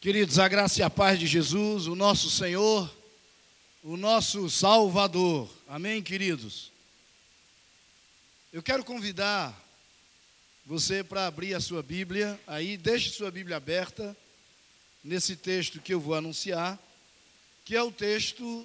Queridos, 0.00 0.38
a 0.38 0.46
graça 0.46 0.78
e 0.78 0.82
a 0.84 0.88
paz 0.88 1.18
de 1.18 1.26
Jesus, 1.26 1.88
o 1.88 1.96
nosso 1.96 2.30
Senhor, 2.30 2.88
o 3.82 3.96
nosso 3.96 4.48
Salvador. 4.48 5.50
Amém, 5.66 6.00
queridos? 6.00 6.70
Eu 8.52 8.62
quero 8.62 8.84
convidar 8.84 9.52
você 10.64 11.02
para 11.02 11.26
abrir 11.26 11.52
a 11.52 11.60
sua 11.60 11.82
Bíblia, 11.82 12.40
aí 12.46 12.76
deixe 12.76 13.10
sua 13.10 13.28
Bíblia 13.28 13.56
aberta 13.56 14.16
nesse 15.02 15.34
texto 15.34 15.80
que 15.80 15.92
eu 15.92 15.98
vou 15.98 16.14
anunciar, 16.14 16.78
que 17.64 17.74
é 17.74 17.82
o 17.82 17.90
texto 17.90 18.64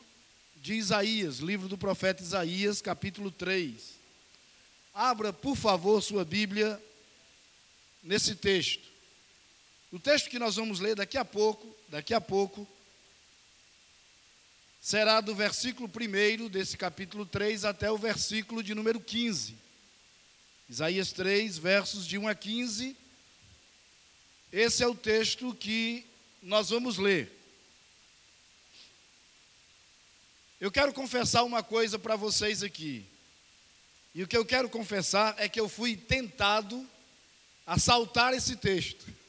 de 0.57 0.75
Isaías, 0.75 1.39
livro 1.39 1.68
do 1.68 1.79
profeta 1.79 2.21
Isaías, 2.21 2.79
capítulo 2.79 3.31
3. 3.31 3.95
Abra, 4.93 5.34
por 5.34 5.55
favor, 5.55 6.00
sua 6.00 6.23
Bíblia 6.23 6.79
nesse 8.04 8.36
texto. 8.36 8.93
O 9.94 10.00
texto 10.00 10.28
que 10.28 10.39
nós 10.39 10.55
vamos 10.55 10.80
ler 10.80 10.96
daqui 10.96 11.20
a 11.20 11.23
pouco, 11.23 11.71
daqui 11.88 12.16
a 12.16 12.20
pouco, 12.20 12.68
será 14.82 15.21
do 15.21 15.36
versículo 15.36 15.88
1 15.88 16.50
desse 16.50 16.75
capítulo 16.75 17.28
3 17.28 17.64
até 17.64 17.92
o 17.92 17.97
versículo 17.97 18.64
de 18.64 18.74
número 18.74 19.00
15. 19.00 19.56
Isaías 20.68 21.11
3, 21.11 21.60
versos 21.60 22.07
de 22.07 22.18
1 22.18 22.28
a 22.28 22.33
15. 22.33 22.97
Esse 24.52 24.82
é 24.82 24.88
o 24.88 24.96
texto 24.96 25.54
que 25.54 26.04
nós 26.41 26.71
vamos 26.71 26.97
ler. 26.97 27.32
Eu 30.60 30.71
quero 30.71 30.91
confessar 30.91 31.44
uma 31.44 31.61
coisa 31.61 32.00
para 32.00 32.16
vocês 32.16 32.64
aqui. 32.64 33.05
E 34.16 34.23
o 34.23 34.28
que 34.28 34.36
eu 34.36 34.44
quero 34.44 34.72
confessar 34.72 35.36
é 35.38 35.47
que 35.47 35.59
eu 35.59 35.69
fui 35.69 35.95
tentado 35.95 36.83
a 37.64 37.78
saltar 37.78 38.33
esse 38.33 38.55
texto. 38.55 39.22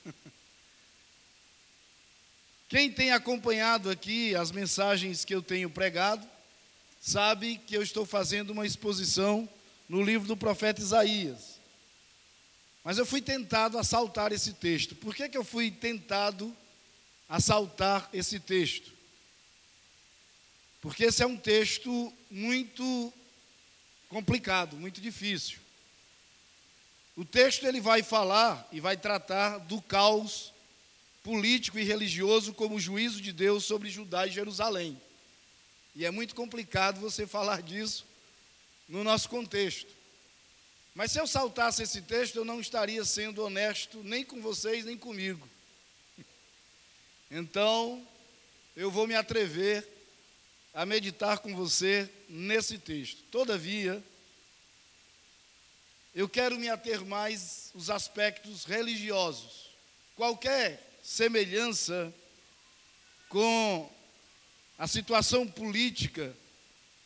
Quem 2.68 2.90
tem 2.90 3.12
acompanhado 3.12 3.90
aqui 3.90 4.34
as 4.34 4.50
mensagens 4.50 5.24
que 5.24 5.34
eu 5.34 5.42
tenho 5.42 5.68
pregado, 5.68 6.26
sabe 7.00 7.58
que 7.58 7.76
eu 7.76 7.82
estou 7.82 8.06
fazendo 8.06 8.50
uma 8.50 8.66
exposição 8.66 9.48
no 9.88 10.02
livro 10.02 10.26
do 10.26 10.36
profeta 10.36 10.80
Isaías. 10.80 11.60
Mas 12.82 12.96
eu 12.96 13.04
fui 13.04 13.20
tentado 13.20 13.78
a 13.78 13.84
saltar 13.84 14.32
esse 14.32 14.54
texto. 14.54 14.94
Por 14.94 15.14
que, 15.14 15.28
que 15.28 15.36
eu 15.36 15.44
fui 15.44 15.70
tentado 15.70 16.56
a 17.28 17.40
saltar 17.40 18.08
esse 18.12 18.40
texto? 18.40 18.92
Porque 20.80 21.04
esse 21.04 21.22
é 21.22 21.26
um 21.26 21.36
texto 21.36 22.12
muito 22.30 23.12
complicado, 24.08 24.76
muito 24.76 25.00
difícil. 25.00 25.58
O 27.16 27.24
texto 27.24 27.66
ele 27.66 27.80
vai 27.80 28.02
falar 28.02 28.66
e 28.72 28.80
vai 28.80 28.96
tratar 28.96 29.58
do 29.58 29.80
caos 29.82 30.53
político 31.24 31.78
e 31.78 31.82
religioso 31.82 32.52
como 32.52 32.76
o 32.76 32.80
juízo 32.80 33.20
de 33.20 33.32
Deus 33.32 33.64
sobre 33.64 33.88
Judá 33.88 34.26
e 34.26 34.30
Jerusalém. 34.30 35.00
E 35.96 36.04
é 36.04 36.10
muito 36.10 36.34
complicado 36.34 37.00
você 37.00 37.26
falar 37.26 37.62
disso 37.62 38.06
no 38.86 39.02
nosso 39.02 39.28
contexto. 39.28 39.90
Mas 40.94 41.10
se 41.10 41.18
eu 41.18 41.26
saltasse 41.26 41.82
esse 41.82 42.02
texto, 42.02 42.36
eu 42.36 42.44
não 42.44 42.60
estaria 42.60 43.02
sendo 43.04 43.42
honesto 43.42 44.04
nem 44.04 44.22
com 44.22 44.40
vocês, 44.40 44.84
nem 44.84 44.96
comigo. 44.96 45.48
Então, 47.30 48.06
eu 48.76 48.92
vou 48.92 49.08
me 49.08 49.14
atrever 49.16 49.84
a 50.72 50.86
meditar 50.86 51.38
com 51.38 51.56
você 51.56 52.08
nesse 52.28 52.78
texto. 52.78 53.24
Todavia, 53.24 54.00
eu 56.14 56.28
quero 56.28 56.60
me 56.60 56.68
ater 56.68 57.04
mais 57.04 57.72
os 57.74 57.90
aspectos 57.90 58.64
religiosos. 58.64 59.70
Qualquer 60.14 60.93
semelhança 61.04 62.12
com 63.28 63.92
a 64.78 64.88
situação 64.88 65.46
política 65.46 66.34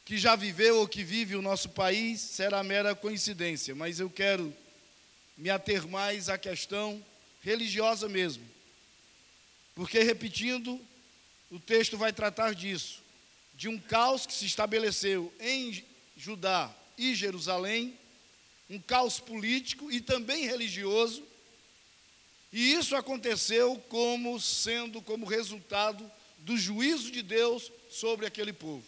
que 0.05 0.17
já 0.17 0.37
viveu 0.37 0.79
ou 0.79 0.87
que 0.87 1.03
vive 1.03 1.35
o 1.35 1.43
nosso 1.43 1.71
país 1.71 2.20
será 2.20 2.63
mera 2.63 2.95
coincidência, 2.95 3.75
mas 3.75 3.98
eu 3.98 4.08
quero 4.08 4.55
me 5.37 5.51
ater 5.51 5.87
mais 5.89 6.29
à 6.29 6.39
questão 6.39 7.05
religiosa 7.42 8.08
mesmo. 8.08 8.48
Porque, 9.75 9.98
repetindo, 9.98 10.81
o 11.51 11.58
texto 11.58 11.98
vai 11.98 12.13
tratar 12.13 12.55
disso, 12.55 13.03
de 13.55 13.69
um 13.69 13.79
caos 13.81 14.25
que 14.25 14.33
se 14.33 14.47
estabeleceu 14.47 15.33
em 15.41 15.85
Judá 16.17 16.73
e 16.97 17.17
Jerusalém, 17.17 17.98
um 18.70 18.79
caos 18.79 19.19
político 19.19 19.91
e 19.91 20.01
também 20.01 20.47
religioso, 20.47 21.27
e 22.53 22.73
isso 22.73 22.97
aconteceu 22.97 23.79
como 23.89 24.41
sendo 24.41 25.03
como 25.03 25.27
resultado 25.27 26.11
do 26.39 26.57
juízo 26.57 27.11
de 27.11 27.23
Deus 27.23 27.70
sobre 27.91 28.27
aquele 28.27 28.53
povo. 28.53 28.85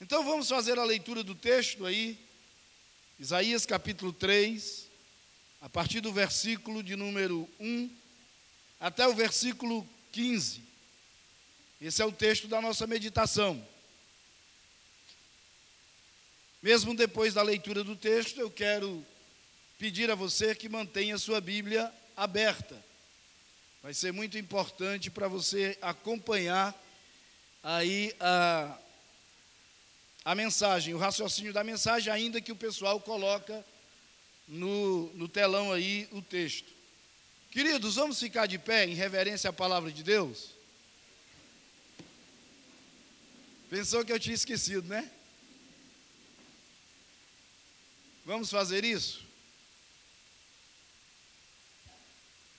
Então 0.00 0.24
vamos 0.24 0.48
fazer 0.48 0.78
a 0.78 0.84
leitura 0.84 1.24
do 1.24 1.34
texto 1.34 1.86
aí, 1.86 2.18
Isaías 3.18 3.64
capítulo 3.66 4.12
3, 4.12 4.86
a 5.60 5.68
partir 5.68 6.00
do 6.00 6.12
versículo 6.12 6.82
de 6.82 6.94
número 6.94 7.48
1 7.58 7.90
até 8.78 9.08
o 9.08 9.14
versículo 9.14 9.88
15. 10.12 10.62
Esse 11.80 12.02
é 12.02 12.04
o 12.04 12.12
texto 12.12 12.46
da 12.46 12.60
nossa 12.60 12.86
meditação. 12.86 13.66
Mesmo 16.62 16.94
depois 16.94 17.34
da 17.34 17.42
leitura 17.42 17.82
do 17.82 17.96
texto, 17.96 18.40
eu 18.40 18.50
quero 18.50 19.04
pedir 19.78 20.10
a 20.10 20.14
você 20.16 20.54
que 20.54 20.68
mantenha 20.68 21.16
sua 21.16 21.40
Bíblia 21.40 21.92
aberta. 22.16 22.76
Vai 23.80 23.94
ser 23.94 24.12
muito 24.12 24.36
importante 24.36 25.08
para 25.08 25.28
você 25.28 25.78
acompanhar 25.80 26.74
aí 27.62 28.12
a, 28.18 28.76
a 30.24 30.34
mensagem, 30.34 30.94
o 30.94 30.98
raciocínio 30.98 31.52
da 31.52 31.62
mensagem, 31.62 32.12
ainda 32.12 32.40
que 32.40 32.50
o 32.50 32.56
pessoal 32.56 33.00
coloca 33.00 33.64
no, 34.48 35.12
no 35.14 35.28
telão 35.28 35.72
aí 35.72 36.08
o 36.10 36.20
texto. 36.20 36.72
Queridos, 37.52 37.94
vamos 37.94 38.18
ficar 38.18 38.46
de 38.46 38.58
pé 38.58 38.84
em 38.84 38.94
reverência 38.94 39.48
à 39.48 39.52
palavra 39.52 39.92
de 39.92 40.02
Deus? 40.02 40.50
Pensou 43.70 44.04
que 44.04 44.12
eu 44.12 44.18
tinha 44.18 44.34
esquecido, 44.34 44.88
né? 44.88 45.08
Vamos 48.26 48.50
fazer 48.50 48.84
isso? 48.84 49.27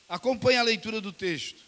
Acompanhe 0.09 0.57
a 0.57 0.63
leitura 0.63 0.99
do 0.99 1.13
texto. 1.13 1.61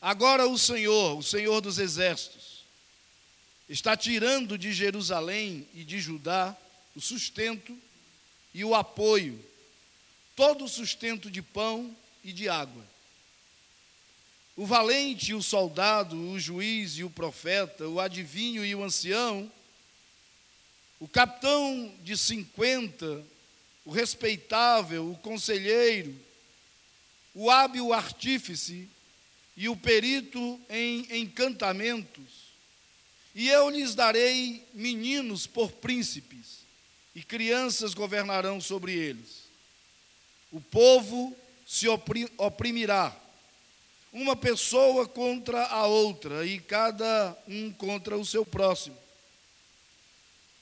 Agora 0.00 0.46
o 0.46 0.56
Senhor, 0.56 1.18
o 1.18 1.22
Senhor 1.22 1.60
dos 1.60 1.78
exércitos, 1.78 2.62
está 3.68 3.96
tirando 3.96 4.56
de 4.56 4.72
Jerusalém 4.72 5.66
e 5.74 5.82
de 5.82 5.98
Judá 5.98 6.56
o 6.94 7.00
sustento 7.00 7.76
e 8.52 8.64
o 8.64 8.72
apoio, 8.72 9.44
todo 10.36 10.64
o 10.64 10.68
sustento 10.68 11.28
de 11.28 11.42
pão 11.42 11.94
e 12.22 12.32
de 12.32 12.48
água. 12.48 12.84
O 14.56 14.64
valente, 14.64 15.34
o 15.34 15.42
soldado, 15.42 16.16
o 16.16 16.38
juiz 16.38 16.98
e 16.98 17.02
o 17.02 17.10
profeta, 17.10 17.88
o 17.88 17.98
adivinho 17.98 18.64
e 18.64 18.72
o 18.76 18.84
ancião, 18.84 19.50
o 21.00 21.08
capitão 21.08 21.92
de 22.04 22.16
cinquenta 22.16 23.24
o 23.84 23.90
respeitável, 23.90 25.10
o 25.10 25.16
conselheiro, 25.18 26.14
o 27.34 27.50
hábil 27.50 27.92
artífice 27.92 28.88
e 29.56 29.68
o 29.68 29.76
perito 29.76 30.60
em 30.68 31.20
encantamentos. 31.20 32.44
E 33.34 33.48
eu 33.48 33.68
lhes 33.68 33.94
darei 33.94 34.66
meninos 34.72 35.46
por 35.46 35.72
príncipes, 35.72 36.64
e 37.14 37.22
crianças 37.22 37.94
governarão 37.94 38.60
sobre 38.60 38.92
eles. 38.92 39.44
O 40.50 40.60
povo 40.60 41.36
se 41.66 41.86
oprimirá, 41.88 43.14
uma 44.12 44.36
pessoa 44.36 45.08
contra 45.08 45.66
a 45.66 45.86
outra, 45.86 46.46
e 46.46 46.60
cada 46.60 47.36
um 47.48 47.72
contra 47.72 48.16
o 48.16 48.24
seu 48.24 48.46
próximo. 48.46 48.96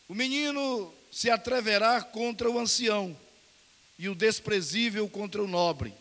O 0.09 0.15
menino 0.15 0.93
se 1.13 1.29
atreverá 1.29 2.01
contra 2.01 2.51
o 2.51 2.59
ancião 2.59 3.15
e 3.99 4.09
o 4.09 4.15
desprezível 4.15 5.07
contra 5.07 5.43
o 5.43 5.47
nobre. 5.47 5.95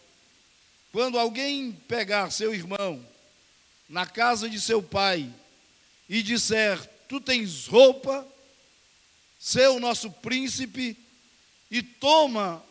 Quando 0.94 1.20
alguém 1.20 1.74
pegar 1.86 2.32
seu 2.32 2.54
irmão 2.54 3.06
na 3.90 4.06
casa 4.06 4.50
de 4.50 4.60
seu 4.60 4.82
pai 4.82 5.30
e 6.08 6.24
disser: 6.24 6.80
Tu 7.10 7.20
tens 7.20 7.68
roupa, 7.68 8.26
seu 9.38 9.82
nosso 9.82 10.10
príncipe, 10.10 10.98
e 11.70 11.84
toma 11.84 12.64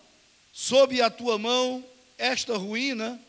sob 0.50 1.00
a 1.02 1.10
tua 1.10 1.38
mão 1.38 1.84
esta 2.16 2.56
ruína, 2.56 3.20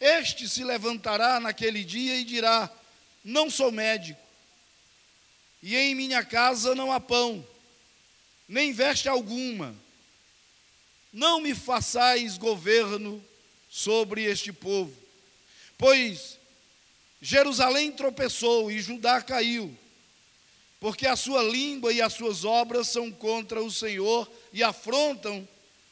este 0.00 0.48
se 0.48 0.62
levantará 0.62 1.40
naquele 1.40 1.82
dia 1.82 2.14
e 2.16 2.24
dirá: 2.24 2.70
Não 3.24 3.50
sou 3.50 3.72
médico, 3.72 4.20
e 5.60 5.76
em 5.76 5.96
minha 5.96 6.24
casa 6.24 6.76
não 6.76 6.92
há 6.92 7.00
pão 7.00 7.44
nem 8.48 8.72
veste 8.72 9.08
alguma. 9.08 9.74
Não 11.12 11.40
me 11.40 11.54
façais 11.54 12.36
governo 12.36 13.24
sobre 13.68 14.22
este 14.24 14.52
povo. 14.52 14.94
Pois 15.78 16.38
Jerusalém 17.20 17.92
tropeçou 17.92 18.70
e 18.70 18.80
Judá 18.80 19.20
caiu, 19.20 19.76
porque 20.78 21.06
a 21.06 21.16
sua 21.16 21.42
língua 21.42 21.92
e 21.92 22.00
as 22.00 22.12
suas 22.12 22.44
obras 22.44 22.88
são 22.88 23.10
contra 23.10 23.62
o 23.62 23.70
Senhor 23.70 24.30
e 24.52 24.62
afrontam 24.62 25.46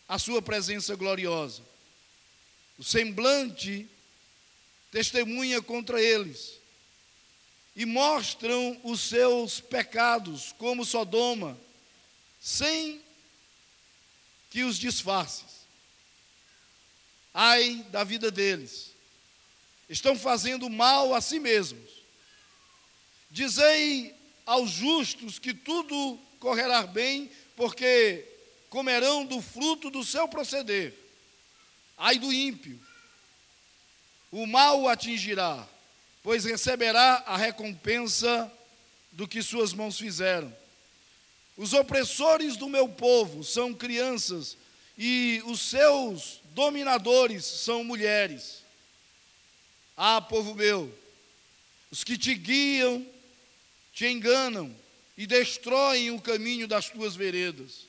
a 0.09 0.19
sua 0.19 0.43
presença 0.43 0.95
gloriosa. 0.95 1.62
O 2.79 2.85
semblante 2.85 3.89
testemunha 4.91 5.61
contra 5.62 6.01
eles 6.01 6.61
e 7.75 7.85
mostram 7.85 8.79
os 8.85 9.01
seus 9.01 9.61
pecados, 9.61 10.55
como 10.59 10.85
Sodoma, 10.85 11.59
sem 12.44 13.00
que 14.50 14.64
os 14.64 14.79
disfarces. 14.79 15.64
Ai 17.32 17.87
da 17.88 18.05
vida 18.05 18.31
deles, 18.31 18.93
estão 19.88 20.14
fazendo 20.14 20.69
mal 20.69 21.14
a 21.14 21.23
si 21.23 21.41
mesmos. 21.41 21.91
Dizei 23.31 24.14
aos 24.44 24.70
justos 24.70 25.38
que 25.38 25.55
tudo 25.55 26.20
correrá 26.38 26.87
bem, 26.87 27.31
porque 27.56 28.29
comerão 28.69 29.25
do 29.25 29.41
fruto 29.41 29.88
do 29.88 30.05
seu 30.05 30.29
proceder. 30.29 30.93
Ai 31.96 32.19
do 32.19 32.31
ímpio, 32.31 32.79
o 34.31 34.46
mal 34.46 34.82
o 34.82 34.88
atingirá, 34.88 35.67
pois 36.23 36.44
receberá 36.44 37.25
a 37.26 37.38
recompensa 37.38 38.52
do 39.12 39.26
que 39.26 39.43
suas 39.43 39.73
mãos 39.73 39.96
fizeram. 39.96 40.55
Os 41.56 41.73
opressores 41.73 42.56
do 42.56 42.69
meu 42.69 42.89
povo 42.89 43.45
são 43.45 43.73
crianças, 43.73 44.56
e 44.99 45.43
os 45.47 45.61
seus 45.61 46.41
dominadores 46.55 47.45
são 47.45 47.85
mulheres. 47.85 48.62
Ah, 49.97 50.21
povo 50.21 50.55
meu, 50.55 50.93
os 51.91 52.03
que 52.03 52.19
te 52.19 52.35
guiam, 52.35 53.06
te 53.93 54.06
enganam 54.06 54.75
e 55.17 55.27
destroem 55.27 56.11
o 56.11 56.21
caminho 56.21 56.67
das 56.67 56.91
tuas 56.91 57.15
veredas. 57.15 57.87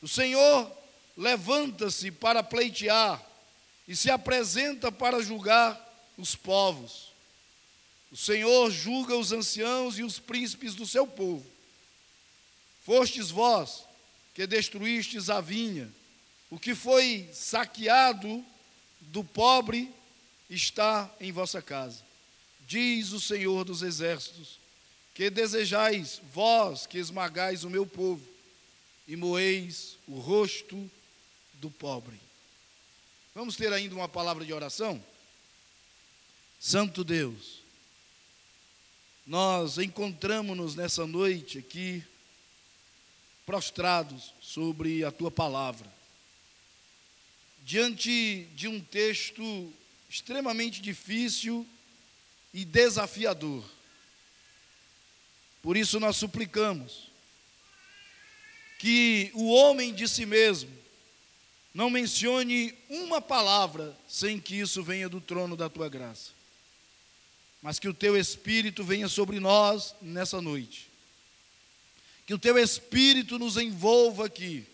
O 0.00 0.06
Senhor 0.06 0.70
levanta-se 1.16 2.10
para 2.10 2.42
pleitear 2.42 3.20
e 3.86 3.96
se 3.96 4.10
apresenta 4.10 4.92
para 4.92 5.20
julgar 5.20 5.78
os 6.16 6.36
povos. 6.36 7.12
O 8.12 8.16
Senhor 8.16 8.70
julga 8.70 9.16
os 9.16 9.32
anciãos 9.32 9.98
e 9.98 10.04
os 10.04 10.18
príncipes 10.18 10.74
do 10.74 10.86
seu 10.86 11.06
povo. 11.06 11.51
Fostes 12.82 13.30
vós 13.30 13.84
que 14.34 14.46
destruístes 14.46 15.30
a 15.30 15.40
vinha, 15.40 15.92
o 16.50 16.58
que 16.58 16.74
foi 16.74 17.28
saqueado 17.32 18.44
do 19.00 19.22
pobre 19.22 19.92
está 20.48 21.10
em 21.20 21.32
vossa 21.32 21.62
casa. 21.62 22.02
Diz 22.66 23.12
o 23.12 23.20
Senhor 23.20 23.64
dos 23.64 23.82
exércitos: 23.82 24.58
que 25.14 25.30
desejais 25.30 26.20
vós 26.32 26.86
que 26.86 26.98
esmagais 26.98 27.64
o 27.64 27.70
meu 27.70 27.86
povo 27.86 28.26
e 29.06 29.16
moeis 29.16 29.96
o 30.06 30.18
rosto 30.18 30.90
do 31.54 31.70
pobre. 31.70 32.18
Vamos 33.34 33.56
ter 33.56 33.72
ainda 33.72 33.94
uma 33.94 34.08
palavra 34.08 34.44
de 34.44 34.52
oração? 34.52 35.02
Santo 36.60 37.02
Deus, 37.02 37.62
nós 39.26 39.78
encontramos-nos 39.78 40.74
nessa 40.74 41.06
noite 41.06 41.58
aqui, 41.58 42.04
prostrados 43.52 44.32
sobre 44.40 45.04
a 45.04 45.12
tua 45.12 45.30
palavra, 45.30 45.86
diante 47.62 48.48
de 48.54 48.66
um 48.66 48.80
texto 48.80 49.70
extremamente 50.08 50.80
difícil 50.80 51.68
e 52.54 52.64
desafiador. 52.64 53.62
Por 55.60 55.76
isso 55.76 56.00
nós 56.00 56.16
suplicamos 56.16 57.10
que 58.78 59.30
o 59.34 59.50
homem 59.50 59.92
de 59.92 60.08
si 60.08 60.24
mesmo 60.24 60.74
não 61.74 61.90
mencione 61.90 62.74
uma 62.88 63.20
palavra 63.20 63.94
sem 64.08 64.40
que 64.40 64.58
isso 64.58 64.82
venha 64.82 65.10
do 65.10 65.20
trono 65.20 65.58
da 65.58 65.68
tua 65.68 65.90
graça. 65.90 66.30
Mas 67.60 67.78
que 67.78 67.86
o 67.86 67.92
teu 67.92 68.16
espírito 68.16 68.82
venha 68.82 69.10
sobre 69.10 69.38
nós 69.38 69.94
nessa 70.00 70.40
noite. 70.40 70.91
Que 72.32 72.36
o 72.36 72.38
teu 72.38 72.56
espírito 72.56 73.38
nos 73.38 73.58
envolva 73.58 74.24
aqui. 74.24 74.64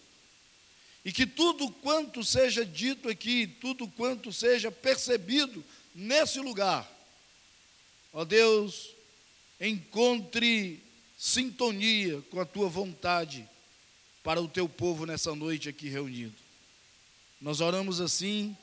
E 1.05 1.11
que 1.11 1.27
tudo 1.27 1.69
quanto 1.69 2.23
seja 2.23 2.65
dito 2.65 3.09
aqui, 3.09 3.49
tudo 3.49 3.89
quanto 3.89 4.33
seja 4.33 4.71
percebido 4.71 5.65
nesse 5.93 6.39
lugar, 6.39 6.89
ó 8.13 8.25
Deus, 8.25 8.91
encontre 9.61 10.81
sintonia 11.19 12.23
com 12.31 12.39
a 12.39 12.45
tua 12.45 12.69
vontade 12.69 13.45
para 14.23 14.41
o 14.41 14.47
teu 14.47 14.69
povo 14.69 15.05
nessa 15.05 15.35
noite 15.35 15.69
aqui 15.69 15.89
reunido. 15.89 16.37
Nós 17.41 17.61
oramos 17.61 18.01
assim, 18.01 18.57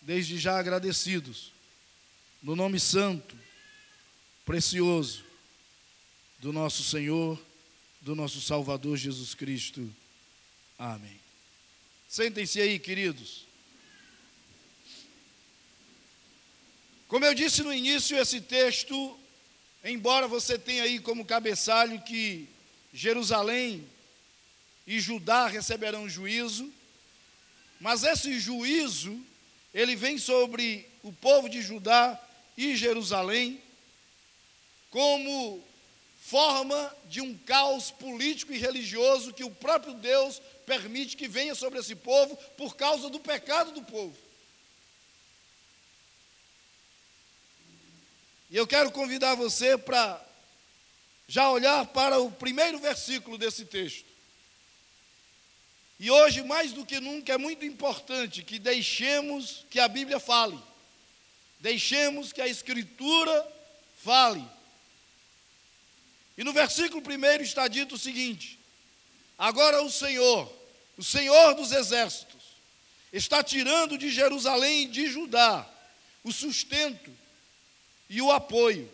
desde 0.00 0.38
já 0.38 0.58
agradecidos, 0.58 1.52
no 2.42 2.56
nome 2.56 2.80
santo, 2.80 3.36
precioso 4.46 5.22
do 6.38 6.50
nosso 6.50 6.82
Senhor, 6.82 7.38
do 8.02 8.16
nosso 8.16 8.40
Salvador 8.40 8.96
Jesus 8.96 9.32
Cristo. 9.32 9.88
Amém. 10.76 11.20
Sentem-se 12.08 12.60
aí, 12.60 12.78
queridos. 12.78 13.46
Como 17.06 17.24
eu 17.24 17.32
disse 17.32 17.62
no 17.62 17.72
início, 17.72 18.18
esse 18.18 18.40
texto, 18.40 19.18
embora 19.84 20.26
você 20.26 20.58
tenha 20.58 20.82
aí 20.82 20.98
como 20.98 21.24
cabeçalho 21.24 22.02
que 22.02 22.48
Jerusalém 22.92 23.86
e 24.84 24.98
Judá 24.98 25.46
receberão 25.46 26.08
juízo, 26.08 26.72
mas 27.80 28.02
esse 28.02 28.40
juízo, 28.40 29.24
ele 29.72 29.94
vem 29.94 30.18
sobre 30.18 30.88
o 31.04 31.12
povo 31.12 31.48
de 31.48 31.62
Judá 31.62 32.20
e 32.56 32.76
Jerusalém 32.76 33.62
como 34.90 35.62
forma 36.24 36.96
de 37.06 37.20
um 37.20 37.36
caos 37.36 37.90
político 37.90 38.52
e 38.52 38.58
religioso 38.58 39.34
que 39.34 39.42
o 39.42 39.50
próprio 39.50 39.92
Deus 39.92 40.40
permite 40.64 41.16
que 41.16 41.26
venha 41.26 41.54
sobre 41.54 41.80
esse 41.80 41.96
povo 41.96 42.36
por 42.56 42.76
causa 42.76 43.10
do 43.10 43.18
pecado 43.18 43.72
do 43.72 43.82
povo. 43.82 44.16
E 48.48 48.56
eu 48.56 48.66
quero 48.66 48.92
convidar 48.92 49.34
você 49.34 49.76
para 49.76 50.24
já 51.26 51.50
olhar 51.50 51.86
para 51.86 52.18
o 52.20 52.30
primeiro 52.30 52.78
versículo 52.78 53.36
desse 53.36 53.64
texto. 53.64 54.06
E 55.98 56.08
hoje, 56.10 56.42
mais 56.42 56.72
do 56.72 56.86
que 56.86 57.00
nunca, 57.00 57.32
é 57.32 57.38
muito 57.38 57.64
importante 57.64 58.44
que 58.44 58.60
deixemos 58.60 59.66
que 59.68 59.80
a 59.80 59.88
Bíblia 59.88 60.20
fale, 60.20 60.58
deixemos 61.58 62.32
que 62.32 62.40
a 62.40 62.46
Escritura 62.46 63.46
fale. 63.96 64.44
E 66.42 66.44
no 66.44 66.52
versículo 66.52 67.00
primeiro 67.00 67.44
está 67.44 67.68
dito 67.68 67.94
o 67.94 67.98
seguinte: 67.98 68.58
Agora 69.38 69.80
o 69.80 69.88
Senhor, 69.88 70.52
o 70.98 71.04
Senhor 71.04 71.54
dos 71.54 71.70
exércitos, 71.70 72.42
está 73.12 73.44
tirando 73.44 73.96
de 73.96 74.10
Jerusalém 74.10 74.82
e 74.82 74.88
de 74.88 75.06
Judá 75.06 75.64
o 76.24 76.32
sustento 76.32 77.16
e 78.10 78.20
o 78.20 78.32
apoio, 78.32 78.90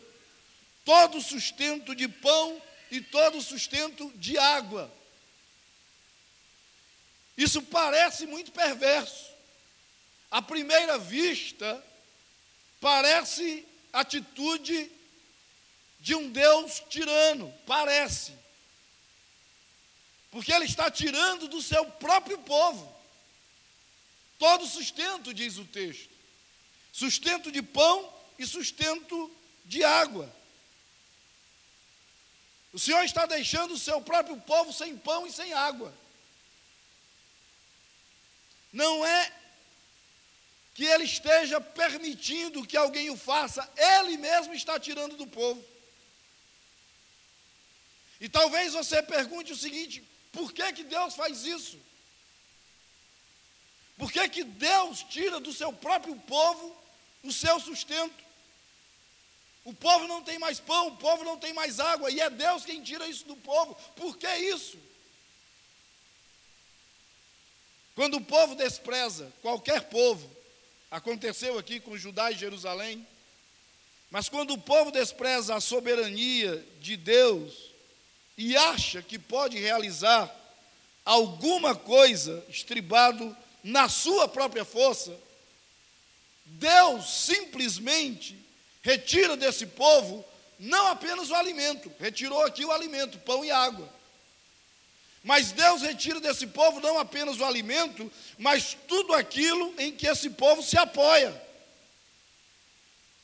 todo 0.84 1.22
sustento 1.22 1.94
de 1.94 2.06
pão 2.06 2.60
e 2.90 3.00
todo 3.00 3.40
sustento 3.40 4.12
de 4.16 4.36
água 4.36 4.92
isso 7.38 7.62
parece 7.62 8.26
muito 8.26 8.50
perverso. 8.50 9.30
À 10.28 10.42
primeira 10.42 10.98
vista, 10.98 11.80
parece 12.80 13.64
atitude 13.92 14.90
de 16.00 16.14
um 16.14 16.30
Deus 16.30 16.82
tirano, 16.88 17.52
parece. 17.66 18.32
Porque 20.30 20.52
ele 20.52 20.64
está 20.64 20.90
tirando 20.90 21.48
do 21.48 21.60
seu 21.60 21.84
próprio 21.92 22.38
povo 22.38 22.98
todo 24.38 24.66
sustento, 24.66 25.34
diz 25.34 25.58
o 25.58 25.64
texto. 25.64 26.10
Sustento 26.92 27.50
de 27.50 27.60
pão 27.60 28.12
e 28.38 28.46
sustento 28.46 29.30
de 29.64 29.82
água. 29.82 30.32
O 32.72 32.78
Senhor 32.78 33.02
está 33.02 33.26
deixando 33.26 33.74
o 33.74 33.78
seu 33.78 34.00
próprio 34.00 34.36
povo 34.42 34.72
sem 34.72 34.96
pão 34.96 35.26
e 35.26 35.32
sem 35.32 35.52
água. 35.52 35.92
Não 38.72 39.04
é 39.04 39.32
que 40.74 40.84
ele 40.84 41.04
esteja 41.04 41.60
permitindo 41.60 42.64
que 42.64 42.76
alguém 42.76 43.10
o 43.10 43.16
faça, 43.16 43.68
ele 43.76 44.16
mesmo 44.16 44.54
está 44.54 44.78
tirando 44.78 45.16
do 45.16 45.26
povo. 45.26 45.64
E 48.20 48.28
talvez 48.28 48.72
você 48.72 49.02
pergunte 49.02 49.52
o 49.52 49.56
seguinte: 49.56 50.02
por 50.32 50.52
que, 50.52 50.72
que 50.72 50.84
Deus 50.84 51.14
faz 51.14 51.44
isso? 51.44 51.78
Por 53.96 54.12
que, 54.12 54.28
que 54.28 54.44
Deus 54.44 55.02
tira 55.02 55.40
do 55.40 55.52
seu 55.52 55.72
próprio 55.72 56.16
povo 56.16 56.76
o 57.22 57.32
seu 57.32 57.58
sustento? 57.58 58.24
O 59.64 59.74
povo 59.74 60.06
não 60.06 60.22
tem 60.22 60.38
mais 60.38 60.58
pão, 60.60 60.88
o 60.88 60.96
povo 60.96 61.24
não 61.24 61.36
tem 61.36 61.52
mais 61.52 61.78
água, 61.78 62.10
e 62.10 62.20
é 62.20 62.30
Deus 62.30 62.64
quem 62.64 62.82
tira 62.82 63.06
isso 63.06 63.26
do 63.26 63.36
povo. 63.36 63.74
Por 63.96 64.16
que 64.16 64.32
isso? 64.36 64.78
Quando 67.94 68.16
o 68.16 68.24
povo 68.24 68.54
despreza 68.54 69.32
qualquer 69.42 69.88
povo, 69.88 70.30
aconteceu 70.90 71.58
aqui 71.58 71.80
com 71.80 71.98
Judá 71.98 72.30
e 72.30 72.36
Jerusalém, 72.36 73.06
mas 74.10 74.28
quando 74.28 74.54
o 74.54 74.58
povo 74.58 74.90
despreza 74.90 75.54
a 75.54 75.60
soberania 75.60 76.64
de 76.80 76.96
Deus 76.96 77.72
e 78.38 78.56
acha 78.56 79.02
que 79.02 79.18
pode 79.18 79.58
realizar 79.58 80.32
alguma 81.04 81.74
coisa 81.74 82.44
estribado 82.48 83.36
na 83.64 83.88
sua 83.88 84.28
própria 84.28 84.64
força, 84.64 85.14
Deus 86.46 87.10
simplesmente 87.24 88.38
retira 88.80 89.36
desse 89.36 89.66
povo 89.66 90.24
não 90.56 90.86
apenas 90.86 91.30
o 91.30 91.34
alimento, 91.34 91.92
retirou 91.98 92.40
aqui 92.44 92.64
o 92.64 92.70
alimento, 92.70 93.18
pão 93.18 93.44
e 93.44 93.50
água. 93.50 93.88
Mas 95.24 95.50
Deus 95.50 95.82
retira 95.82 96.20
desse 96.20 96.46
povo 96.46 96.78
não 96.78 96.96
apenas 96.96 97.38
o 97.38 97.44
alimento, 97.44 98.10
mas 98.38 98.76
tudo 98.86 99.14
aquilo 99.14 99.74
em 99.78 99.92
que 99.92 100.06
esse 100.06 100.30
povo 100.30 100.62
se 100.62 100.78
apoia, 100.78 101.34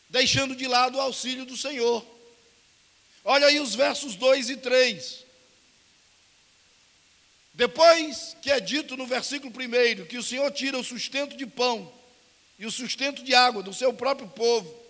deixando 0.09 0.57
de 0.57 0.67
lado 0.67 0.99
o 0.99 1.01
auxílio 1.01 1.45
do 1.45 1.57
Senhor. 1.57 2.14
Olha 3.25 3.47
aí 3.47 3.59
os 3.59 3.75
versos 3.75 4.15
2 4.15 4.51
e 4.51 4.57
3. 4.59 5.25
Depois 7.55 8.37
que 8.43 8.51
é 8.51 8.61
dito 8.61 8.97
no 8.97 9.07
versículo 9.07 9.53
1 9.53 10.07
que 10.07 10.19
o 10.19 10.23
Senhor 10.23 10.51
tira 10.51 10.79
o 10.79 10.85
sustento 10.85 11.37
de 11.37 11.47
pão 11.47 11.91
e 12.59 12.67
o 12.67 12.71
sustento 12.71 13.23
de 13.23 13.35
água 13.35 13.63
do 13.63 13.73
seu 13.73 13.93
próprio 13.93 14.29
povo, 14.29 14.85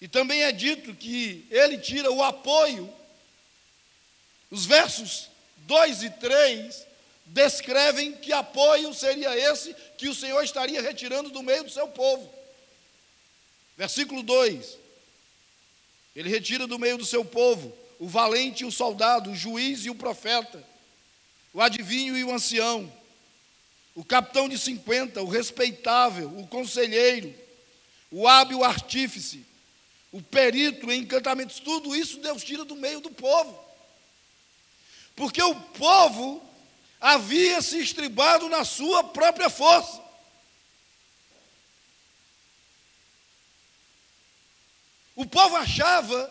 e 0.00 0.08
também 0.08 0.42
é 0.42 0.50
dito 0.50 0.94
que 0.94 1.46
ele 1.50 1.76
tira 1.76 2.10
o 2.10 2.22
apoio, 2.22 2.92
os 4.50 4.64
versos 4.64 5.28
2 5.58 6.02
e 6.04 6.10
3 6.10 6.86
descrevem 7.26 8.12
que 8.12 8.32
apoio 8.32 8.92
seria 8.94 9.36
esse 9.36 9.74
que 9.96 10.08
o 10.08 10.14
Senhor 10.14 10.42
estaria 10.42 10.80
retirando 10.80 11.30
do 11.30 11.42
meio 11.42 11.64
do 11.64 11.70
seu 11.70 11.86
povo. 11.88 12.32
Versículo 13.76 14.22
2: 14.22 14.79
Ele 16.20 16.28
retira 16.28 16.66
do 16.66 16.78
meio 16.78 16.98
do 16.98 17.06
seu 17.06 17.24
povo 17.24 17.74
o 17.98 18.06
valente 18.06 18.62
e 18.62 18.66
o 18.66 18.70
soldado, 18.70 19.30
o 19.30 19.34
juiz 19.34 19.86
e 19.86 19.90
o 19.90 19.94
profeta, 19.94 20.62
o 21.50 21.62
adivinho 21.62 22.14
e 22.14 22.22
o 22.22 22.30
ancião, 22.30 22.92
o 23.94 24.04
capitão 24.04 24.46
de 24.46 24.58
cinquenta, 24.58 25.22
o 25.22 25.28
respeitável, 25.28 26.28
o 26.38 26.46
conselheiro, 26.46 27.34
o 28.10 28.28
hábil 28.28 28.62
artífice, 28.62 29.46
o 30.12 30.20
perito 30.20 30.92
em 30.92 31.00
encantamentos, 31.00 31.58
tudo 31.58 31.96
isso 31.96 32.18
Deus 32.18 32.44
tira 32.44 32.66
do 32.66 32.76
meio 32.76 33.00
do 33.00 33.10
povo. 33.10 33.58
Porque 35.16 35.42
o 35.42 35.54
povo 35.54 36.42
havia 37.00 37.62
se 37.62 37.78
estribado 37.78 38.46
na 38.50 38.62
sua 38.62 39.02
própria 39.02 39.48
força. 39.48 40.02
O 45.20 45.26
povo 45.26 45.54
achava 45.54 46.30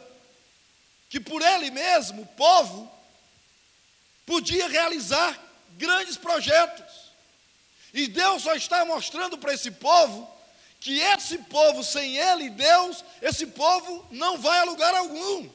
que 1.12 1.20
por 1.20 1.44
ele 1.44 1.70
mesmo, 1.70 2.24
o 2.24 2.26
povo, 2.26 2.92
podia 4.26 4.68
realizar 4.68 5.40
grandes 5.78 6.18
projetos. 6.18 7.12
E 7.94 8.08
Deus 8.08 8.42
só 8.42 8.56
está 8.56 8.84
mostrando 8.86 9.38
para 9.38 9.54
esse 9.54 9.70
povo 9.70 10.28
que 10.80 11.00
esse 11.02 11.38
povo, 11.38 11.84
sem 11.84 12.18
ele, 12.18 12.50
Deus, 12.50 13.06
esse 13.22 13.46
povo 13.46 14.08
não 14.10 14.40
vai 14.40 14.58
a 14.58 14.64
lugar 14.64 14.96
algum. 14.96 15.48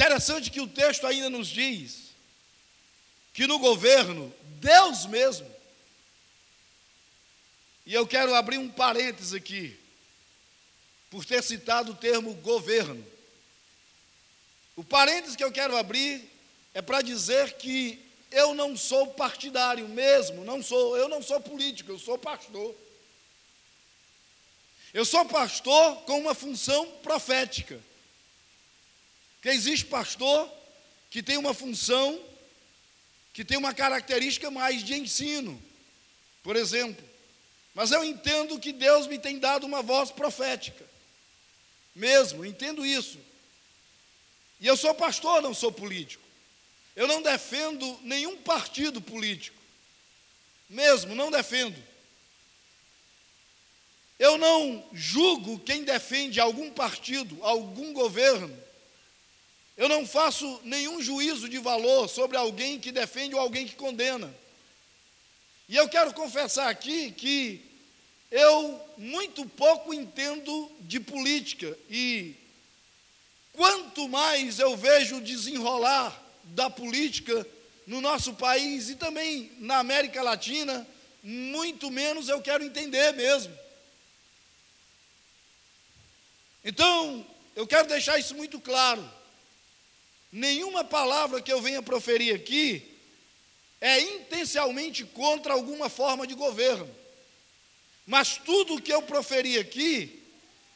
Interessante 0.00 0.50
que 0.50 0.62
o 0.62 0.66
texto 0.66 1.06
ainda 1.06 1.28
nos 1.28 1.46
diz 1.46 2.12
que 3.34 3.46
no 3.46 3.58
governo, 3.58 4.32
Deus 4.58 5.04
mesmo, 5.04 5.46
e 7.84 7.92
eu 7.92 8.06
quero 8.06 8.34
abrir 8.34 8.56
um 8.56 8.70
parênteses 8.70 9.34
aqui, 9.34 9.78
por 11.10 11.22
ter 11.26 11.42
citado 11.42 11.92
o 11.92 11.94
termo 11.94 12.32
governo. 12.36 13.06
O 14.74 14.82
parênteses 14.82 15.36
que 15.36 15.44
eu 15.44 15.52
quero 15.52 15.76
abrir 15.76 16.26
é 16.72 16.80
para 16.80 17.02
dizer 17.02 17.58
que 17.58 18.02
eu 18.30 18.54
não 18.54 18.78
sou 18.78 19.08
partidário 19.08 19.86
mesmo, 19.86 20.46
não 20.46 20.62
sou, 20.62 20.96
eu 20.96 21.10
não 21.10 21.20
sou 21.20 21.42
político, 21.42 21.92
eu 21.92 21.98
sou 21.98 22.16
pastor. 22.16 22.74
Eu 24.94 25.04
sou 25.04 25.26
pastor 25.26 25.96
com 26.04 26.20
uma 26.20 26.34
função 26.34 26.90
profética. 27.02 27.89
Que 29.40 29.48
existe 29.48 29.86
pastor 29.86 30.50
que 31.10 31.22
tem 31.22 31.36
uma 31.36 31.52
função, 31.52 32.20
que 33.32 33.44
tem 33.44 33.58
uma 33.58 33.74
característica 33.74 34.50
mais 34.50 34.84
de 34.84 34.94
ensino, 34.94 35.60
por 36.42 36.56
exemplo. 36.56 37.04
Mas 37.74 37.90
eu 37.90 38.04
entendo 38.04 38.58
que 38.58 38.72
Deus 38.72 39.06
me 39.06 39.18
tem 39.18 39.38
dado 39.38 39.66
uma 39.66 39.82
voz 39.82 40.10
profética. 40.10 40.84
Mesmo, 41.94 42.44
entendo 42.44 42.84
isso. 42.86 43.18
E 44.60 44.66
eu 44.66 44.76
sou 44.76 44.94
pastor, 44.94 45.42
não 45.42 45.54
sou 45.54 45.72
político. 45.72 46.22
Eu 46.94 47.06
não 47.06 47.22
defendo 47.22 47.98
nenhum 48.02 48.36
partido 48.36 49.00
político. 49.00 49.56
Mesmo, 50.68 51.14
não 51.14 51.30
defendo. 51.30 51.82
Eu 54.18 54.36
não 54.36 54.86
julgo 54.92 55.58
quem 55.60 55.82
defende 55.82 56.38
algum 56.38 56.70
partido, 56.70 57.38
algum 57.42 57.92
governo 57.92 58.69
eu 59.80 59.88
não 59.88 60.06
faço 60.06 60.60
nenhum 60.62 61.00
juízo 61.00 61.48
de 61.48 61.56
valor 61.56 62.06
sobre 62.06 62.36
alguém 62.36 62.78
que 62.78 62.92
defende 62.92 63.34
ou 63.34 63.40
alguém 63.40 63.66
que 63.66 63.74
condena. 63.74 64.30
E 65.66 65.74
eu 65.74 65.88
quero 65.88 66.12
confessar 66.12 66.68
aqui 66.68 67.10
que 67.12 67.64
eu 68.30 68.78
muito 68.98 69.46
pouco 69.46 69.94
entendo 69.94 70.70
de 70.80 71.00
política 71.00 71.78
e 71.88 72.34
quanto 73.54 74.06
mais 74.06 74.58
eu 74.58 74.76
vejo 74.76 75.18
desenrolar 75.18 76.14
da 76.44 76.68
política 76.68 77.46
no 77.86 78.02
nosso 78.02 78.34
país 78.34 78.90
e 78.90 78.96
também 78.96 79.50
na 79.60 79.78
América 79.78 80.22
Latina, 80.22 80.86
muito 81.22 81.90
menos 81.90 82.28
eu 82.28 82.42
quero 82.42 82.62
entender 82.62 83.14
mesmo. 83.14 83.58
Então, 86.62 87.26
eu 87.56 87.66
quero 87.66 87.88
deixar 87.88 88.18
isso 88.18 88.34
muito 88.34 88.60
claro. 88.60 89.19
Nenhuma 90.32 90.84
palavra 90.84 91.42
que 91.42 91.52
eu 91.52 91.60
venha 91.60 91.82
proferir 91.82 92.34
aqui 92.34 92.86
é 93.80 94.00
intencionalmente 94.00 95.04
contra 95.04 95.54
alguma 95.54 95.88
forma 95.88 96.26
de 96.26 96.34
governo. 96.34 96.88
Mas 98.06 98.36
tudo 98.36 98.80
que 98.80 98.92
eu 98.92 99.02
proferir 99.02 99.60
aqui 99.60 100.22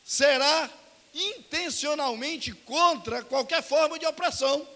será 0.05 0.71
intencionalmente 1.15 2.53
contra 2.53 3.23
qualquer 3.23 3.63
forma 3.63 3.99
de 3.99 4.07
opressão, 4.07 4.67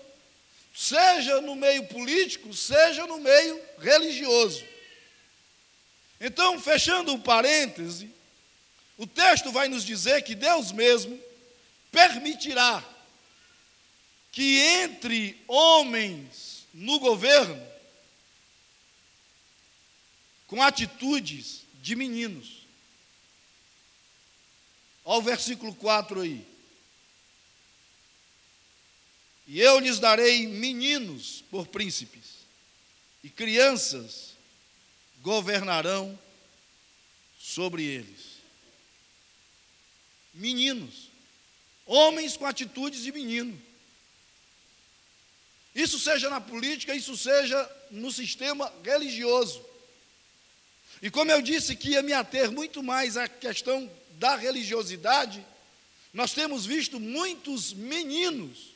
seja 0.75 1.41
no 1.41 1.57
meio 1.57 1.87
político, 1.87 2.55
seja 2.55 3.07
no 3.07 3.19
meio 3.19 3.61
religioso. 3.79 4.65
Então, 6.21 6.61
fechando 6.61 7.13
o 7.15 7.21
parêntese, 7.21 8.11
o 8.97 9.07
texto 9.07 9.51
vai 9.51 9.69
nos 9.69 9.85
dizer 9.85 10.23
que 10.23 10.35
Deus 10.35 10.73
mesmo 10.73 11.19
permitirá 11.91 12.85
que 14.39 14.61
entre 14.61 15.43
homens 15.49 16.65
no 16.73 17.01
governo 17.01 17.61
com 20.47 20.63
atitudes 20.63 21.65
de 21.83 21.97
meninos. 21.97 22.65
Olha 25.05 25.19
o 25.19 25.23
versículo 25.23 25.75
4 25.75 26.21
aí. 26.21 26.47
E 29.49 29.61
eu 29.61 29.81
lhes 29.81 29.99
darei 29.99 30.47
meninos 30.47 31.43
por 31.51 31.67
príncipes, 31.67 32.47
e 33.25 33.29
crianças 33.29 34.37
governarão 35.21 36.17
sobre 37.41 37.83
eles. 37.83 38.39
Meninos, 40.33 41.11
homens 41.85 42.37
com 42.37 42.47
atitudes 42.47 43.03
de 43.03 43.11
menino. 43.11 43.67
Isso 45.79 45.97
seja 45.97 46.29
na 46.29 46.41
política, 46.41 46.93
isso 46.93 47.17
seja 47.17 47.71
no 47.89 48.11
sistema 48.11 48.73
religioso. 48.83 49.65
E 51.01 51.09
como 51.09 51.31
eu 51.31 51.41
disse 51.41 51.77
que 51.77 51.91
ia 51.91 52.03
me 52.03 52.13
ater 52.13 52.51
muito 52.51 52.83
mais 52.83 53.17
à 53.17 53.29
questão 53.29 53.89
da 54.19 54.35
religiosidade, 54.35 55.47
nós 56.13 56.33
temos 56.33 56.67
visto 56.67 56.99
muitos 56.99 57.73
meninos 57.73 58.75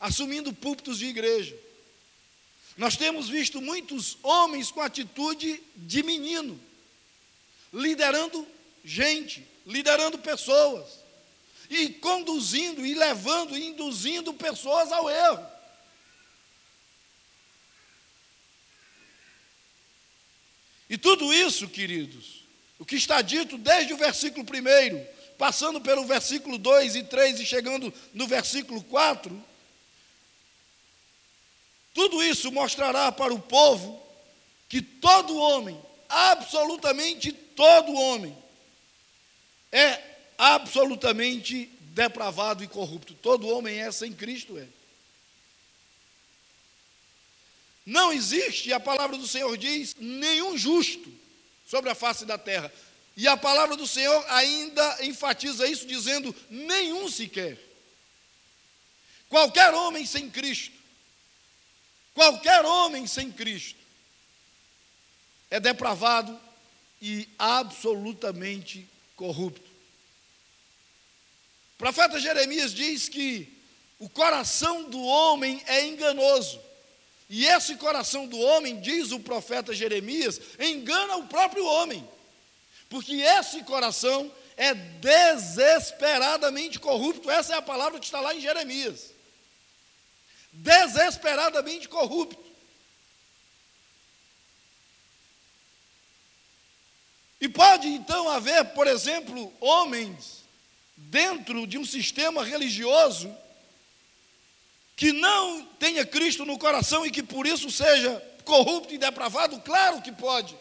assumindo 0.00 0.52
púlpitos 0.52 0.98
de 0.98 1.06
igreja. 1.06 1.56
Nós 2.76 2.96
temos 2.96 3.28
visto 3.28 3.62
muitos 3.62 4.18
homens 4.20 4.72
com 4.72 4.80
atitude 4.80 5.62
de 5.76 6.02
menino, 6.02 6.60
liderando 7.72 8.44
gente, 8.84 9.46
liderando 9.64 10.18
pessoas, 10.18 10.98
e 11.68 11.90
conduzindo, 11.90 12.84
e 12.84 12.92
levando, 12.92 13.56
e 13.56 13.68
induzindo 13.68 14.34
pessoas 14.34 14.90
ao 14.90 15.08
erro. 15.08 15.49
E 20.90 20.98
tudo 20.98 21.32
isso, 21.32 21.68
queridos, 21.68 22.42
o 22.76 22.84
que 22.84 22.96
está 22.96 23.22
dito 23.22 23.56
desde 23.56 23.94
o 23.94 23.96
versículo 23.96 24.44
1, 24.44 25.06
passando 25.38 25.80
pelo 25.80 26.04
versículo 26.04 26.58
2 26.58 26.96
e 26.96 27.04
3 27.04 27.38
e 27.38 27.46
chegando 27.46 27.94
no 28.12 28.26
versículo 28.26 28.82
4, 28.82 29.44
tudo 31.94 32.20
isso 32.24 32.50
mostrará 32.50 33.12
para 33.12 33.32
o 33.32 33.38
povo 33.38 34.02
que 34.68 34.82
todo 34.82 35.36
homem, 35.36 35.80
absolutamente 36.08 37.32
todo 37.32 37.92
homem, 37.92 38.36
é 39.70 40.02
absolutamente 40.36 41.70
depravado 41.80 42.64
e 42.64 42.68
corrupto. 42.68 43.14
Todo 43.14 43.48
homem 43.48 43.80
é 43.80 43.92
sem 43.92 44.12
Cristo, 44.12 44.58
é. 44.58 44.66
Não 47.90 48.12
existe, 48.12 48.72
a 48.72 48.78
palavra 48.78 49.16
do 49.16 49.26
Senhor 49.26 49.56
diz, 49.56 49.96
nenhum 49.98 50.56
justo 50.56 51.12
sobre 51.66 51.90
a 51.90 51.94
face 51.94 52.24
da 52.24 52.38
terra. 52.38 52.72
E 53.16 53.26
a 53.26 53.36
palavra 53.36 53.76
do 53.76 53.84
Senhor 53.84 54.24
ainda 54.28 55.04
enfatiza 55.04 55.66
isso, 55.66 55.84
dizendo: 55.88 56.32
nenhum 56.48 57.10
sequer. 57.10 57.58
Qualquer 59.28 59.74
homem 59.74 60.06
sem 60.06 60.30
Cristo, 60.30 60.72
qualquer 62.14 62.64
homem 62.64 63.08
sem 63.08 63.32
Cristo, 63.32 63.80
é 65.50 65.58
depravado 65.58 66.40
e 67.02 67.28
absolutamente 67.36 68.88
corrupto. 69.16 69.68
O 71.74 71.78
profeta 71.78 72.20
Jeremias 72.20 72.72
diz 72.72 73.08
que 73.08 73.52
o 73.98 74.08
coração 74.08 74.88
do 74.88 75.02
homem 75.02 75.60
é 75.66 75.88
enganoso. 75.88 76.69
E 77.32 77.46
esse 77.46 77.76
coração 77.76 78.26
do 78.26 78.40
homem, 78.40 78.80
diz 78.80 79.12
o 79.12 79.20
profeta 79.20 79.72
Jeremias, 79.72 80.40
engana 80.58 81.16
o 81.16 81.28
próprio 81.28 81.64
homem. 81.64 82.04
Porque 82.88 83.22
esse 83.22 83.62
coração 83.62 84.34
é 84.56 84.74
desesperadamente 84.74 86.80
corrupto. 86.80 87.30
Essa 87.30 87.54
é 87.54 87.56
a 87.56 87.62
palavra 87.62 88.00
que 88.00 88.04
está 88.04 88.20
lá 88.20 88.34
em 88.34 88.40
Jeremias. 88.40 89.12
Desesperadamente 90.52 91.88
corrupto. 91.88 92.44
E 97.40 97.48
pode 97.48 97.86
então 97.86 98.28
haver, 98.28 98.64
por 98.74 98.88
exemplo, 98.88 99.54
homens 99.60 100.42
dentro 100.96 101.64
de 101.64 101.78
um 101.78 101.84
sistema 101.84 102.44
religioso 102.44 103.32
que 105.00 105.14
não 105.14 105.64
tenha 105.78 106.04
Cristo 106.04 106.44
no 106.44 106.58
coração 106.58 107.06
e 107.06 107.10
que 107.10 107.22
por 107.22 107.46
isso 107.46 107.70
seja 107.70 108.20
corrupto 108.44 108.92
e 108.92 108.98
depravado? 108.98 109.58
Claro 109.60 110.02
que 110.02 110.12
pode. 110.12 110.54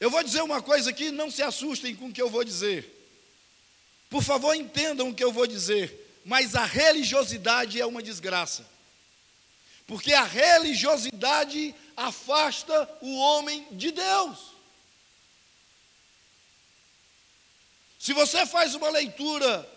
Eu 0.00 0.10
vou 0.10 0.22
dizer 0.22 0.40
uma 0.40 0.62
coisa 0.62 0.88
aqui, 0.88 1.10
não 1.10 1.30
se 1.30 1.42
assustem 1.42 1.94
com 1.94 2.06
o 2.06 2.12
que 2.12 2.22
eu 2.22 2.30
vou 2.30 2.42
dizer. 2.42 2.90
Por 4.08 4.22
favor, 4.22 4.54
entendam 4.54 5.10
o 5.10 5.14
que 5.14 5.22
eu 5.22 5.30
vou 5.30 5.46
dizer. 5.46 6.22
Mas 6.24 6.54
a 6.54 6.64
religiosidade 6.64 7.78
é 7.78 7.84
uma 7.84 8.02
desgraça. 8.02 8.66
Porque 9.86 10.14
a 10.14 10.24
religiosidade 10.24 11.74
afasta 11.94 12.88
o 13.02 13.14
homem 13.18 13.68
de 13.72 13.92
Deus. 13.92 14.55
Se 18.06 18.12
você 18.12 18.46
faz 18.46 18.72
uma 18.76 18.88
leitura 18.88 19.68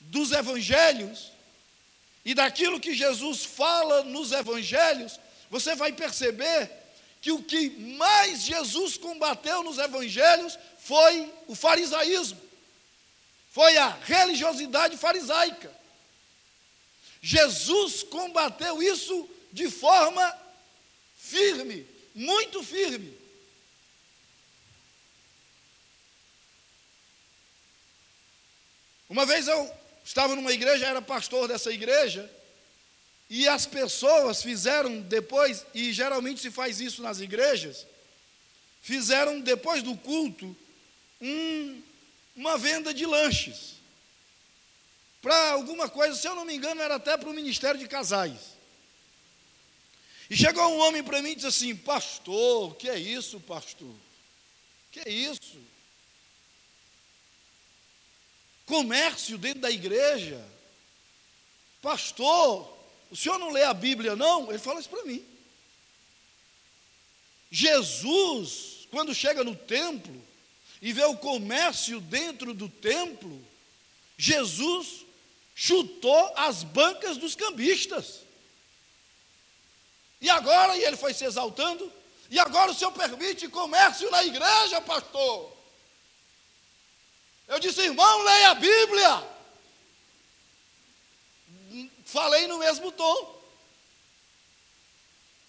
dos 0.00 0.32
evangelhos 0.32 1.30
e 2.24 2.32
daquilo 2.32 2.80
que 2.80 2.94
Jesus 2.94 3.44
fala 3.44 4.04
nos 4.04 4.32
evangelhos, 4.32 5.20
você 5.50 5.74
vai 5.74 5.92
perceber 5.92 6.70
que 7.20 7.30
o 7.30 7.42
que 7.42 7.68
mais 7.98 8.40
Jesus 8.40 8.96
combateu 8.96 9.62
nos 9.62 9.76
evangelhos 9.76 10.58
foi 10.78 11.30
o 11.46 11.54
farisaísmo, 11.54 12.40
foi 13.50 13.76
a 13.76 13.88
religiosidade 13.90 14.96
farisaica. 14.96 15.70
Jesus 17.20 18.02
combateu 18.02 18.82
isso 18.82 19.28
de 19.52 19.68
forma 19.70 20.34
firme, 21.18 21.86
muito 22.14 22.64
firme. 22.64 23.25
Uma 29.08 29.24
vez 29.24 29.46
eu 29.46 29.70
estava 30.04 30.34
numa 30.34 30.52
igreja, 30.52 30.86
era 30.86 31.00
pastor 31.02 31.48
dessa 31.48 31.72
igreja, 31.72 32.30
e 33.28 33.48
as 33.48 33.66
pessoas 33.66 34.42
fizeram 34.42 35.00
depois, 35.00 35.64
e 35.74 35.92
geralmente 35.92 36.40
se 36.40 36.50
faz 36.50 36.80
isso 36.80 37.02
nas 37.02 37.20
igrejas, 37.20 37.86
fizeram 38.80 39.40
depois 39.40 39.82
do 39.82 39.96
culto 39.96 40.56
um, 41.20 41.82
uma 42.36 42.56
venda 42.56 42.94
de 42.94 43.04
lanches. 43.04 43.76
Para 45.20 45.50
alguma 45.52 45.88
coisa, 45.88 46.14
se 46.14 46.28
eu 46.28 46.36
não 46.36 46.44
me 46.44 46.54
engano, 46.54 46.80
era 46.80 46.96
até 46.96 47.16
para 47.16 47.28
o 47.28 47.34
Ministério 47.34 47.80
de 47.80 47.88
Casais. 47.88 48.56
E 50.30 50.36
chegou 50.36 50.64
um 50.68 50.78
homem 50.78 51.02
para 51.02 51.22
mim 51.22 51.30
e 51.30 51.34
disse 51.34 51.46
assim: 51.46 51.74
Pastor, 51.74 52.76
que 52.76 52.88
é 52.88 52.98
isso, 52.98 53.40
pastor? 53.40 53.94
Que 54.90 55.00
é 55.00 55.10
isso? 55.10 55.58
Comércio 58.66 59.38
dentro 59.38 59.60
da 59.60 59.70
igreja. 59.70 60.44
Pastor, 61.80 62.76
o 63.10 63.16
senhor 63.16 63.38
não 63.38 63.50
lê 63.50 63.62
a 63.62 63.72
Bíblia, 63.72 64.16
não? 64.16 64.50
Ele 64.50 64.58
fala 64.58 64.80
isso 64.80 64.90
para 64.90 65.04
mim. 65.04 65.24
Jesus, 67.50 68.88
quando 68.90 69.14
chega 69.14 69.44
no 69.44 69.54
templo 69.54 70.20
e 70.82 70.92
vê 70.92 71.04
o 71.04 71.16
comércio 71.16 72.00
dentro 72.00 72.52
do 72.52 72.68
templo, 72.68 73.42
Jesus 74.18 75.06
chutou 75.54 76.32
as 76.36 76.64
bancas 76.64 77.16
dos 77.16 77.34
cambistas. 77.34 78.20
E 80.20 80.28
agora, 80.28 80.76
e 80.76 80.84
ele 80.84 80.96
foi 80.96 81.14
se 81.14 81.24
exaltando, 81.24 81.90
e 82.30 82.38
agora 82.38 82.72
o 82.72 82.74
senhor 82.74 82.90
permite 82.92 83.48
comércio 83.48 84.10
na 84.10 84.24
igreja, 84.24 84.80
pastor? 84.80 85.55
Eu 87.48 87.60
disse, 87.60 87.82
irmão, 87.82 88.22
leia 88.22 88.50
a 88.50 88.54
Bíblia. 88.54 89.36
Falei 92.04 92.46
no 92.46 92.58
mesmo 92.58 92.90
tom. 92.92 93.36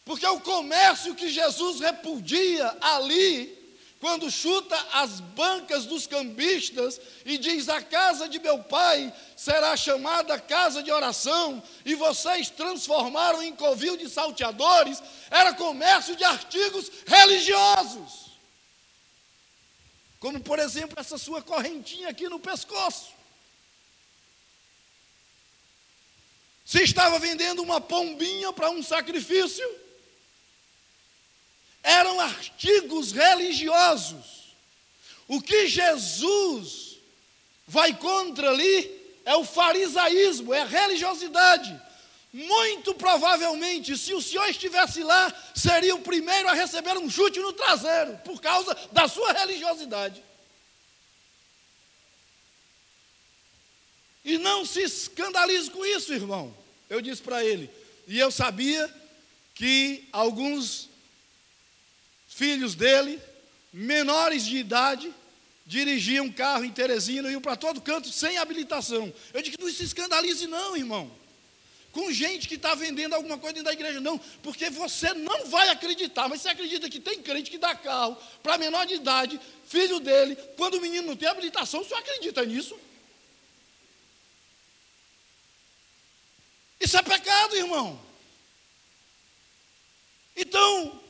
Porque 0.05 0.25
o 0.25 0.39
comércio 0.39 1.15
que 1.15 1.29
Jesus 1.29 1.81
repudia 1.81 2.77
ali, 2.79 3.57
quando 3.99 4.31
chuta 4.31 4.77
as 4.93 5.19
bancas 5.19 5.86
dos 5.86 6.07
cambistas 6.07 7.01
e 7.25 7.38
diz: 7.38 7.67
A 7.67 7.81
casa 7.81 8.29
de 8.29 8.39
meu 8.39 8.60
pai 8.63 9.13
será 9.36 9.75
chamada 9.75 10.39
casa 10.39 10.81
de 10.81 10.91
oração, 10.91 11.62
e 11.83 11.93
vocês 11.93 12.49
transformaram 12.49 13.43
em 13.43 13.53
covil 13.53 13.97
de 13.97 14.10
salteadores, 14.10 15.03
era 15.29 15.53
comércio 15.53 16.15
de 16.15 16.23
artigos 16.23 16.89
religiosos. 17.05 18.26
Como, 20.19 20.39
por 20.39 20.60
exemplo, 20.60 20.99
essa 20.99 21.17
sua 21.17 21.41
correntinha 21.41 22.10
aqui 22.10 22.27
no 22.27 22.39
pescoço. 22.39 23.13
Se 26.65 26.82
estava 26.84 27.17
vendendo 27.19 27.62
uma 27.62 27.80
pombinha 27.80 28.51
para 28.51 28.69
um 28.69 28.84
sacrifício, 28.84 29.65
eram 31.82 32.19
artigos 32.19 33.12
religiosos. 33.12 34.53
O 35.27 35.41
que 35.41 35.67
Jesus 35.67 36.97
vai 37.65 37.93
contra 37.93 38.49
ali 38.49 39.19
é 39.23 39.36
o 39.36 39.45
farisaísmo, 39.45 40.53
é 40.53 40.62
a 40.62 40.65
religiosidade. 40.65 41.87
Muito 42.33 42.93
provavelmente, 42.93 43.97
se 43.97 44.13
o 44.13 44.21
senhor 44.21 44.47
estivesse 44.49 45.01
lá, 45.01 45.33
seria 45.55 45.95
o 45.95 46.01
primeiro 46.01 46.47
a 46.49 46.53
receber 46.53 46.97
um 46.97 47.09
chute 47.09 47.39
no 47.39 47.53
traseiro, 47.53 48.17
por 48.25 48.41
causa 48.41 48.75
da 48.91 49.07
sua 49.07 49.31
religiosidade. 49.31 50.21
E 54.23 54.37
não 54.37 54.65
se 54.65 54.81
escandalize 54.81 55.71
com 55.71 55.85
isso, 55.85 56.13
irmão. 56.13 56.55
Eu 56.89 57.01
disse 57.01 57.21
para 57.21 57.43
ele. 57.45 57.69
E 58.05 58.19
eu 58.19 58.29
sabia 58.29 58.93
que 59.55 60.07
alguns 60.11 60.89
filhos 62.27 62.75
dele, 62.75 63.21
menores 63.71 64.45
de 64.45 64.57
idade, 64.57 65.13
dirigiam 65.65 66.31
carro 66.31 66.65
em 66.65 66.71
Teresina, 66.71 67.31
iam 67.31 67.41
para 67.41 67.55
todo 67.55 67.81
canto 67.81 68.09
sem 68.11 68.37
habilitação. 68.37 69.13
Eu 69.33 69.41
que 69.41 69.59
não 69.59 69.71
se 69.71 69.83
escandalize, 69.83 70.45
não, 70.45 70.75
irmão. 70.75 71.09
Com 71.97 72.12
gente 72.12 72.47
que 72.47 72.53
está 72.53 72.75
vendendo 72.75 73.15
alguma 73.15 73.39
coisa 73.39 73.55
dentro 73.55 73.65
da 73.65 73.73
igreja, 73.73 73.99
não, 73.99 74.19
porque 74.43 74.69
você 74.69 75.15
não 75.15 75.47
vai 75.47 75.67
acreditar, 75.69 76.29
mas 76.29 76.41
você 76.41 76.49
acredita 76.49 76.88
que 76.91 76.99
tem 76.99 77.23
crente 77.23 77.49
que 77.49 77.57
dá 77.57 77.73
carro 77.73 78.15
para 78.43 78.55
menor 78.55 78.86
de 78.86 78.93
idade, 78.93 79.41
filho 79.65 79.99
dele, 79.99 80.36
quando 80.55 80.75
o 80.75 80.81
menino 80.81 81.07
não 81.07 81.15
tem 81.15 81.27
habilitação, 81.27 81.83
você 81.83 81.95
acredita 81.95 82.45
nisso? 82.45 82.79
Isso 86.79 86.95
é 86.95 87.01
pecado, 87.01 87.55
irmão. 87.55 87.99
Então, 90.36 91.01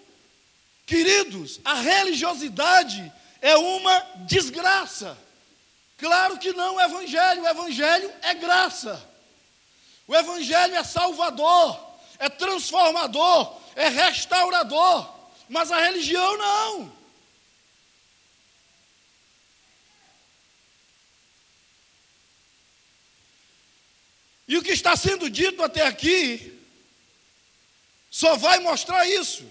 queridos, 0.85 1.59
a 1.65 1.73
religiosidade 1.81 3.11
é 3.41 3.57
uma 3.57 3.99
desgraça. 4.25 5.17
Claro 5.97 6.37
que 6.37 6.53
não 6.53 6.75
o 6.75 6.81
evangelho, 6.81 7.43
o 7.43 7.47
evangelho 7.49 8.09
é 8.21 8.33
graça. 8.35 9.16
O 10.07 10.15
evangelho 10.15 10.75
é 10.75 10.83
salvador, 10.83 11.77
é 12.17 12.29
transformador, 12.29 13.59
é 13.75 13.89
restaurador, 13.89 15.13
mas 15.49 15.71
a 15.71 15.79
religião 15.79 16.37
não. 16.37 16.97
E 24.47 24.57
o 24.57 24.63
que 24.63 24.71
está 24.71 24.95
sendo 24.95 25.29
dito 25.29 25.61
até 25.61 25.85
aqui 25.85 26.57
só 28.09 28.37
vai 28.37 28.59
mostrar 28.59 29.05
isso. 29.05 29.45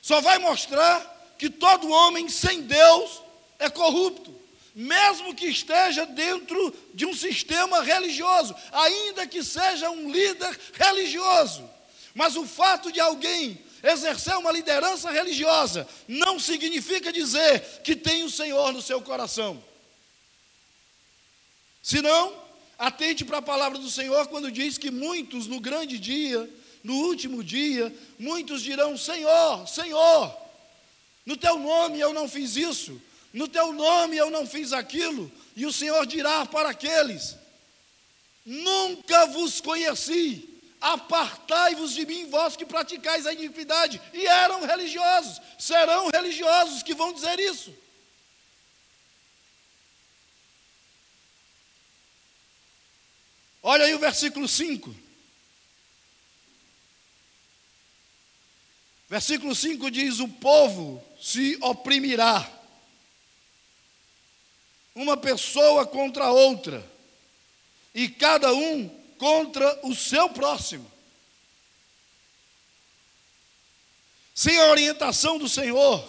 Só 0.00 0.20
vai 0.20 0.38
mostrar 0.38 1.34
que 1.36 1.50
todo 1.50 1.90
homem 1.90 2.28
sem 2.28 2.62
Deus 2.62 3.20
é 3.58 3.68
corrupto, 3.68 4.39
mesmo 4.74 5.34
que 5.34 5.46
esteja 5.46 6.06
dentro 6.06 6.74
de 6.94 7.06
um 7.06 7.14
sistema 7.14 7.82
religioso, 7.82 8.54
ainda 8.72 9.26
que 9.26 9.42
seja 9.42 9.90
um 9.90 10.10
líder 10.10 10.58
religioso. 10.74 11.68
Mas 12.14 12.36
o 12.36 12.46
fato 12.46 12.90
de 12.92 13.00
alguém 13.00 13.58
exercer 13.82 14.36
uma 14.36 14.52
liderança 14.52 15.10
religiosa 15.10 15.88
não 16.06 16.38
significa 16.38 17.12
dizer 17.12 17.80
que 17.82 17.96
tem 17.96 18.24
o 18.24 18.30
Senhor 18.30 18.72
no 18.72 18.82
seu 18.82 19.00
coração. 19.00 19.62
Senão, 21.82 22.40
Atente 22.80 23.26
para 23.26 23.36
a 23.36 23.42
palavra 23.42 23.78
do 23.78 23.90
Senhor 23.90 24.26
quando 24.28 24.50
diz 24.50 24.78
que 24.78 24.90
muitos 24.90 25.46
no 25.46 25.60
grande 25.60 25.98
dia, 25.98 26.48
no 26.82 26.94
último 26.94 27.44
dia, 27.44 27.94
muitos 28.18 28.62
dirão: 28.62 28.96
Senhor, 28.96 29.68
Senhor, 29.68 30.34
no 31.26 31.36
teu 31.36 31.58
nome 31.58 32.00
eu 32.00 32.14
não 32.14 32.26
fiz 32.26 32.56
isso, 32.56 32.98
no 33.32 33.46
teu 33.46 33.72
nome 33.72 34.16
eu 34.16 34.30
não 34.30 34.46
fiz 34.46 34.72
aquilo. 34.72 35.30
E 35.54 35.66
o 35.66 35.72
Senhor 35.72 36.06
dirá 36.06 36.44
para 36.46 36.70
aqueles: 36.70 37.36
Nunca 38.44 39.26
vos 39.26 39.60
conheci, 39.60 40.48
apartai-vos 40.80 41.92
de 41.92 42.06
mim, 42.06 42.28
vós 42.28 42.56
que 42.56 42.66
praticais 42.66 43.26
a 43.26 43.32
iniquidade. 43.32 44.00
E 44.12 44.26
eram 44.26 44.66
religiosos, 44.66 45.40
serão 45.58 46.08
religiosos 46.08 46.82
que 46.82 46.94
vão 46.94 47.12
dizer 47.12 47.38
isso. 47.38 47.72
Olha 53.62 53.84
aí 53.84 53.94
o 53.94 53.98
versículo 53.98 54.48
5. 54.48 54.94
Versículo 59.08 59.54
5 59.54 59.90
diz: 59.90 60.18
O 60.18 60.28
povo 60.28 61.04
se 61.20 61.58
oprimirá, 61.60 62.48
uma 64.94 65.16
pessoa 65.16 65.86
contra 65.86 66.30
outra, 66.30 66.84
e 67.94 68.08
cada 68.08 68.52
um 68.52 68.88
contra 69.18 69.86
o 69.86 69.94
seu 69.94 70.28
próximo. 70.30 70.90
Sem 74.34 74.58
a 74.58 74.70
orientação 74.70 75.38
do 75.38 75.48
Senhor, 75.48 76.02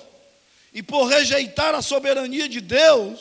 e 0.73 0.81
por 0.81 1.05
rejeitar 1.05 1.75
a 1.75 1.81
soberania 1.81 2.47
de 2.47 2.61
Deus, 2.61 3.19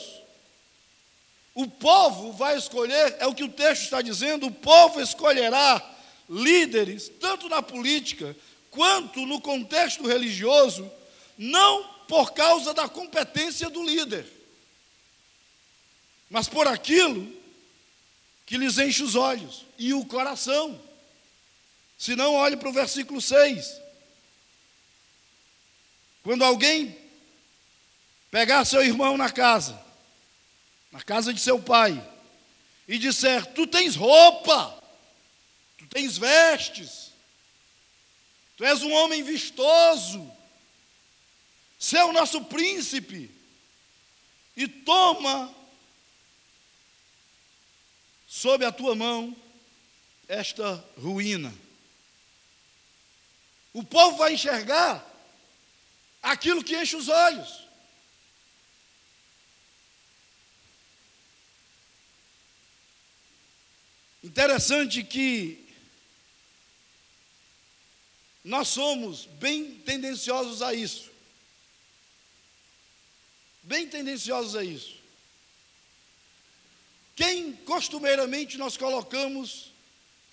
o 1.54 1.66
povo 1.66 2.32
vai 2.32 2.56
escolher, 2.56 3.16
é 3.18 3.26
o 3.26 3.34
que 3.34 3.44
o 3.44 3.48
texto 3.48 3.82
está 3.82 4.00
dizendo, 4.00 4.46
o 4.46 4.52
povo 4.52 5.00
escolherá 5.00 5.82
líderes, 6.28 7.10
tanto 7.20 7.48
na 7.48 7.60
política 7.60 8.36
quanto 8.70 9.26
no 9.26 9.40
contexto 9.40 10.06
religioso, 10.06 10.90
não 11.36 11.82
por 12.06 12.32
causa 12.32 12.72
da 12.72 12.88
competência 12.88 13.68
do 13.68 13.82
líder, 13.82 14.39
mas 16.30 16.48
por 16.48 16.68
aquilo 16.68 17.30
que 18.46 18.56
lhes 18.56 18.78
enche 18.78 19.02
os 19.02 19.16
olhos 19.16 19.66
e 19.76 19.92
o 19.92 20.06
coração. 20.06 20.80
Se 21.98 22.14
não, 22.14 22.34
olhe 22.34 22.56
para 22.56 22.68
o 22.68 22.72
versículo 22.72 23.20
6. 23.20 23.80
Quando 26.22 26.44
alguém 26.44 26.96
pegar 28.30 28.64
seu 28.64 28.82
irmão 28.82 29.16
na 29.16 29.30
casa, 29.30 29.78
na 30.92 31.02
casa 31.02 31.34
de 31.34 31.40
seu 31.40 31.60
pai, 31.60 32.00
e 32.86 32.96
disser: 32.96 33.44
Tu 33.46 33.66
tens 33.66 33.96
roupa, 33.96 34.82
tu 35.78 35.86
tens 35.88 36.16
vestes, 36.16 37.10
tu 38.56 38.64
és 38.64 38.82
um 38.82 38.92
homem 38.92 39.22
vistoso, 39.22 40.30
você 41.78 41.98
é 41.98 42.04
o 42.04 42.12
nosso 42.12 42.44
príncipe, 42.44 43.30
e 44.56 44.68
toma 44.68 45.59
sob 48.30 48.64
a 48.64 48.70
tua 48.70 48.94
mão 48.94 49.36
esta 50.28 50.76
ruína. 50.96 51.52
O 53.72 53.82
povo 53.82 54.18
vai 54.18 54.34
enxergar 54.34 55.04
aquilo 56.22 56.62
que 56.62 56.80
enche 56.80 56.94
os 56.94 57.08
olhos. 57.08 57.66
Interessante 64.22 65.02
que 65.02 65.68
nós 68.44 68.68
somos 68.68 69.26
bem 69.26 69.74
tendenciosos 69.80 70.62
a 70.62 70.72
isso. 70.72 71.10
Bem 73.64 73.88
tendenciosos 73.88 74.54
a 74.54 74.62
isso. 74.62 74.99
Quem 77.20 77.52
costumeiramente 77.52 78.56
nós 78.56 78.78
colocamos 78.78 79.74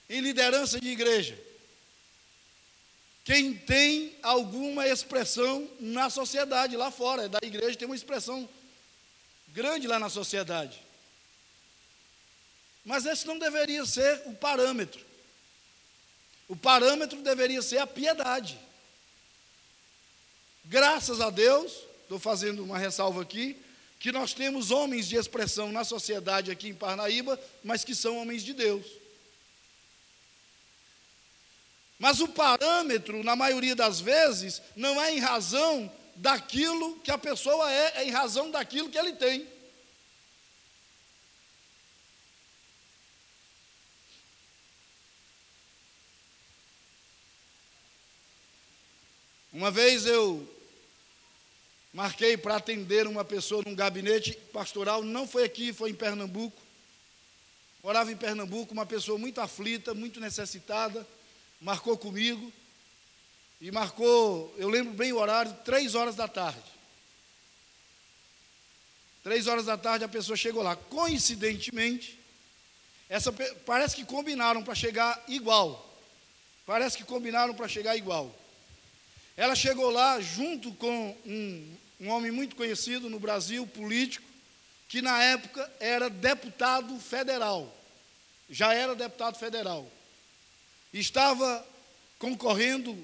em 0.10 0.22
liderança 0.22 0.80
de 0.80 0.88
igreja? 0.88 1.38
Quem 3.26 3.54
tem 3.54 4.16
alguma 4.24 4.88
expressão 4.88 5.70
na 5.82 6.10
sociedade 6.10 6.78
lá 6.78 6.90
fora, 6.90 7.28
da 7.28 7.40
igreja 7.44 7.78
tem 7.78 7.86
uma 7.86 7.96
expressão 7.96 8.48
grande 9.50 9.86
lá 9.86 10.00
na 10.00 10.08
sociedade. 10.08 10.82
Mas 12.86 13.06
esse 13.06 13.28
não 13.28 13.38
deveria 13.38 13.86
ser 13.86 14.22
o 14.26 14.34
parâmetro. 14.34 15.06
O 16.48 16.56
parâmetro 16.56 17.22
deveria 17.22 17.62
ser 17.62 17.80
a 17.80 17.86
piedade. 17.86 18.58
Graças 20.64 21.20
a 21.20 21.30
Deus, 21.30 21.70
estou 22.04 22.18
fazendo 22.18 22.64
uma 22.64 22.78
ressalva 22.78 23.24
aqui, 23.24 23.62
que 24.00 24.12
nós 24.12 24.34
temos 24.34 24.70
homens 24.70 25.08
de 25.08 25.16
expressão 25.16 25.72
na 25.72 25.84
sociedade 25.84 26.52
aqui 26.52 26.70
em 26.70 26.74
Parnaíba, 26.74 27.40
mas 27.64 27.84
que 27.84 27.96
são 27.96 28.18
homens 28.18 28.44
de 28.44 28.54
Deus. 28.54 28.86
Mas 31.98 32.20
o 32.20 32.28
parâmetro, 32.28 33.24
na 33.24 33.36
maioria 33.36 33.76
das 33.76 34.00
vezes, 34.00 34.62
não 34.76 35.02
é 35.02 35.14
em 35.14 35.20
razão 35.20 35.92
daquilo 36.16 37.00
que 37.00 37.10
a 37.10 37.18
pessoa 37.18 37.72
é, 37.72 38.02
é 38.02 38.04
em 38.06 38.12
razão 38.12 38.52
daquilo 38.52 38.90
que 38.90 38.98
ele 38.98 39.14
tem. 39.14 39.48
Uma 49.52 49.72
vez 49.72 50.06
eu 50.06 50.48
marquei 51.98 52.38
para 52.38 52.58
atender 52.58 53.08
uma 53.08 53.26
pessoa 53.26 53.64
num 53.66 53.74
gabinete 53.74 54.32
pastoral, 54.54 55.02
não 55.02 55.28
foi 55.28 55.44
aqui, 55.44 55.74
foi 55.74 55.90
em 55.90 55.96
Pernambuco. 55.96 56.62
Morava 57.82 58.12
em 58.12 58.16
Pernambuco, 58.16 58.72
uma 58.72 58.86
pessoa 58.86 59.18
muito 59.18 59.42
aflita, 59.42 59.96
muito 59.96 60.20
necessitada, 60.20 61.08
marcou 61.60 61.98
comigo. 61.98 62.54
E 63.60 63.72
marcou, 63.72 64.54
eu 64.60 64.70
lembro 64.70 64.94
bem 64.94 65.12
o 65.12 65.18
horário, 65.18 65.52
três 65.66 65.96
horas 65.96 66.16
da 66.16 66.28
tarde. 66.28 66.62
Três 69.24 69.48
horas 69.48 69.66
da 69.66 69.76
tarde 69.76 70.06
a 70.06 70.08
pessoa 70.08 70.38
chegou 70.38 70.62
lá. 70.62 70.76
Coincidentemente, 70.76 72.20
essa, 73.10 73.34
parece 73.66 73.96
que 73.96 74.06
combinaram 74.06 74.64
para 74.64 74.76
chegar 74.76 75.24
igual. 75.28 76.00
Parece 76.64 76.96
que 76.96 77.04
combinaram 77.04 77.56
para 77.56 77.68
chegar 77.68 77.98
igual. 77.98 78.32
Ela 79.36 79.56
chegou 79.56 79.90
lá 79.90 80.22
junto 80.22 80.72
com 80.74 81.18
um, 81.26 81.78
um 82.00 82.10
homem 82.10 82.32
muito 82.32 82.56
conhecido 82.56 83.10
no 83.10 83.20
Brasil, 83.20 83.66
político, 83.68 84.26
que 84.88 85.02
na 85.02 85.22
época 85.22 85.70
era 85.80 86.10
deputado 86.10 86.98
federal. 87.00 87.76
Já 88.50 88.74
era 88.74 88.96
deputado 88.96 89.38
federal. 89.38 89.92
Estava 90.94 91.66
concorrendo, 92.18 92.98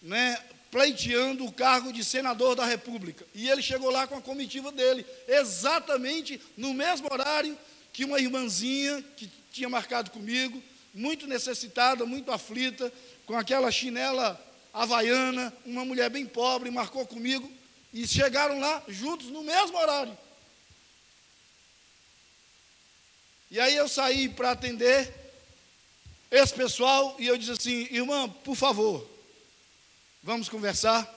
né, 0.00 0.42
pleiteando 0.70 1.44
o 1.44 1.52
cargo 1.52 1.92
de 1.92 2.02
senador 2.02 2.56
da 2.56 2.64
República. 2.64 3.26
E 3.34 3.48
ele 3.48 3.62
chegou 3.62 3.90
lá 3.90 4.06
com 4.06 4.16
a 4.16 4.22
comitiva 4.22 4.72
dele, 4.72 5.04
exatamente 5.28 6.40
no 6.56 6.72
mesmo 6.72 7.08
horário 7.12 7.56
que 7.92 8.04
uma 8.04 8.18
irmãzinha 8.18 9.02
que 9.16 9.30
tinha 9.52 9.68
marcado 9.68 10.10
comigo, 10.10 10.60
muito 10.92 11.26
necessitada, 11.26 12.04
muito 12.04 12.32
aflita, 12.32 12.92
com 13.26 13.36
aquela 13.36 13.70
chinela 13.70 14.40
havaiana, 14.72 15.52
uma 15.64 15.84
mulher 15.84 16.10
bem 16.10 16.26
pobre, 16.26 16.70
marcou 16.70 17.06
comigo, 17.06 17.50
e 17.94 18.08
chegaram 18.08 18.58
lá 18.58 18.82
juntos 18.88 19.28
no 19.28 19.44
mesmo 19.44 19.78
horário. 19.78 20.18
E 23.48 23.60
aí 23.60 23.76
eu 23.76 23.88
saí 23.88 24.28
para 24.28 24.50
atender 24.50 25.14
esse 26.28 26.52
pessoal 26.52 27.14
e 27.20 27.28
eu 27.28 27.38
disse 27.38 27.52
assim: 27.52 27.86
irmã, 27.92 28.28
por 28.28 28.56
favor, 28.56 29.08
vamos 30.24 30.48
conversar. 30.48 31.08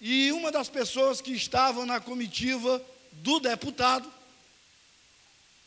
E 0.00 0.32
uma 0.32 0.50
das 0.50 0.70
pessoas 0.70 1.20
que 1.20 1.32
estavam 1.32 1.84
na 1.84 2.00
comitiva 2.00 2.82
do 3.12 3.38
deputado, 3.38 4.10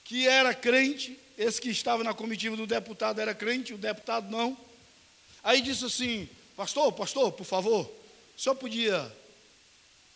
que 0.04 0.28
era 0.28 0.54
crente, 0.56 1.20
esse 1.38 1.62
que 1.62 1.70
estava 1.70 2.04
na 2.04 2.14
comitiva 2.16 2.58
do 2.58 2.66
deputado 2.66 3.22
era 3.22 3.36
crente, 3.36 3.74
o 3.74 3.78
deputado 3.78 4.32
não. 4.32 4.58
Aí 5.44 5.62
disse 5.62 5.86
assim: 5.86 6.28
Pastor, 6.56 6.92
pastor, 6.92 7.32
por 7.34 7.46
favor, 7.46 7.88
senhor 8.36 8.56
podia 8.56 9.19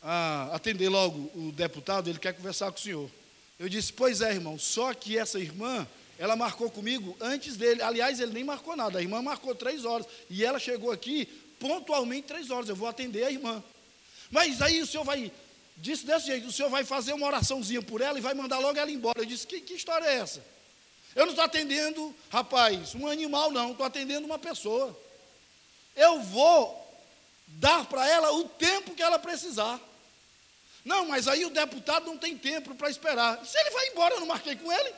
ah, 0.04 0.50
atender 0.52 0.90
logo 0.90 1.32
o 1.34 1.52
deputado, 1.54 2.10
ele 2.10 2.20
quer 2.20 2.34
conversar 2.34 2.72
com 2.72 2.78
o 2.78 2.82
senhor. 2.82 3.10
Eu 3.58 3.70
disse: 3.70 3.94
Pois 3.94 4.20
é, 4.20 4.32
irmão, 4.32 4.60
só 4.60 4.94
que 4.94 5.18
essa 5.18 5.40
irmã, 5.40 5.88
ela 6.20 6.36
marcou 6.36 6.70
comigo 6.70 7.16
antes 7.22 7.56
dele. 7.56 7.82
Aliás, 7.82 8.20
ele 8.20 8.34
nem 8.34 8.44
marcou 8.44 8.76
nada, 8.76 9.00
a 9.00 9.02
irmã 9.02 9.22
marcou 9.22 9.56
três 9.56 9.86
horas. 9.86 10.06
E 10.30 10.44
ela 10.44 10.60
chegou 10.60 10.92
aqui 10.92 11.26
pontualmente 11.58 12.28
três 12.28 12.50
horas. 12.50 12.68
Eu 12.68 12.76
vou 12.76 12.88
atender 12.88 13.24
a 13.24 13.32
irmã. 13.32 13.64
Mas 14.30 14.62
aí 14.62 14.82
o 14.82 14.86
senhor 14.86 15.06
vai, 15.06 15.32
disse 15.78 16.06
desse 16.06 16.28
jeito: 16.28 16.48
o 16.48 16.52
senhor 16.52 16.70
vai 16.70 16.84
fazer 16.84 17.14
uma 17.14 17.28
oraçãozinha 17.28 17.82
por 17.82 18.02
ela 18.02 18.18
e 18.18 18.22
vai 18.22 18.34
mandar 18.34 18.60
logo 18.60 18.78
ela 18.78 18.92
embora. 18.92 19.22
Eu 19.22 19.26
disse: 19.26 19.48
Que, 19.48 19.62
que 19.62 19.74
história 19.74 20.06
é 20.06 20.16
essa? 20.16 20.44
Eu 21.16 21.26
não 21.26 21.32
estou 21.32 21.46
atendendo, 21.46 22.14
rapaz, 22.30 22.94
um 22.96 23.08
animal, 23.08 23.52
não, 23.52 23.72
estou 23.72 23.86
atendendo 23.86 24.26
uma 24.26 24.40
pessoa. 24.40 24.98
Eu 25.96 26.22
vou 26.24 26.84
dar 27.48 27.86
para 27.86 28.06
ela 28.10 28.34
o 28.34 28.46
tempo 28.50 28.96
que 28.96 29.02
ela 29.04 29.20
precisar. 29.20 29.80
Não, 30.84 31.08
mas 31.08 31.28
aí 31.28 31.46
o 31.46 31.50
deputado 31.50 32.06
não 32.06 32.18
tem 32.18 32.38
tempo 32.38 32.76
para 32.76 32.90
esperar. 32.90 33.44
Se 33.46 33.58
ele 33.58 33.70
vai 33.70 33.88
embora, 33.88 34.16
eu 34.16 34.20
não 34.20 34.28
marquei 34.28 34.56
com 34.56 34.72
ele. 34.72 34.94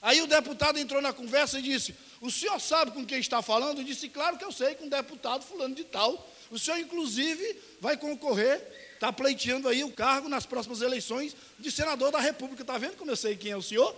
Aí 0.00 0.20
o 0.22 0.26
deputado 0.26 0.78
entrou 0.78 1.00
na 1.00 1.12
conversa 1.12 1.58
e 1.58 1.62
disse: 1.62 1.94
O 2.20 2.30
senhor 2.30 2.60
sabe 2.60 2.92
com 2.92 3.04
quem 3.04 3.18
está 3.18 3.42
falando? 3.42 3.78
Eu 3.78 3.84
disse: 3.84 4.08
Claro 4.08 4.38
que 4.38 4.44
eu 4.44 4.52
sei, 4.52 4.74
com 4.74 4.86
o 4.86 4.90
deputado 4.90 5.44
fulano 5.44 5.74
de 5.74 5.84
tal. 5.84 6.28
O 6.50 6.58
senhor, 6.58 6.78
inclusive, 6.78 7.60
vai 7.80 7.96
concorrer, 7.96 8.60
está 8.94 9.12
pleiteando 9.12 9.68
aí 9.68 9.84
o 9.84 9.92
cargo 9.92 10.28
nas 10.28 10.46
próximas 10.46 10.80
eleições 10.80 11.36
de 11.58 11.70
senador 11.70 12.10
da 12.10 12.20
República. 12.20 12.62
Está 12.62 12.78
vendo 12.78 12.96
como 12.96 13.10
eu 13.10 13.16
sei 13.16 13.36
quem 13.36 13.52
é 13.52 13.56
o 13.56 13.62
senhor? 13.62 13.94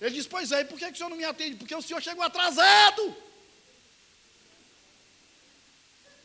Ele 0.00 0.14
disse: 0.14 0.28
Pois 0.28 0.52
é, 0.52 0.60
e 0.60 0.64
por 0.64 0.78
que, 0.78 0.86
que 0.86 0.92
o 0.92 0.96
senhor 0.96 1.10
não 1.10 1.16
me 1.16 1.24
atende? 1.24 1.56
Porque 1.56 1.74
o 1.74 1.82
senhor 1.82 2.02
chegou 2.02 2.24
atrasado. 2.24 3.16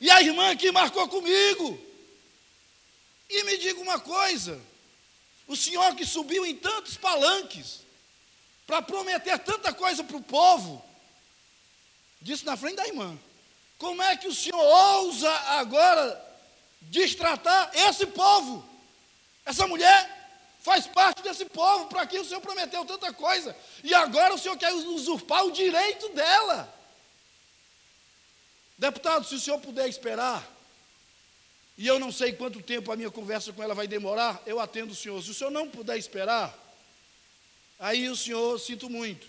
E 0.03 0.11
a 0.11 0.21
irmã 0.21 0.51
aqui 0.51 0.69
marcou 0.69 1.07
comigo. 1.07 1.79
E 3.29 3.43
me 3.43 3.57
diga 3.57 3.79
uma 3.79 3.97
coisa: 3.97 4.59
o 5.47 5.55
senhor 5.55 5.95
que 5.95 6.05
subiu 6.05 6.45
em 6.45 6.57
tantos 6.57 6.97
palanques, 6.97 7.79
para 8.67 8.81
prometer 8.81 9.39
tanta 9.39 9.71
coisa 9.71 10.03
para 10.03 10.17
o 10.17 10.21
povo, 10.21 10.83
disse 12.21 12.43
na 12.43 12.57
frente 12.57 12.75
da 12.75 12.85
irmã: 12.85 13.17
como 13.77 14.03
é 14.03 14.17
que 14.17 14.27
o 14.27 14.35
senhor 14.35 14.61
ousa 14.61 15.31
agora 15.61 16.21
destratar 16.81 17.71
esse 17.73 18.05
povo? 18.05 18.61
Essa 19.45 19.65
mulher 19.67 19.97
faz 20.59 20.85
parte 20.85 21.21
desse 21.21 21.45
povo 21.45 21.85
para 21.85 22.05
quem 22.05 22.19
o 22.19 22.25
senhor 22.25 22.41
prometeu 22.41 22.83
tanta 22.83 23.13
coisa, 23.13 23.55
e 23.81 23.93
agora 23.93 24.33
o 24.33 24.37
senhor 24.37 24.57
quer 24.57 24.73
usurpar 24.73 25.45
o 25.45 25.51
direito 25.53 26.09
dela. 26.09 26.82
Deputado, 28.77 29.25
se 29.25 29.35
o 29.35 29.39
senhor 29.39 29.59
puder 29.59 29.87
esperar, 29.87 30.47
e 31.77 31.87
eu 31.87 31.99
não 31.99 32.11
sei 32.11 32.33
quanto 32.33 32.61
tempo 32.61 32.91
a 32.91 32.95
minha 32.95 33.11
conversa 33.11 33.51
com 33.53 33.63
ela 33.63 33.73
vai 33.73 33.87
demorar, 33.87 34.41
eu 34.45 34.59
atendo 34.59 34.93
o 34.93 34.95
senhor. 34.95 35.21
Se 35.23 35.31
o 35.31 35.33
senhor 35.33 35.51
não 35.51 35.69
puder 35.69 35.97
esperar, 35.97 36.63
Aí 37.83 38.07
o 38.09 38.15
senhor, 38.15 38.57
sinto 38.59 38.89
muito. 38.89 39.27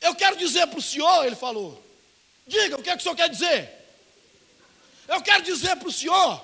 Eu 0.00 0.12
quero 0.12 0.36
dizer 0.36 0.66
para 0.66 0.80
o 0.80 0.82
senhor, 0.82 1.24
ele 1.24 1.36
falou. 1.36 1.80
Diga, 2.44 2.76
o 2.76 2.82
que 2.82 2.90
é 2.90 2.96
que 2.96 2.98
o 2.98 3.02
senhor 3.04 3.14
quer 3.14 3.28
dizer? 3.28 3.70
Eu 5.06 5.22
quero 5.22 5.44
dizer 5.44 5.76
para 5.76 5.86
o 5.86 5.92
senhor 5.92 6.42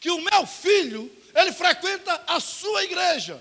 que 0.00 0.10
o 0.10 0.18
meu 0.18 0.46
filho, 0.46 1.14
ele 1.34 1.52
frequenta 1.52 2.24
a 2.26 2.40
sua 2.40 2.84
igreja. 2.84 3.38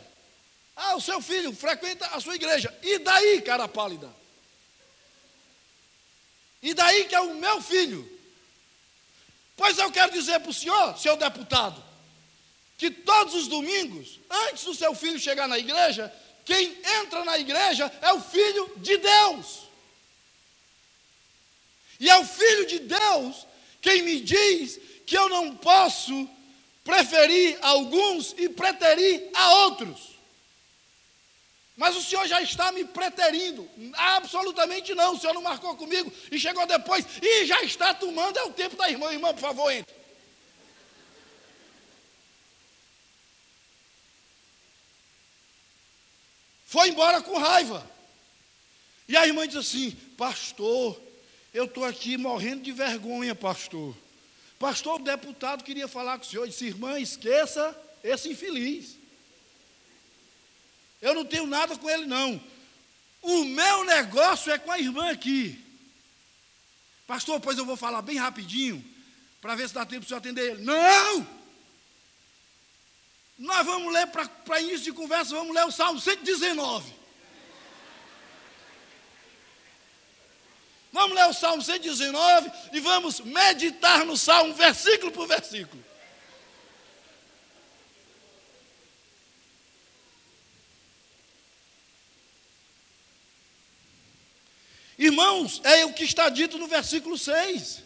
Ah, 0.75 0.97
o 0.97 1.01
seu 1.01 1.21
filho 1.21 1.53
frequenta 1.53 2.05
a 2.07 2.19
sua 2.19 2.35
igreja. 2.35 2.77
E 2.81 2.99
daí, 2.99 3.41
cara 3.41 3.65
pálida? 3.65 4.13
E 6.63 6.73
daí 6.73 7.03
que 7.05 7.13
é 7.13 7.19
o 7.19 7.35
meu 7.35 7.61
filho? 7.61 8.09
Pois 9.57 9.77
eu 9.77 9.91
quero 9.91 10.13
dizer 10.13 10.39
para 10.39 10.49
o 10.49 10.53
senhor, 10.53 10.97
seu 10.97 11.17
deputado, 11.17 11.83
que 12.77 12.89
todos 12.89 13.35
os 13.35 13.47
domingos, 13.49 14.19
antes 14.47 14.63
do 14.63 14.73
seu 14.73 14.95
filho 14.95 15.19
chegar 15.19 15.47
na 15.47 15.59
igreja, 15.59 16.11
quem 16.45 16.75
entra 17.01 17.25
na 17.25 17.37
igreja 17.37 17.91
é 18.01 18.13
o 18.13 18.21
filho 18.21 18.71
de 18.77 18.97
Deus. 18.97 19.63
E 21.99 22.09
é 22.09 22.17
o 22.17 22.25
filho 22.25 22.65
de 22.65 22.79
Deus 22.79 23.45
quem 23.81 24.01
me 24.01 24.21
diz 24.21 24.79
que 25.05 25.17
eu 25.17 25.27
não 25.27 25.55
posso 25.57 26.29
preferir 26.85 27.57
alguns 27.61 28.33
e 28.37 28.47
preterir 28.47 29.29
a 29.33 29.53
outros. 29.65 30.12
Mas 31.75 31.95
o 31.95 32.03
senhor 32.03 32.27
já 32.27 32.41
está 32.41 32.71
me 32.71 32.85
preterindo. 32.85 33.67
Absolutamente 33.93 34.93
não. 34.93 35.15
O 35.15 35.19
senhor 35.19 35.33
não 35.33 35.41
marcou 35.41 35.75
comigo 35.75 36.11
e 36.31 36.39
chegou 36.39 36.65
depois 36.67 37.05
e 37.21 37.45
já 37.45 37.61
está 37.63 37.93
tomando 37.93 38.37
é 38.37 38.43
o 38.43 38.53
tempo 38.53 38.75
da 38.75 38.89
irmã. 38.89 39.11
Irmã, 39.11 39.33
por 39.33 39.41
favor, 39.41 39.71
entre. 39.71 39.93
Foi 46.65 46.89
embora 46.89 47.21
com 47.21 47.37
raiva. 47.37 47.87
E 49.07 49.17
a 49.17 49.27
irmã 49.27 49.47
diz 49.47 49.57
assim: 49.57 49.91
Pastor, 50.17 50.99
eu 51.53 51.65
estou 51.65 51.85
aqui 51.85 52.17
morrendo 52.17 52.63
de 52.63 52.71
vergonha, 52.71 53.35
pastor. 53.35 53.95
Pastor, 54.57 54.99
o 54.99 55.03
deputado 55.03 55.63
queria 55.63 55.87
falar 55.87 56.17
com 56.17 56.25
o 56.25 56.27
senhor. 56.27 56.47
Disse: 56.47 56.65
Irmã, 56.65 56.99
esqueça 56.99 57.79
esse 58.03 58.29
infeliz. 58.29 58.97
Eu 61.03 61.13
não 61.13 61.25
tenho 61.25 61.45
nada 61.45 61.77
com 61.77 61.89
ele, 61.89 62.05
não. 62.05 62.41
O 63.21 63.43
meu 63.43 63.83
negócio 63.83 64.49
é 64.53 64.57
com 64.57 64.71
a 64.71 64.79
irmã 64.79 65.11
aqui. 65.11 65.61
Pastor, 67.05 67.41
pois 67.41 67.57
eu 67.57 67.65
vou 67.65 67.75
falar 67.75 68.01
bem 68.01 68.15
rapidinho, 68.15 68.81
para 69.41 69.53
ver 69.53 69.67
se 69.67 69.73
dá 69.73 69.85
tempo 69.85 69.99
para 69.99 70.05
o 70.05 70.07
senhor 70.07 70.19
atender 70.19 70.51
ele. 70.51 70.63
Não! 70.63 71.27
Nós 73.37 73.65
vamos 73.65 73.91
ler, 73.91 74.07
para 74.07 74.61
início 74.61 74.85
de 74.85 74.93
conversa, 74.93 75.35
vamos 75.35 75.53
ler 75.53 75.65
o 75.65 75.71
Salmo 75.71 75.99
119. 75.99 76.93
Vamos 80.93 81.17
ler 81.17 81.25
o 81.25 81.33
Salmo 81.33 81.61
119 81.61 82.49
e 82.71 82.79
vamos 82.79 83.19
meditar 83.19 84.05
no 84.05 84.15
Salmo, 84.15 84.53
versículo 84.53 85.11
por 85.11 85.27
versículo. 85.27 85.83
Irmãos, 95.03 95.59
é 95.63 95.85
o 95.85 95.93
que 95.93 96.03
está 96.03 96.29
dito 96.29 96.57
no 96.57 96.67
versículo 96.67 97.17
6. 97.17 97.83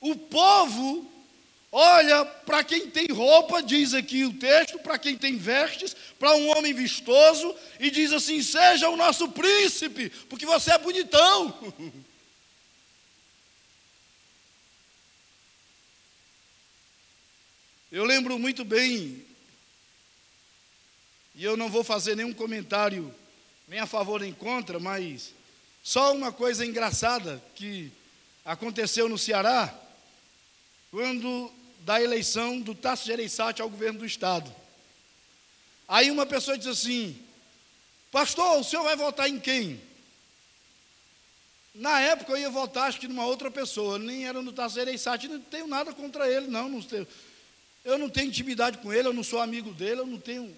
O 0.00 0.14
povo 0.14 1.10
Olha 1.76 2.24
para 2.24 2.62
quem 2.62 2.88
tem 2.88 3.08
roupa, 3.08 3.60
diz 3.60 3.94
aqui 3.94 4.24
o 4.24 4.32
texto, 4.32 4.78
para 4.78 4.96
quem 4.96 5.18
tem 5.18 5.36
vestes, 5.36 5.92
para 6.20 6.32
um 6.36 6.56
homem 6.56 6.72
vistoso, 6.72 7.52
e 7.80 7.90
diz 7.90 8.12
assim: 8.12 8.40
seja 8.40 8.88
o 8.88 8.96
nosso 8.96 9.28
príncipe, 9.32 10.08
porque 10.28 10.46
você 10.46 10.70
é 10.70 10.78
bonitão. 10.78 11.74
Eu 17.90 18.04
lembro 18.04 18.38
muito 18.38 18.64
bem, 18.64 19.24
e 21.34 21.44
eu 21.44 21.56
não 21.56 21.68
vou 21.68 21.84
fazer 21.84 22.16
nenhum 22.16 22.32
comentário 22.32 23.14
nem 23.68 23.78
a 23.78 23.86
favor 23.86 24.20
nem 24.20 24.32
contra, 24.32 24.80
mas 24.80 25.32
Só 25.84 26.14
uma 26.14 26.32
coisa 26.32 26.64
engraçada 26.64 27.44
que 27.54 27.92
aconteceu 28.42 29.06
no 29.06 29.18
Ceará, 29.18 29.72
quando 30.90 31.52
da 31.80 32.02
eleição 32.02 32.58
do 32.58 32.74
Tasso 32.74 33.04
Gereissati 33.04 33.60
ao 33.60 33.68
governo 33.68 33.98
do 33.98 34.06
Estado. 34.06 34.50
Aí 35.86 36.10
uma 36.10 36.24
pessoa 36.24 36.56
diz 36.56 36.66
assim: 36.66 37.14
Pastor, 38.10 38.58
o 38.58 38.64
senhor 38.64 38.82
vai 38.82 38.96
votar 38.96 39.28
em 39.28 39.38
quem? 39.38 39.78
Na 41.74 42.00
época 42.00 42.32
eu 42.32 42.38
ia 42.38 42.48
votar, 42.48 42.88
acho 42.88 42.98
que 42.98 43.08
numa 43.08 43.26
outra 43.26 43.50
pessoa, 43.50 43.98
nem 43.98 44.26
era 44.26 44.40
no 44.40 44.54
Tasso 44.54 44.76
Gereissati, 44.76 45.28
não 45.28 45.38
tenho 45.38 45.66
nada 45.66 45.92
contra 45.92 46.26
ele, 46.26 46.46
não, 46.46 46.66
não 46.66 46.80
tenho, 46.80 47.06
eu 47.84 47.98
não 47.98 48.08
tenho 48.08 48.28
intimidade 48.28 48.78
com 48.78 48.90
ele, 48.90 49.08
eu 49.08 49.12
não 49.12 49.22
sou 49.22 49.38
amigo 49.38 49.70
dele, 49.74 50.00
eu 50.00 50.06
não 50.06 50.18
tenho 50.18 50.56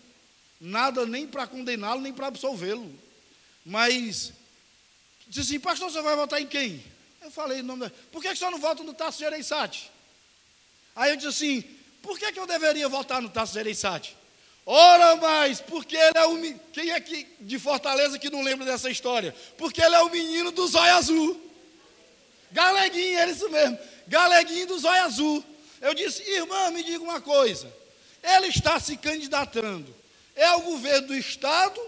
nada 0.60 1.04
nem 1.04 1.26
para 1.26 1.48
condená-lo, 1.48 2.00
nem 2.00 2.12
para 2.12 2.28
absolvê-lo. 2.28 2.94
Mas, 3.64 4.32
disse 5.26 5.40
assim, 5.40 5.60
pastor, 5.60 5.90
você 5.90 6.00
vai 6.02 6.16
votar 6.16 6.40
em 6.40 6.46
quem? 6.46 6.82
Eu 7.22 7.30
falei, 7.30 7.62
nome 7.62 7.86
da... 7.86 7.90
por 8.12 8.22
que, 8.22 8.28
que 8.28 8.36
você 8.36 8.48
não 8.50 8.58
vota 8.58 8.82
no 8.82 8.94
Tasso 8.94 9.18
Gereissati? 9.18 9.90
Aí 10.94 11.10
eu 11.10 11.16
disse 11.16 11.28
assim, 11.28 11.62
por 12.00 12.18
que, 12.18 12.32
que 12.32 12.38
eu 12.38 12.46
deveria 12.46 12.88
votar 12.88 13.20
no 13.20 13.28
Tasso 13.28 13.54
Gereissati? 13.54 14.16
Ora 14.64 15.16
mais, 15.16 15.60
porque 15.60 15.96
ele 15.96 16.18
é 16.18 16.26
o. 16.26 16.58
Quem 16.72 16.90
é 16.90 16.96
aqui 16.96 17.26
de 17.38 17.56
Fortaleza 17.56 18.18
que 18.18 18.28
não 18.28 18.42
lembra 18.42 18.64
dessa 18.64 18.90
história? 18.90 19.32
Porque 19.56 19.80
ele 19.80 19.94
é 19.94 20.00
o 20.00 20.10
menino 20.10 20.50
do 20.50 20.66
zóio 20.66 20.94
azul. 20.94 21.40
Galeguinho, 22.50 23.18
era 23.18 23.30
isso 23.30 23.48
mesmo. 23.48 23.78
Galeguinho 24.08 24.66
do 24.66 24.78
zóio 24.78 25.04
azul. 25.04 25.44
Eu 25.80 25.94
disse, 25.94 26.22
irmã, 26.28 26.70
me 26.72 26.82
diga 26.82 27.02
uma 27.02 27.20
coisa. 27.20 27.72
Ele 28.20 28.48
está 28.48 28.80
se 28.80 28.96
candidatando. 28.96 29.94
É 30.34 30.46
ao 30.46 30.60
governo 30.60 31.08
do 31.08 31.16
Estado 31.16 31.80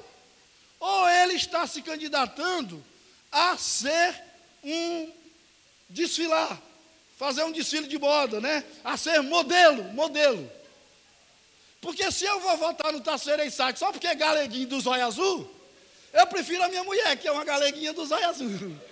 ou 0.78 1.08
ele 1.08 1.34
está 1.34 1.66
se 1.66 1.82
candidatando 1.82 2.84
a 3.30 3.56
ser 3.56 4.22
um 4.62 5.12
desfilar, 5.88 6.60
fazer 7.16 7.42
um 7.44 7.52
desfile 7.52 7.86
de 7.86 7.98
moda, 7.98 8.40
né? 8.40 8.64
A 8.84 8.96
ser 8.96 9.22
modelo, 9.22 9.84
modelo. 9.92 10.50
Porque 11.80 12.10
se 12.10 12.24
eu 12.24 12.40
vou 12.40 12.56
votar 12.56 12.92
no 12.92 13.00
Taceira 13.00 13.48
Saque 13.50 13.78
só 13.78 13.92
porque 13.92 14.06
é 14.06 14.14
galeguinho 14.14 14.68
do 14.68 14.80
zóio 14.80 15.06
azul, 15.06 15.48
eu 16.12 16.26
prefiro 16.26 16.64
a 16.64 16.68
minha 16.68 16.82
mulher, 16.84 17.16
que 17.16 17.28
é 17.28 17.32
uma 17.32 17.44
galeguinha 17.44 17.92
do 17.92 18.04
zóio 18.04 18.28
azul. 18.28 18.76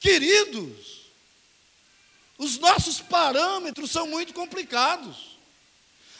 Queridos, 0.00 1.04
os 2.36 2.58
nossos 2.58 3.00
parâmetros 3.00 3.90
são 3.90 4.06
muito 4.06 4.34
complicados. 4.34 5.38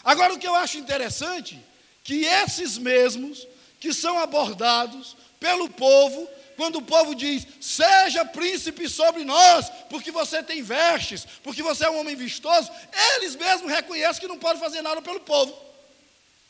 Agora, 0.02 0.34
o 0.34 0.38
que 0.38 0.46
eu 0.46 0.54
acho 0.54 0.78
interessante, 0.78 1.58
que 2.02 2.24
esses 2.24 2.78
mesmos 2.78 3.46
que 3.84 3.92
são 3.92 4.18
abordados 4.18 5.14
pelo 5.38 5.68
povo 5.68 6.26
quando 6.56 6.76
o 6.76 6.82
povo 6.82 7.14
diz: 7.14 7.46
seja 7.60 8.24
príncipe 8.24 8.88
sobre 8.88 9.24
nós, 9.24 9.68
porque 9.90 10.10
você 10.10 10.42
tem 10.42 10.62
vestes, 10.62 11.26
porque 11.42 11.62
você 11.62 11.84
é 11.84 11.90
um 11.90 12.00
homem 12.00 12.16
vistoso, 12.16 12.72
eles 13.16 13.36
mesmos 13.36 13.70
reconhecem 13.70 14.22
que 14.22 14.26
não 14.26 14.38
podem 14.38 14.58
fazer 14.58 14.80
nada 14.80 15.02
pelo 15.02 15.20
povo. 15.20 15.54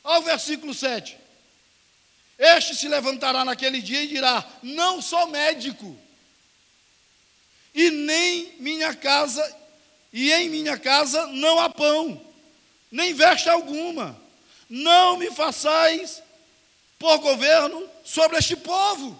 Olha 0.04 0.20
o 0.20 0.22
versículo 0.22 0.72
7. 0.72 1.18
Este 2.38 2.76
se 2.76 2.86
levantará 2.86 3.44
naquele 3.44 3.82
dia 3.82 4.04
e 4.04 4.06
dirá: 4.06 4.48
Não 4.62 5.02
sou 5.02 5.26
médico, 5.26 5.98
e 7.74 7.90
nem 7.90 8.54
minha 8.60 8.94
casa, 8.94 9.42
e 10.12 10.32
em 10.32 10.48
minha 10.48 10.78
casa 10.78 11.26
não 11.26 11.58
há 11.58 11.68
pão, 11.68 12.24
nem 12.92 13.12
veste 13.12 13.48
alguma. 13.48 14.22
Não 14.70 15.16
me 15.16 15.32
façais 15.32 16.22
por 16.98 17.18
governo 17.18 17.88
sobre 18.04 18.38
este 18.38 18.56
povo. 18.56 19.18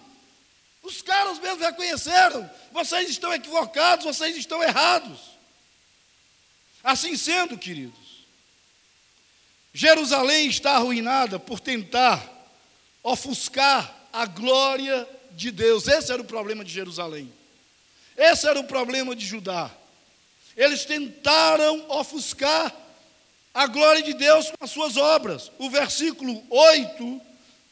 Os 0.83 1.01
caras 1.01 1.39
mesmo 1.39 1.63
reconheceram: 1.63 2.49
vocês 2.71 3.09
estão 3.09 3.33
equivocados, 3.33 4.05
vocês 4.05 4.35
estão 4.35 4.61
errados. 4.63 5.19
Assim 6.83 7.17
sendo, 7.17 7.57
queridos, 7.57 8.25
Jerusalém 9.73 10.47
está 10.47 10.73
arruinada 10.73 11.39
por 11.39 11.59
tentar 11.59 12.23
ofuscar 13.03 13.93
a 14.13 14.25
glória 14.25 15.07
de 15.31 15.51
Deus. 15.51 15.87
Esse 15.87 16.11
era 16.11 16.21
o 16.21 16.25
problema 16.25 16.63
de 16.63 16.71
Jerusalém. 16.71 17.31
Esse 18.15 18.47
era 18.47 18.59
o 18.59 18.63
problema 18.63 19.15
de 19.15 19.25
Judá. 19.25 19.69
Eles 20.55 20.85
tentaram 20.85 21.85
ofuscar 21.89 22.73
a 23.53 23.67
glória 23.67 24.01
de 24.01 24.13
Deus 24.13 24.49
com 24.49 24.63
as 24.63 24.71
suas 24.71 24.95
obras. 24.95 25.51
O 25.57 25.69
versículo 25.69 26.41
8 26.49 27.21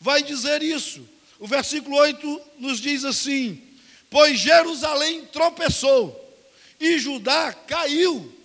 vai 0.04 0.22
dizer 0.22 0.62
isso. 0.62 1.08
O 1.40 1.48
versículo 1.48 1.96
8 1.96 2.42
nos 2.60 2.82
diz 2.82 3.06
assim: 3.06 3.66
Pois 4.10 4.38
Jerusalém 4.38 5.26
tropeçou 5.28 6.20
e 6.78 7.00
Judá 7.00 7.54
caiu, 7.54 8.38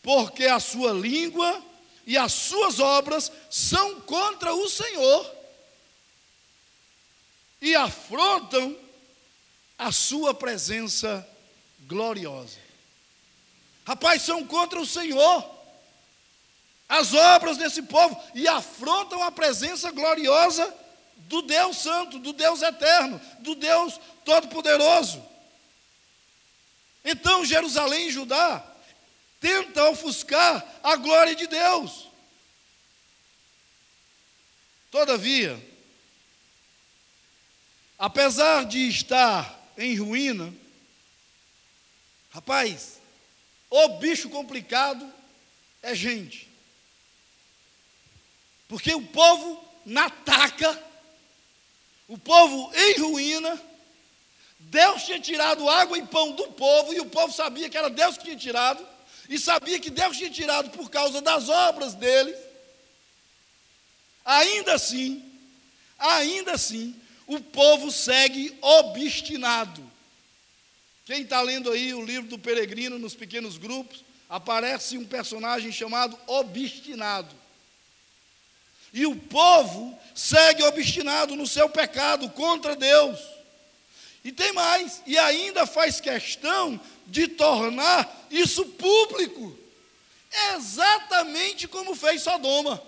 porque 0.00 0.44
a 0.44 0.60
sua 0.60 0.92
língua 0.92 1.60
e 2.06 2.16
as 2.16 2.32
suas 2.32 2.78
obras 2.78 3.32
são 3.50 4.00
contra 4.02 4.54
o 4.54 4.68
Senhor 4.68 5.28
e 7.60 7.74
afrontam 7.74 8.76
a 9.76 9.90
sua 9.90 10.32
presença 10.32 11.28
gloriosa. 11.80 12.58
Rapaz, 13.84 14.22
são 14.22 14.46
contra 14.46 14.80
o 14.80 14.86
Senhor 14.86 15.50
as 16.88 17.12
obras 17.12 17.56
desse 17.56 17.82
povo 17.82 18.16
e 18.34 18.46
afrontam 18.46 19.20
a 19.22 19.32
presença 19.32 19.90
gloriosa 19.90 20.81
do 21.32 21.40
Deus 21.40 21.78
Santo, 21.78 22.18
do 22.18 22.34
Deus 22.34 22.60
Eterno, 22.60 23.18
do 23.38 23.54
Deus 23.54 23.98
Todo-Poderoso. 24.22 25.26
Então 27.02 27.42
Jerusalém 27.42 28.08
e 28.08 28.12
Judá 28.12 28.62
tenta 29.40 29.88
ofuscar 29.88 30.62
a 30.82 30.94
glória 30.96 31.34
de 31.34 31.46
Deus. 31.46 32.06
Todavia, 34.90 35.58
apesar 37.98 38.66
de 38.66 38.86
estar 38.86 39.58
em 39.78 39.96
ruína, 39.96 40.52
rapaz, 42.30 43.00
o 43.70 43.88
bicho 44.00 44.28
complicado 44.28 45.10
é 45.80 45.94
gente. 45.94 46.46
Porque 48.68 48.94
o 48.94 49.06
povo 49.06 49.66
na 49.86 50.10
taca 50.10 50.91
o 52.08 52.18
povo 52.18 52.72
em 52.74 53.00
ruína, 53.00 53.60
Deus 54.58 55.04
tinha 55.04 55.20
tirado 55.20 55.68
água 55.68 55.98
e 55.98 56.06
pão 56.06 56.32
do 56.32 56.48
povo, 56.52 56.92
e 56.94 57.00
o 57.00 57.06
povo 57.06 57.32
sabia 57.32 57.68
que 57.68 57.76
era 57.76 57.90
Deus 57.90 58.16
que 58.16 58.24
tinha 58.24 58.36
tirado, 58.36 58.86
e 59.28 59.38
sabia 59.38 59.78
que 59.78 59.90
Deus 59.90 60.16
tinha 60.16 60.30
tirado 60.30 60.70
por 60.70 60.90
causa 60.90 61.20
das 61.20 61.48
obras 61.48 61.94
dele. 61.94 62.34
Ainda 64.24 64.74
assim, 64.74 65.22
ainda 65.98 66.52
assim, 66.52 66.94
o 67.26 67.40
povo 67.40 67.90
segue 67.90 68.56
obstinado. 68.60 69.82
Quem 71.04 71.22
está 71.22 71.40
lendo 71.40 71.70
aí 71.70 71.92
o 71.92 72.04
livro 72.04 72.28
do 72.28 72.38
peregrino 72.38 72.98
nos 72.98 73.14
pequenos 73.14 73.56
grupos, 73.56 74.04
aparece 74.28 74.96
um 74.96 75.04
personagem 75.04 75.72
chamado 75.72 76.18
obstinado. 76.26 77.41
E 78.92 79.06
o 79.06 79.16
povo 79.16 79.98
segue 80.14 80.62
obstinado 80.62 81.34
no 81.34 81.46
seu 81.46 81.68
pecado 81.68 82.28
contra 82.30 82.76
Deus. 82.76 83.18
E 84.24 84.30
tem 84.30 84.52
mais, 84.52 85.02
e 85.06 85.18
ainda 85.18 85.66
faz 85.66 86.00
questão 86.00 86.80
de 87.06 87.26
tornar 87.26 88.26
isso 88.30 88.64
público, 88.64 89.58
exatamente 90.54 91.66
como 91.66 91.94
fez 91.94 92.22
Sodoma. 92.22 92.82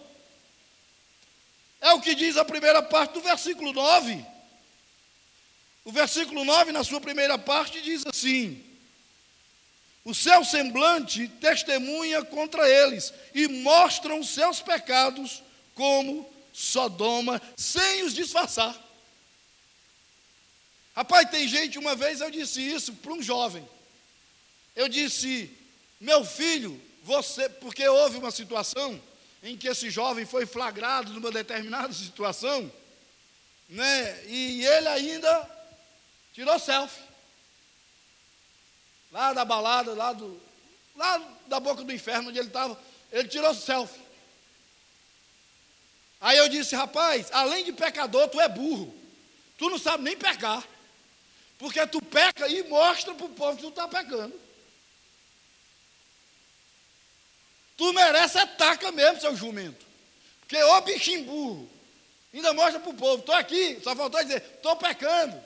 É 1.80 1.92
o 1.92 2.00
que 2.00 2.14
diz 2.14 2.36
a 2.36 2.44
primeira 2.44 2.82
parte 2.82 3.12
do 3.14 3.20
versículo 3.20 3.72
9. 3.72 4.24
O 5.84 5.92
versículo 5.92 6.44
9, 6.44 6.72
na 6.72 6.82
sua 6.82 7.00
primeira 7.00 7.36
parte, 7.36 7.82
diz 7.82 8.04
assim: 8.06 8.64
O 10.02 10.14
seu 10.14 10.42
semblante 10.44 11.28
testemunha 11.28 12.24
contra 12.24 12.66
eles 12.66 13.12
e 13.34 13.48
mostram 13.48 14.20
os 14.20 14.30
seus 14.30 14.62
pecados 14.62 15.42
como 15.74 16.30
Sodoma, 16.52 17.40
sem 17.56 18.04
os 18.04 18.14
disfarçar. 18.14 18.74
Rapaz, 20.94 21.28
tem 21.28 21.48
gente, 21.48 21.78
uma 21.78 21.96
vez 21.96 22.20
eu 22.20 22.30
disse 22.30 22.60
isso 22.60 22.92
para 22.94 23.12
um 23.12 23.22
jovem. 23.22 23.68
Eu 24.76 24.88
disse, 24.88 25.50
meu 26.00 26.24
filho, 26.24 26.80
você, 27.02 27.48
porque 27.48 27.86
houve 27.86 28.18
uma 28.18 28.30
situação 28.30 29.00
em 29.42 29.56
que 29.56 29.68
esse 29.68 29.90
jovem 29.90 30.24
foi 30.24 30.46
flagrado 30.46 31.12
numa 31.12 31.30
determinada 31.30 31.92
situação, 31.92 32.70
né? 33.68 34.24
E 34.26 34.64
ele 34.64 34.88
ainda 34.88 35.50
tirou 36.32 36.58
selfie. 36.58 37.02
Lá 39.10 39.32
da 39.32 39.44
balada, 39.44 39.92
lá 39.92 40.12
do 40.12 40.40
lá 40.96 41.18
da 41.46 41.58
boca 41.58 41.82
do 41.82 41.92
inferno 41.92 42.30
onde 42.30 42.38
ele 42.38 42.48
estava, 42.48 42.78
ele 43.10 43.28
tirou 43.28 43.54
selfie. 43.54 44.03
Aí 46.24 46.38
eu 46.38 46.48
disse, 46.48 46.74
rapaz, 46.74 47.26
além 47.32 47.66
de 47.66 47.72
pecador, 47.74 48.26
tu 48.28 48.40
é 48.40 48.48
burro. 48.48 48.98
Tu 49.58 49.68
não 49.68 49.76
sabe 49.76 50.04
nem 50.04 50.16
pecar. 50.16 50.66
Porque 51.58 51.86
tu 51.86 52.00
peca 52.00 52.48
e 52.48 52.62
mostra 52.62 53.14
para 53.14 53.26
o 53.26 53.28
povo 53.28 53.56
que 53.56 53.64
tu 53.64 53.68
está 53.68 53.86
pecando. 53.86 54.32
Tu 57.76 57.92
merece 57.92 58.38
ataca 58.38 58.90
mesmo, 58.90 59.20
seu 59.20 59.36
jumento. 59.36 59.84
Porque 60.40 60.56
ô 60.62 60.80
bichinho 60.80 61.24
burro. 61.26 61.70
Ainda 62.32 62.54
mostra 62.54 62.80
para 62.80 62.90
o 62.90 62.94
povo, 62.94 63.20
estou 63.20 63.34
aqui, 63.34 63.78
só 63.84 63.94
faltou 63.94 64.22
dizer, 64.22 64.42
estou 64.56 64.76
pecando. 64.76 65.38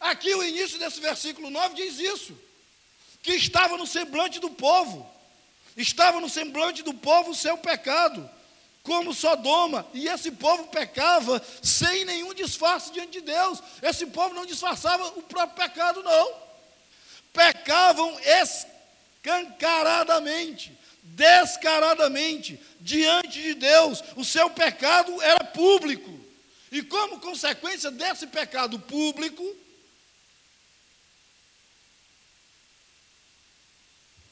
Aqui 0.00 0.34
o 0.34 0.42
início 0.42 0.76
desse 0.76 0.98
versículo 0.98 1.50
9 1.50 1.76
diz 1.76 2.00
isso. 2.00 2.36
Que 3.22 3.34
estava 3.34 3.78
no 3.78 3.86
semblante 3.86 4.40
do 4.40 4.50
povo. 4.50 5.08
Estava 5.76 6.20
no 6.20 6.28
semblante 6.28 6.82
do 6.82 6.92
povo 6.92 7.30
o 7.30 7.34
seu 7.36 7.56
pecado, 7.56 8.28
como 8.82 9.14
Sodoma, 9.14 9.86
e 9.94 10.08
esse 10.08 10.32
povo 10.32 10.66
pecava 10.66 11.40
sem 11.62 12.04
nenhum 12.04 12.34
disfarce 12.34 12.92
diante 12.92 13.12
de 13.12 13.20
Deus. 13.20 13.62
Esse 13.80 14.06
povo 14.06 14.34
não 14.34 14.44
disfarçava 14.44 15.06
o 15.18 15.22
próprio 15.22 15.68
pecado, 15.68 16.02
não. 16.02 16.42
Pecavam 17.32 18.18
escancaradamente, 19.22 20.76
descaradamente, 21.02 22.60
diante 22.80 23.40
de 23.40 23.54
Deus. 23.54 24.02
O 24.16 24.24
seu 24.24 24.50
pecado 24.50 25.22
era 25.22 25.44
público. 25.44 26.20
E 26.72 26.82
como 26.82 27.20
consequência 27.20 27.88
desse 27.90 28.26
pecado 28.26 28.80
público, 28.80 29.44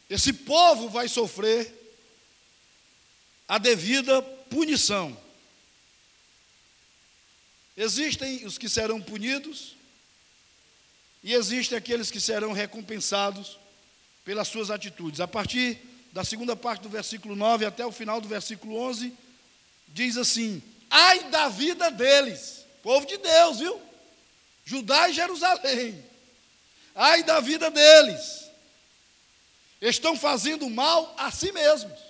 esse 0.09 0.33
povo 0.33 0.89
vai 0.89 1.07
sofrer 1.07 1.79
a 3.47 3.59
devida 3.59 4.40
punição. 4.51 5.17
Existem 7.77 8.45
os 8.45 8.59
que 8.59 8.69
serão 8.69 9.01
punidos 9.01 9.75
e 11.23 11.33
existem 11.33 11.79
aqueles 11.79 12.11
que 12.11 12.21
serão 12.21 12.53
recompensados 12.53 13.59
pelas 14.25 14.49
suas 14.49 14.71
atitudes. 14.71 15.21
A 15.21 15.29
partir 15.29 15.79
da 16.13 16.25
segunda 16.25 16.55
parte 16.55 16.83
do 16.83 16.89
versículo 16.89 17.35
9 17.35 17.65
até 17.65 17.87
o 17.87 17.93
final 17.93 18.21
do 18.21 18.29
versículo 18.29 18.77
11, 18.77 19.15
diz 19.89 20.17
assim: 20.17 20.63
Ai 20.91 21.31
da 21.31 21.49
vida 21.49 21.91
deles, 21.91 22.67
povo 22.83 23.07
de 23.07 23.17
Deus, 23.17 23.61
viu? 23.61 23.81
Judá 24.65 25.09
e 25.09 25.15
Jerusalém. 25.15 26.05
Ai 26.95 27.23
da 27.23 27.41
vida 27.41 27.71
deles 27.71 28.51
estão 29.81 30.17
fazendo 30.17 30.69
mal 30.69 31.15
a 31.17 31.31
si 31.31 31.53
mesmos. 31.53 32.10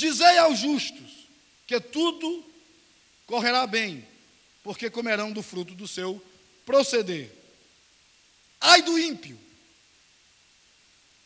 Dizei 0.00 0.38
aos 0.38 0.58
justos 0.58 1.28
que 1.66 1.78
tudo 1.78 2.42
correrá 3.26 3.66
bem, 3.66 4.02
porque 4.62 4.88
comerão 4.88 5.30
do 5.30 5.42
fruto 5.42 5.74
do 5.74 5.86
seu 5.86 6.24
proceder. 6.64 7.30
Ai 8.58 8.80
do 8.80 8.98
ímpio, 8.98 9.38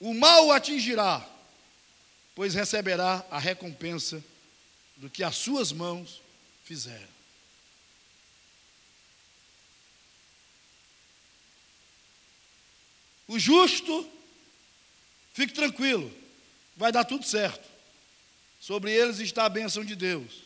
o 0.00 0.12
mal 0.12 0.46
o 0.46 0.52
atingirá, 0.52 1.24
pois 2.34 2.54
receberá 2.54 3.24
a 3.30 3.38
recompensa 3.38 4.22
do 4.96 5.08
que 5.08 5.22
as 5.22 5.36
suas 5.36 5.70
mãos 5.70 6.20
fizeram. 6.64 7.14
O 13.28 13.38
justo 13.38 14.10
Fique 15.34 15.52
tranquilo, 15.52 16.16
vai 16.76 16.92
dar 16.92 17.04
tudo 17.04 17.26
certo. 17.26 17.73
Sobre 18.64 18.90
eles 18.90 19.18
está 19.18 19.44
a 19.44 19.50
bênção 19.50 19.84
de 19.84 19.94
Deus. 19.94 20.44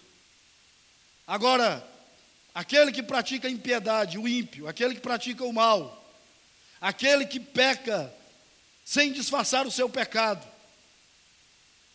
Agora, 1.24 1.88
aquele 2.52 2.90
que 2.90 3.00
pratica 3.00 3.46
a 3.46 3.50
impiedade, 3.50 4.18
o 4.18 4.26
ímpio, 4.26 4.66
aquele 4.66 4.96
que 4.96 5.00
pratica 5.00 5.44
o 5.44 5.52
mal, 5.52 6.04
aquele 6.80 7.24
que 7.26 7.38
peca 7.38 8.12
sem 8.84 9.12
disfarçar 9.12 9.68
o 9.68 9.70
seu 9.70 9.88
pecado, 9.88 10.44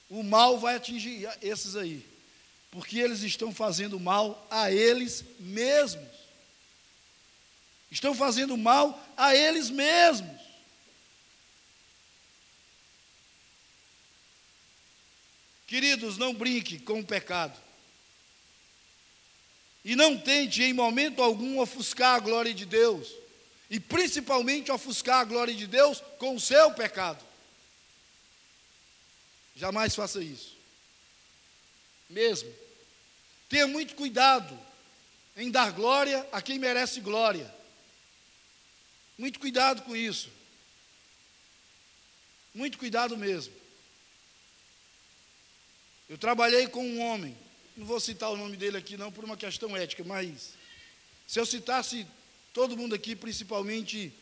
o 0.10 0.24
mal 0.24 0.58
vai 0.58 0.76
atingir 0.76 1.30
esses 1.42 1.76
aí, 1.76 2.08
porque 2.72 3.00
eles 3.00 3.22
estão 3.22 3.54
fazendo 3.54 4.00
mal 4.00 4.48
a 4.50 4.72
eles 4.72 5.26
mesmos. 5.42 6.08
Estão 7.92 8.16
fazendo 8.16 8.56
mal 8.56 8.98
a 9.18 9.36
eles 9.36 9.70
mesmos. 9.70 10.42
Queridos, 15.74 16.20
não 16.20 16.36
brinque 16.36 16.78
com 16.78 17.00
o 17.00 17.04
pecado. 17.04 17.60
E 19.84 19.96
não 19.96 20.16
tente 20.16 20.62
em 20.62 20.72
momento 20.72 21.20
algum 21.20 21.60
ofuscar 21.60 22.14
a 22.14 22.20
glória 22.20 22.54
de 22.54 22.64
Deus. 22.64 23.12
E 23.72 23.80
principalmente 23.80 24.72
ofuscar 24.72 25.22
a 25.22 25.24
glória 25.24 25.52
de 25.52 25.66
Deus 25.66 26.00
com 26.20 26.36
o 26.36 26.40
seu 26.40 26.72
pecado. 26.74 27.26
Jamais 29.56 29.96
faça 29.96 30.24
isso. 30.24 30.56
Mesmo. 32.08 32.54
Tenha 33.50 33.66
muito 33.66 33.96
cuidado 33.96 34.56
em 35.36 35.50
dar 35.50 35.72
glória 35.72 36.24
a 36.32 36.40
quem 36.40 36.60
merece 36.60 37.00
glória. 37.00 37.52
Muito 39.18 39.40
cuidado 39.40 39.82
com 39.82 39.96
isso. 39.96 40.30
Muito 42.54 42.78
cuidado 42.78 43.18
mesmo. 43.18 43.63
Eu 46.14 46.18
trabalhei 46.20 46.68
com 46.68 46.86
um 46.86 47.02
homem, 47.02 47.36
não 47.76 47.88
vou 47.88 48.00
citar 48.00 48.30
o 48.30 48.38
nome 48.38 48.56
dele 48.56 48.78
aqui 48.78 48.96
não 48.96 49.12
por 49.12 49.24
uma 49.24 49.36
questão 49.36 49.76
ética, 49.76 50.04
mas 50.04 50.54
se 51.26 51.40
eu 51.40 51.46
citasse 51.46 52.06
todo 52.54 52.78
mundo 52.78 52.94
aqui, 52.94 53.16
principalmente 53.16 54.14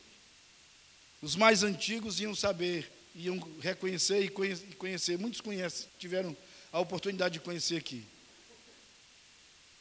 os 1.22 1.36
mais 1.36 1.64
antigos, 1.64 2.22
iam 2.22 2.34
saber, 2.34 2.90
iam 3.14 3.38
reconhecer 3.60 4.22
e 4.22 4.30
conhecer. 4.76 5.18
Muitos 5.18 5.42
conhecem, 5.42 5.90
tiveram 6.00 6.34
a 6.72 6.80
oportunidade 6.80 7.34
de 7.34 7.40
conhecer 7.42 7.76
aqui. 7.76 8.06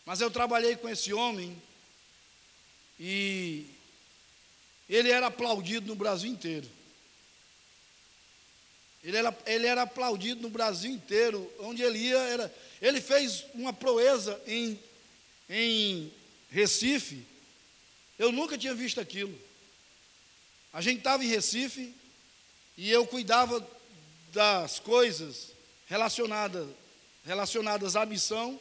Mas 0.05 0.21
eu 0.21 0.33
trabalhei 0.33 0.75
com 0.75 0.89
esse 0.89 1.13
homem 1.13 1.57
e 2.99 3.71
ele 4.89 5.13
era 5.13 5.29
aplaudido 5.29 5.87
no 5.87 5.95
Brasil 5.95 6.29
inteiro. 6.29 6.69
Ele 9.03 9.17
era, 9.17 9.39
ele 9.47 9.67
era 9.67 9.83
aplaudido 9.83 10.43
no 10.43 10.51
Brasil 10.51 10.91
inteiro, 10.91 11.51
onde 11.61 11.83
ele 11.83 11.99
ia, 11.99 12.19
era, 12.19 12.55
ele 12.83 13.01
fez 13.01 13.45
uma 13.55 13.73
proeza 13.73 14.41
em, 14.47 14.79
em 15.49 16.13
Recife. 16.51 17.25
Eu 18.19 18.31
nunca 18.31 18.59
tinha 18.59 18.75
visto 18.75 19.01
aquilo. 19.01 19.37
A 20.73 20.81
gente 20.81 20.99
estava 20.99 21.25
em 21.25 21.29
Recife 21.29 21.95
e 22.77 22.91
eu 22.91 23.07
cuidava 23.07 23.67
das 24.33 24.79
coisas 24.79 25.53
relacionadas, 25.87 26.69
relacionadas 27.25 27.97
à 27.97 28.05
missão 28.05 28.61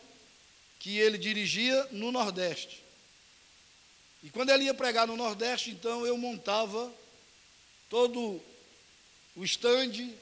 que 0.79 0.97
ele 0.97 1.17
dirigia 1.17 1.87
no 1.91 2.11
Nordeste. 2.11 2.81
E 4.23 4.29
quando 4.29 4.49
ele 4.49 4.65
ia 4.65 4.73
pregar 4.73 5.05
no 5.05 5.15
Nordeste, 5.15 5.71
então 5.71 6.05
eu 6.05 6.17
montava 6.17 6.91
todo 7.89 8.41
o 9.35 9.43
estande, 9.43 10.13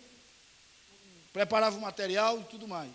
preparava 1.38 1.78
o 1.78 1.82
material 1.82 2.40
e 2.40 2.44
tudo 2.46 2.68
mais. 2.68 2.92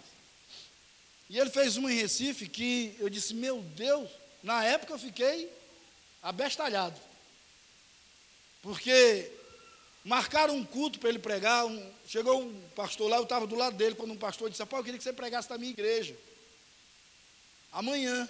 E 1.31 1.39
ele 1.39 1.49
fez 1.49 1.77
uma 1.77 1.93
em 1.93 1.97
Recife 1.97 2.49
que 2.49 2.97
eu 2.99 3.09
disse, 3.09 3.35
meu 3.35 3.63
Deus, 3.63 4.11
na 4.43 4.65
época 4.65 4.95
eu 4.95 4.99
fiquei 4.99 5.49
abestalhado. 6.21 6.99
Porque 8.61 9.31
marcaram 10.05 10.57
um 10.57 10.65
culto 10.65 10.99
para 10.99 11.09
ele 11.09 11.21
pregar, 11.21 11.65
um, 11.67 11.93
chegou 12.05 12.43
um 12.43 12.69
pastor 12.71 13.09
lá, 13.09 13.19
eu 13.19 13.23
estava 13.23 13.47
do 13.47 13.55
lado 13.55 13.77
dele, 13.77 13.95
quando 13.95 14.11
um 14.11 14.19
pastor 14.19 14.51
disse, 14.51 14.67
pô, 14.67 14.79
eu 14.79 14.83
queria 14.83 14.99
que 14.99 15.05
você 15.05 15.13
pregasse 15.13 15.49
na 15.49 15.57
minha 15.57 15.71
igreja. 15.71 16.17
Amanhã. 17.71 18.29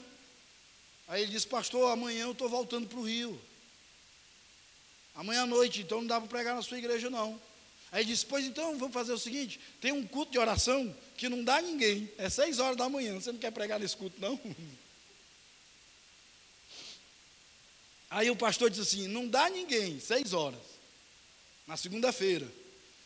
Aí 1.08 1.22
ele 1.22 1.32
disse, 1.32 1.46
pastor, 1.46 1.90
amanhã 1.90 2.24
eu 2.24 2.32
estou 2.32 2.50
voltando 2.50 2.86
para 2.86 2.98
o 2.98 3.06
Rio. 3.06 3.40
Amanhã 5.14 5.44
à 5.44 5.46
noite, 5.46 5.80
então 5.80 6.02
não 6.02 6.06
dá 6.06 6.20
para 6.20 6.28
pregar 6.28 6.54
na 6.54 6.60
sua 6.60 6.76
igreja 6.76 7.08
não. 7.08 7.40
Aí 7.92 8.04
disse: 8.06 8.24
Pois 8.24 8.44
então, 8.46 8.76
vamos 8.78 8.94
fazer 8.94 9.12
o 9.12 9.18
seguinte: 9.18 9.60
tem 9.80 9.92
um 9.92 10.06
culto 10.06 10.32
de 10.32 10.38
oração 10.38 10.96
que 11.14 11.28
não 11.28 11.44
dá 11.44 11.60
ninguém, 11.60 12.10
é 12.16 12.30
seis 12.30 12.58
horas 12.58 12.76
da 12.76 12.88
manhã. 12.88 13.20
Você 13.20 13.30
não 13.30 13.38
quer 13.38 13.52
pregar 13.52 13.78
nesse 13.78 13.94
culto, 13.94 14.18
não? 14.18 14.40
Aí 18.10 18.30
o 18.30 18.36
pastor 18.36 18.70
disse 18.70 18.96
assim: 18.96 19.06
Não 19.06 19.28
dá 19.28 19.50
ninguém, 19.50 20.00
seis 20.00 20.32
horas, 20.32 20.58
na 21.66 21.76
segunda-feira. 21.76 22.48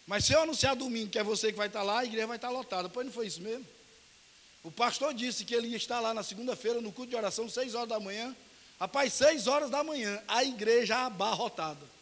Mas 0.06 0.24
se 0.24 0.32
eu 0.32 0.40
anunciar 0.40 0.76
domingo 0.76 1.10
que 1.10 1.18
é 1.18 1.24
você 1.24 1.50
que 1.50 1.58
vai 1.58 1.66
estar 1.66 1.82
lá, 1.82 1.98
a 1.98 2.04
igreja 2.04 2.28
vai 2.28 2.36
estar 2.36 2.50
lotada. 2.50 2.88
Pois 2.88 3.04
não 3.04 3.12
foi 3.12 3.26
isso 3.26 3.40
mesmo? 3.40 3.66
O 4.62 4.70
pastor 4.70 5.12
disse 5.12 5.44
que 5.44 5.52
ele 5.52 5.66
ia 5.66 5.76
estar 5.76 5.98
lá 5.98 6.14
na 6.14 6.22
segunda-feira, 6.22 6.80
no 6.80 6.92
culto 6.92 7.10
de 7.10 7.16
oração, 7.16 7.48
seis 7.48 7.74
horas 7.74 7.88
da 7.88 7.98
manhã. 7.98 8.36
Rapaz, 8.78 9.14
seis 9.14 9.48
horas 9.48 9.68
da 9.68 9.82
manhã, 9.82 10.22
a 10.28 10.44
igreja 10.44 11.06
abarrotada 11.06 11.95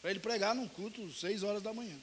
para 0.00 0.10
ele 0.10 0.20
pregar 0.20 0.54
num 0.54 0.68
culto 0.68 1.12
seis 1.12 1.42
horas 1.42 1.62
da 1.62 1.74
manhã. 1.74 1.96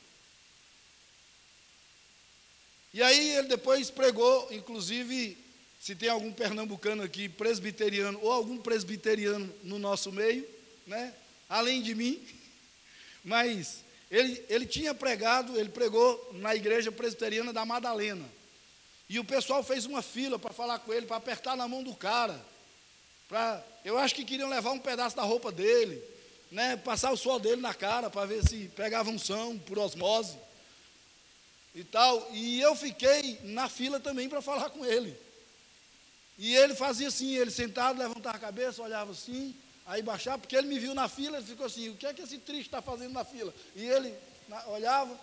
E 2.93 3.03
aí 3.03 3.31
ele 3.31 3.47
depois 3.47 3.89
pregou, 3.89 4.47
inclusive, 4.51 5.37
se 5.81 5.95
tem 5.95 6.09
algum 6.09 6.31
pernambucano 6.31 7.03
aqui, 7.03 7.27
presbiteriano, 7.27 8.19
ou 8.21 8.31
algum 8.31 8.57
presbiteriano 8.57 9.53
no 9.63 9.77
nosso 9.77 10.11
meio, 10.11 10.47
né? 10.87 11.13
além 11.49 11.81
de 11.81 11.93
mim, 11.93 12.25
mas 13.23 13.83
ele, 14.09 14.43
ele 14.47 14.65
tinha 14.65 14.93
pregado, 14.93 15.59
ele 15.59 15.69
pregou 15.69 16.31
na 16.35 16.55
igreja 16.55 16.91
presbiteriana 16.91 17.51
da 17.51 17.65
Madalena. 17.65 18.25
E 19.09 19.19
o 19.19 19.25
pessoal 19.25 19.63
fez 19.63 19.85
uma 19.85 20.01
fila 20.01 20.39
para 20.39 20.53
falar 20.53 20.79
com 20.79 20.93
ele, 20.93 21.05
para 21.05 21.17
apertar 21.17 21.55
na 21.55 21.67
mão 21.67 21.83
do 21.83 21.93
cara. 21.95 22.39
Pra, 23.27 23.63
eu 23.83 23.97
acho 23.97 24.15
que 24.15 24.25
queriam 24.25 24.49
levar 24.49 24.71
um 24.71 24.79
pedaço 24.79 25.15
da 25.15 25.23
roupa 25.23 25.51
dele, 25.51 26.01
né, 26.51 26.77
passar 26.77 27.11
o 27.11 27.17
suor 27.17 27.39
dele 27.39 27.61
na 27.61 27.73
cara 27.73 28.09
para 28.09 28.25
ver 28.25 28.47
se 28.47 28.69
pegava 28.75 29.09
unção 29.09 29.57
por 29.57 29.77
osmose 29.77 30.37
e 31.73 31.83
tal. 31.83 32.27
E 32.31 32.61
eu 32.61 32.75
fiquei 32.75 33.39
na 33.43 33.67
fila 33.67 33.99
também 33.99 34.29
para 34.29 34.41
falar 34.41 34.69
com 34.69 34.85
ele. 34.85 35.17
E 36.37 36.55
ele 36.55 36.75
fazia 36.75 37.07
assim, 37.07 37.35
ele 37.35 37.51
sentado, 37.51 37.99
levantava 37.99 38.37
a 38.37 38.39
cabeça, 38.39 38.81
olhava 38.81 39.11
assim, 39.11 39.55
aí 39.85 40.01
baixava, 40.01 40.39
porque 40.39 40.55
ele 40.55 40.67
me 40.67 40.79
viu 40.79 40.93
na 40.93 41.07
fila, 41.07 41.37
ele 41.37 41.45
ficou 41.45 41.65
assim, 41.65 41.89
o 41.89 41.95
que 41.95 42.05
é 42.05 42.13
que 42.13 42.21
esse 42.21 42.37
triste 42.39 42.67
está 42.67 42.81
fazendo 42.81 43.13
na 43.13 43.23
fila? 43.23 43.53
E 43.75 43.83
ele 43.83 44.13
olhava. 44.67 45.17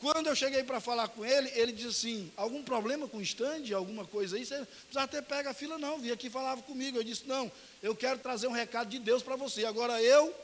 Quando 0.00 0.28
eu 0.28 0.34
cheguei 0.34 0.64
para 0.64 0.80
falar 0.80 1.08
com 1.08 1.26
ele, 1.26 1.50
ele 1.54 1.72
disse 1.72 1.88
assim, 1.88 2.32
algum 2.34 2.62
problema 2.62 3.06
com 3.06 3.18
o 3.18 3.22
stand, 3.22 3.70
alguma 3.74 4.06
coisa 4.06 4.36
aí? 4.36 4.46
Você 4.46 4.64
precisa 4.64 5.06
ter 5.06 5.20
pega 5.20 5.50
a 5.50 5.54
fila, 5.54 5.78
não, 5.78 6.00
vim 6.00 6.10
aqui 6.10 6.28
e 6.28 6.30
falava 6.30 6.62
comigo. 6.62 6.96
Eu 6.96 7.04
disse, 7.04 7.26
não, 7.26 7.52
eu 7.82 7.94
quero 7.94 8.18
trazer 8.18 8.46
um 8.46 8.52
recado 8.52 8.88
de 8.88 8.98
Deus 8.98 9.22
para 9.22 9.36
você. 9.36 9.66
Agora 9.66 10.02
eu, 10.02 10.34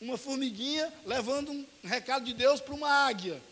uma 0.00 0.16
formiguinha, 0.16 0.90
levando 1.04 1.52
um 1.52 1.66
recado 1.84 2.24
de 2.24 2.32
Deus 2.32 2.58
para 2.58 2.72
uma 2.72 2.88
águia. 2.88 3.42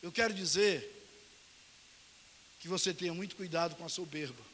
Eu 0.00 0.12
quero 0.12 0.32
dizer 0.32 0.92
que 2.60 2.68
você 2.68 2.94
tenha 2.94 3.12
muito 3.12 3.34
cuidado 3.34 3.74
com 3.74 3.84
a 3.84 3.88
soberba. 3.88 4.44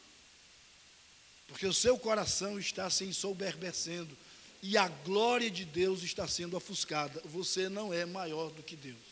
Porque 1.47 1.67
o 1.67 1.75
seu 1.75 1.99
coração 1.99 2.59
está 2.59 2.89
se 2.89 3.05
ensoberbecendo 3.05 4.17
e 4.63 4.77
a 4.77 4.89
glória 4.89 5.51
de 5.51 5.65
Deus 5.65 6.03
está 6.03 6.29
sendo 6.29 6.57
ofuscada. 6.57 7.21
Você 7.25 7.69
não 7.69 7.93
é 7.93 8.05
maior 8.05 8.51
do 8.51 8.63
que 8.63 8.77
Deus. 8.77 9.11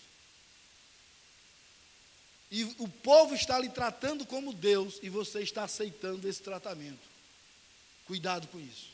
E 2.50 2.64
o 2.78 2.88
povo 2.88 3.34
está 3.34 3.58
lhe 3.58 3.68
tratando 3.68 4.24
como 4.26 4.52
Deus 4.52 4.98
e 5.02 5.08
você 5.08 5.40
está 5.40 5.64
aceitando 5.64 6.28
esse 6.28 6.42
tratamento. 6.42 7.00
Cuidado 8.06 8.48
com 8.48 8.58
isso. 8.58 8.88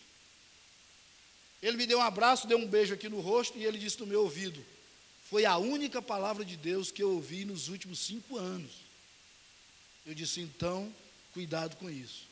Ele 1.62 1.76
me 1.76 1.86
deu 1.86 1.98
um 1.98 2.02
abraço, 2.02 2.46
deu 2.46 2.58
um 2.58 2.66
beijo 2.66 2.94
aqui 2.94 3.08
no 3.08 3.20
rosto 3.20 3.56
e 3.56 3.64
ele 3.64 3.78
disse 3.78 3.98
no 4.00 4.06
meu 4.06 4.22
ouvido: 4.22 4.64
Foi 5.30 5.44
a 5.44 5.56
única 5.56 6.02
palavra 6.02 6.44
de 6.44 6.56
Deus 6.56 6.90
que 6.90 7.02
eu 7.02 7.12
ouvi 7.12 7.44
nos 7.44 7.68
últimos 7.68 8.00
cinco 8.00 8.36
anos. 8.36 8.72
Eu 10.04 10.14
disse: 10.14 10.40
Então, 10.40 10.92
cuidado 11.32 11.76
com 11.76 11.88
isso. 11.88 12.26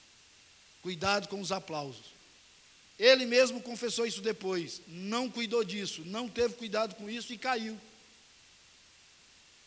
Cuidado 0.83 1.29
com 1.29 1.41
os 1.41 1.53
aplausos. 1.53 2.22
Ele 3.03 3.27
mesmo 3.27 3.61
confessou 3.61 4.07
isso 4.07 4.21
depois. 4.21 4.81
Não 4.87 5.29
cuidou 5.29 5.65
disso, 5.65 6.05
não 6.07 6.29
teve 6.29 6.55
cuidado 6.55 6.95
com 6.95 7.11
isso 7.11 7.33
e 7.33 7.37
caiu. 7.37 7.77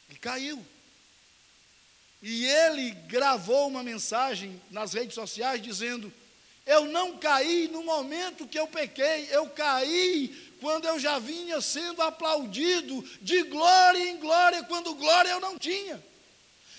E 0.09 0.15
caiu. 0.15 0.65
E 2.21 2.45
ele 2.45 2.91
gravou 3.09 3.67
uma 3.67 3.83
mensagem 3.83 4.61
nas 4.71 4.93
redes 4.93 5.15
sociais 5.15 5.61
dizendo: 5.61 6.13
Eu 6.65 6.85
não 6.85 7.17
caí 7.17 7.67
no 7.67 7.83
momento 7.83 8.47
que 8.47 8.57
eu 8.57 8.67
pequei, 8.67 9.27
eu 9.29 9.49
caí 9.49 10.53
quando 10.61 10.85
eu 10.85 10.97
já 10.97 11.19
vinha 11.19 11.59
sendo 11.59 12.01
aplaudido 12.01 13.03
de 13.21 13.43
glória 13.43 14.11
em 14.11 14.17
glória, 14.17 14.63
quando 14.63 14.95
glória 14.95 15.31
eu 15.31 15.41
não 15.41 15.59
tinha. 15.59 16.01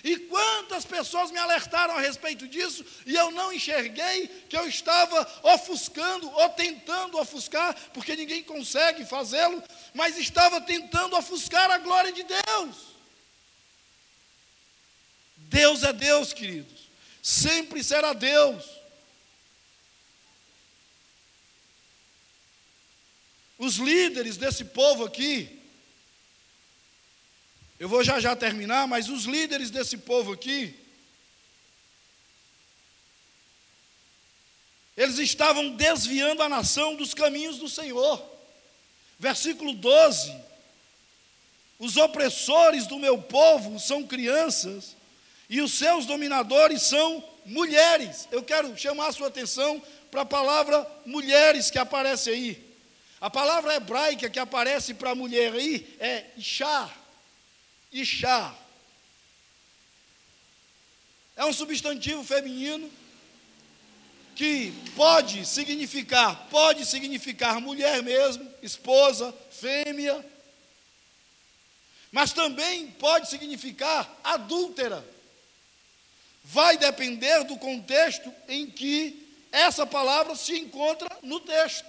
E 0.04 0.16
quantas 0.18 0.84
pessoas 0.84 1.30
me 1.30 1.38
alertaram 1.38 1.96
a 1.96 2.00
respeito 2.00 2.46
disso 2.46 2.84
e 3.04 3.14
eu 3.14 3.30
não 3.30 3.52
enxerguei 3.52 4.28
que 4.48 4.56
eu 4.56 4.68
estava 4.68 5.28
ofuscando 5.42 6.30
ou 6.30 6.48
tentando 6.50 7.18
ofuscar, 7.18 7.74
porque 7.92 8.14
ninguém 8.14 8.42
consegue 8.42 9.04
fazê-lo, 9.04 9.62
mas 9.94 10.16
estava 10.16 10.60
tentando 10.60 11.16
ofuscar 11.16 11.70
a 11.70 11.78
glória 11.78 12.12
de 12.12 12.22
Deus. 12.22 12.76
Deus 15.36 15.82
é 15.82 15.92
Deus, 15.92 16.32
queridos, 16.32 16.88
sempre 17.22 17.82
será 17.82 18.12
Deus. 18.12 18.64
Os 23.58 23.76
líderes 23.76 24.36
desse 24.36 24.64
povo 24.66 25.04
aqui, 25.04 25.55
eu 27.78 27.88
vou 27.88 28.02
já 28.02 28.18
já 28.18 28.34
terminar, 28.34 28.86
mas 28.86 29.08
os 29.08 29.24
líderes 29.24 29.70
desse 29.70 29.98
povo 29.98 30.32
aqui, 30.32 30.74
eles 34.96 35.18
estavam 35.18 35.76
desviando 35.76 36.42
a 36.42 36.48
nação 36.48 36.96
dos 36.96 37.12
caminhos 37.12 37.58
do 37.58 37.68
Senhor. 37.68 38.22
Versículo 39.18 39.74
12: 39.74 40.34
Os 41.78 41.98
opressores 41.98 42.86
do 42.86 42.98
meu 42.98 43.18
povo 43.20 43.78
são 43.78 44.06
crianças, 44.06 44.96
e 45.50 45.60
os 45.60 45.72
seus 45.74 46.06
dominadores 46.06 46.82
são 46.82 47.22
mulheres. 47.44 48.26
Eu 48.32 48.42
quero 48.42 48.76
chamar 48.76 49.08
a 49.08 49.12
sua 49.12 49.28
atenção 49.28 49.82
para 50.10 50.22
a 50.22 50.26
palavra 50.26 50.86
mulheres 51.04 51.70
que 51.70 51.78
aparece 51.78 52.30
aí. 52.30 52.66
A 53.20 53.28
palavra 53.28 53.74
hebraica 53.74 54.30
que 54.30 54.38
aparece 54.38 54.94
para 54.94 55.14
mulher 55.14 55.52
aí 55.52 55.96
é 56.00 56.24
Ishar. 56.36 57.05
Ixá. 57.92 58.54
É 61.36 61.44
um 61.44 61.52
substantivo 61.52 62.24
feminino 62.24 62.90
que 64.34 64.70
pode 64.94 65.46
significar, 65.46 66.46
pode 66.50 66.84
significar 66.84 67.60
mulher 67.60 68.02
mesmo, 68.02 68.48
esposa, 68.62 69.34
fêmea, 69.50 70.24
mas 72.12 72.32
também 72.32 72.86
pode 72.92 73.28
significar 73.28 74.14
adúltera. 74.22 75.04
Vai 76.44 76.78
depender 76.78 77.44
do 77.44 77.56
contexto 77.56 78.32
em 78.46 78.66
que 78.70 79.26
essa 79.50 79.86
palavra 79.86 80.36
se 80.36 80.56
encontra 80.58 81.08
no 81.22 81.40
texto. 81.40 81.86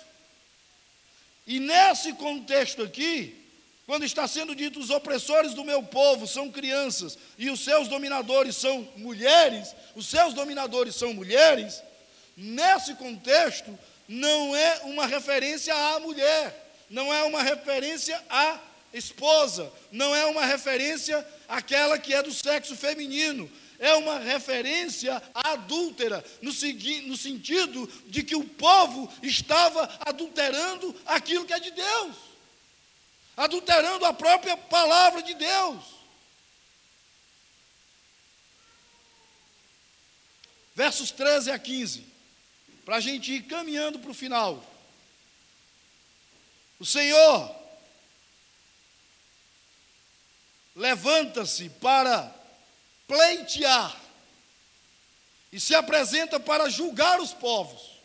E 1.46 1.60
nesse 1.60 2.14
contexto 2.14 2.82
aqui, 2.82 3.47
quando 3.88 4.04
está 4.04 4.28
sendo 4.28 4.54
dito 4.54 4.82
os 4.82 4.90
opressores 4.90 5.54
do 5.54 5.64
meu 5.64 5.82
povo 5.82 6.28
são 6.28 6.52
crianças 6.52 7.18
e 7.38 7.50
os 7.50 7.62
seus 7.62 7.88
dominadores 7.88 8.58
são 8.58 8.86
mulheres, 8.98 9.74
os 9.96 10.08
seus 10.08 10.34
dominadores 10.34 10.94
são 10.94 11.14
mulheres, 11.14 11.82
nesse 12.36 12.94
contexto 12.96 13.80
não 14.06 14.54
é 14.54 14.82
uma 14.84 15.08
referência 15.08 15.74
à 15.74 16.02
mulher, 16.02 16.84
não 16.90 17.14
é 17.14 17.24
uma 17.24 17.42
referência 17.42 18.22
à 18.30 18.60
esposa, 18.94 19.72
não 19.90 20.14
é 20.14 20.26
uma 20.26 20.46
referência 20.46 21.26
àquela 21.48 21.98
que 21.98 22.14
é 22.14 22.22
do 22.22 22.34
sexo 22.34 22.76
feminino, 22.76 23.50
é 23.80 23.94
uma 23.94 24.20
referência 24.20 25.22
adúltera, 25.34 26.22
no, 26.42 26.52
no 26.52 27.16
sentido 27.16 27.90
de 28.08 28.22
que 28.22 28.36
o 28.36 28.44
povo 28.44 29.10
estava 29.24 29.90
adulterando 30.02 30.94
aquilo 31.06 31.46
que 31.46 31.54
é 31.54 31.60
de 31.60 31.72
Deus 31.72 32.28
adulterando 33.38 34.04
a 34.04 34.12
própria 34.12 34.58
palavra 34.58 35.22
de 35.22 35.36
Deus. 35.36 35.84
Versos 40.74 41.12
13 41.12 41.52
a 41.52 41.60
15, 41.60 42.06
para 42.84 42.98
a 42.98 43.00
gente 43.00 43.32
ir 43.32 43.44
caminhando 43.44 44.00
para 44.00 44.10
o 44.10 44.16
final. 44.16 44.64
O 46.80 46.86
Senhor 46.86 47.56
levanta-se 50.76 51.70
para 51.70 52.34
pleitear 53.08 54.00
e 55.52 55.60
se 55.60 55.74
apresenta 55.74 56.40
para 56.40 56.70
julgar 56.70 57.20
os 57.20 57.34
povos. 57.34 57.98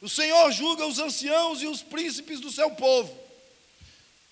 O 0.00 0.08
Senhor 0.08 0.50
julga 0.52 0.86
os 0.86 0.98
anciãos 0.98 1.60
e 1.60 1.66
os 1.66 1.82
príncipes 1.82 2.40
do 2.40 2.50
seu 2.50 2.70
povo 2.70 3.29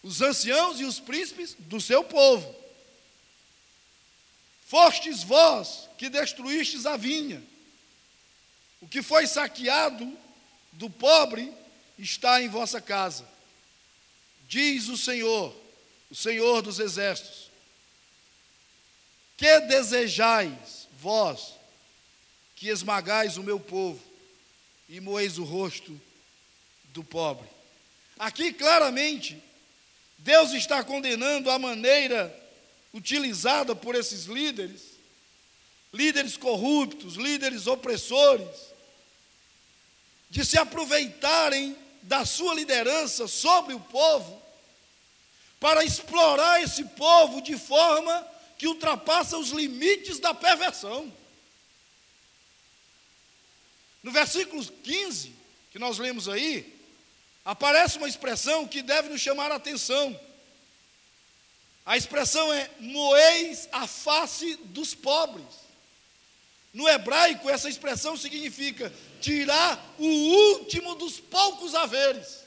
os 0.09 0.23
anciãos 0.23 0.81
e 0.81 0.85
os 0.85 0.99
príncipes 0.99 1.55
do 1.59 1.79
seu 1.79 2.03
povo. 2.03 2.57
Fostes 4.67 5.23
vós 5.23 5.87
que 5.99 6.09
destruístes 6.09 6.87
a 6.87 6.97
vinha. 6.97 7.43
O 8.81 8.89
que 8.89 9.03
foi 9.03 9.27
saqueado 9.27 10.11
do 10.73 10.89
pobre 10.89 11.53
está 11.99 12.41
em 12.41 12.49
vossa 12.49 12.81
casa. 12.81 13.29
Diz 14.49 14.89
o 14.89 14.97
Senhor, 14.97 15.55
o 16.11 16.15
Senhor 16.15 16.63
dos 16.63 16.79
exércitos: 16.79 17.51
Que 19.37 19.61
desejais 19.61 20.89
vós 20.99 21.53
que 22.57 22.69
esmagais 22.69 23.37
o 23.37 23.43
meu 23.43 23.61
povo 23.61 24.03
e 24.89 25.01
moeis 25.01 25.37
o 25.37 25.45
rosto 25.45 26.01
do 26.95 27.05
pobre? 27.05 27.47
Aqui 28.19 28.55
claramente 28.55 29.47
Deus 30.19 30.53
está 30.53 30.83
condenando 30.83 31.51
a 31.51 31.59
maneira 31.59 32.35
utilizada 32.93 33.75
por 33.75 33.95
esses 33.95 34.25
líderes, 34.25 34.83
líderes 35.93 36.37
corruptos, 36.37 37.15
líderes 37.15 37.67
opressores, 37.67 38.49
de 40.29 40.45
se 40.45 40.59
aproveitarem 40.59 41.77
da 42.03 42.25
sua 42.25 42.55
liderança 42.55 43.27
sobre 43.29 43.75
o 43.75 43.81
povo, 43.81 44.43
para 45.61 45.85
explorar 45.85 46.63
esse 46.63 46.85
povo 46.85 47.41
de 47.41 47.57
forma 47.57 48.27
que 48.57 48.67
ultrapassa 48.67 49.37
os 49.37 49.51
limites 49.51 50.19
da 50.19 50.35
perversão. 50.35 51.13
No 54.03 54.13
versículo 54.13 54.65
15, 54.65 55.33
que 55.71 55.79
nós 55.79 55.99
lemos 55.99 56.29
aí, 56.29 56.78
aparece 57.49 57.97
uma 57.97 58.07
expressão 58.07 58.69
que 58.69 58.83
deve 58.83 59.09
nos 59.09 59.23
chamar 59.23 59.51
a 59.51 59.55
atenção. 59.55 60.21
A 61.87 61.97
expressão 61.97 62.53
é 62.53 62.69
moeis 62.79 63.67
a 63.73 63.87
face 63.87 64.57
dos 64.65 64.95
pobres. 64.95 65.47
No 66.75 66.87
hebraico, 66.87 67.49
essa 67.49 67.67
expressão 67.67 68.19
significa 68.19 68.93
tirar 69.23 69.83
o 69.99 70.07
último 70.07 70.95
dos 70.97 71.19
poucos 71.19 71.75
haveres. 71.75 72.45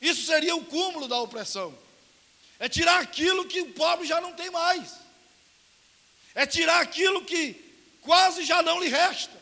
Isso 0.00 0.24
seria 0.26 0.54
o 0.54 0.64
cúmulo 0.64 1.08
da 1.08 1.18
opressão. 1.18 1.76
É 2.60 2.68
tirar 2.68 3.00
aquilo 3.00 3.48
que 3.48 3.62
o 3.62 3.72
pobre 3.72 4.06
já 4.06 4.20
não 4.20 4.32
tem 4.32 4.48
mais. 4.48 4.94
É 6.36 6.46
tirar 6.46 6.80
aquilo 6.82 7.24
que 7.24 7.54
quase 8.00 8.44
já 8.44 8.62
não 8.62 8.78
lhe 8.78 8.88
resta, 8.88 9.39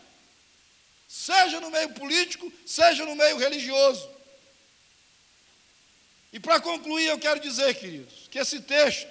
seja 1.08 1.58
no 1.58 1.70
meio 1.70 1.88
político, 1.94 2.52
seja 2.66 3.06
no 3.06 3.16
meio 3.16 3.38
religioso. 3.38 4.08
E 6.30 6.38
para 6.38 6.60
concluir, 6.60 7.06
eu 7.06 7.18
quero 7.18 7.40
dizer, 7.40 7.74
queridos, 7.74 8.28
que 8.30 8.38
esse 8.38 8.60
texto, 8.60 9.08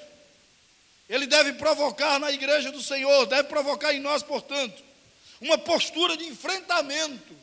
ele 1.09 1.25
deve 1.25 1.53
provocar 1.53 2.19
na 2.19 2.31
igreja 2.31 2.71
do 2.71 2.81
Senhor, 2.83 3.25
deve 3.25 3.49
provocar 3.49 3.93
em 3.95 3.99
nós, 3.99 4.21
portanto, 4.21 4.83
uma 5.41 5.57
postura 5.57 6.15
de 6.15 6.25
enfrentamento 6.25 7.35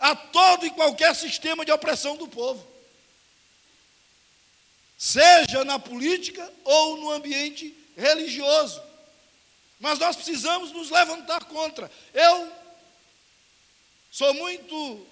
a 0.00 0.16
todo 0.16 0.66
e 0.66 0.70
qualquer 0.70 1.14
sistema 1.14 1.64
de 1.64 1.70
opressão 1.70 2.16
do 2.16 2.26
povo, 2.26 2.66
seja 4.96 5.64
na 5.64 5.78
política 5.78 6.52
ou 6.64 6.96
no 6.96 7.10
ambiente 7.12 7.76
religioso. 7.96 8.82
Mas 9.78 10.00
nós 10.00 10.16
precisamos 10.16 10.72
nos 10.72 10.90
levantar 10.90 11.44
contra. 11.44 11.88
Eu 12.12 12.57
sou 14.10 14.32
muito 14.34 15.06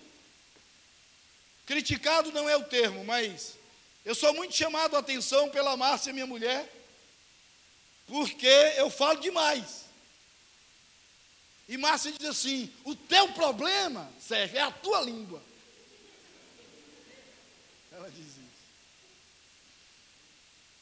criticado, 1.64 2.32
não 2.32 2.48
é 2.48 2.56
o 2.56 2.64
termo, 2.64 3.04
mas 3.04 3.56
eu 4.04 4.14
sou 4.14 4.32
muito 4.34 4.54
chamado 4.54 4.96
a 4.96 5.00
atenção 5.00 5.48
pela 5.50 5.76
Márcia, 5.76 6.12
minha 6.12 6.26
mulher, 6.26 6.72
porque 8.06 8.46
eu 8.76 8.88
falo 8.88 9.20
demais. 9.20 9.84
E 11.68 11.76
Márcia 11.76 12.12
diz 12.12 12.28
assim: 12.28 12.72
o 12.84 12.94
teu 12.94 13.32
problema, 13.32 14.08
Sérgio, 14.20 14.58
é 14.58 14.62
a 14.62 14.70
tua 14.70 15.00
língua. 15.00 15.42
Ela 17.90 18.08
diz 18.10 18.26
isso. 18.26 18.40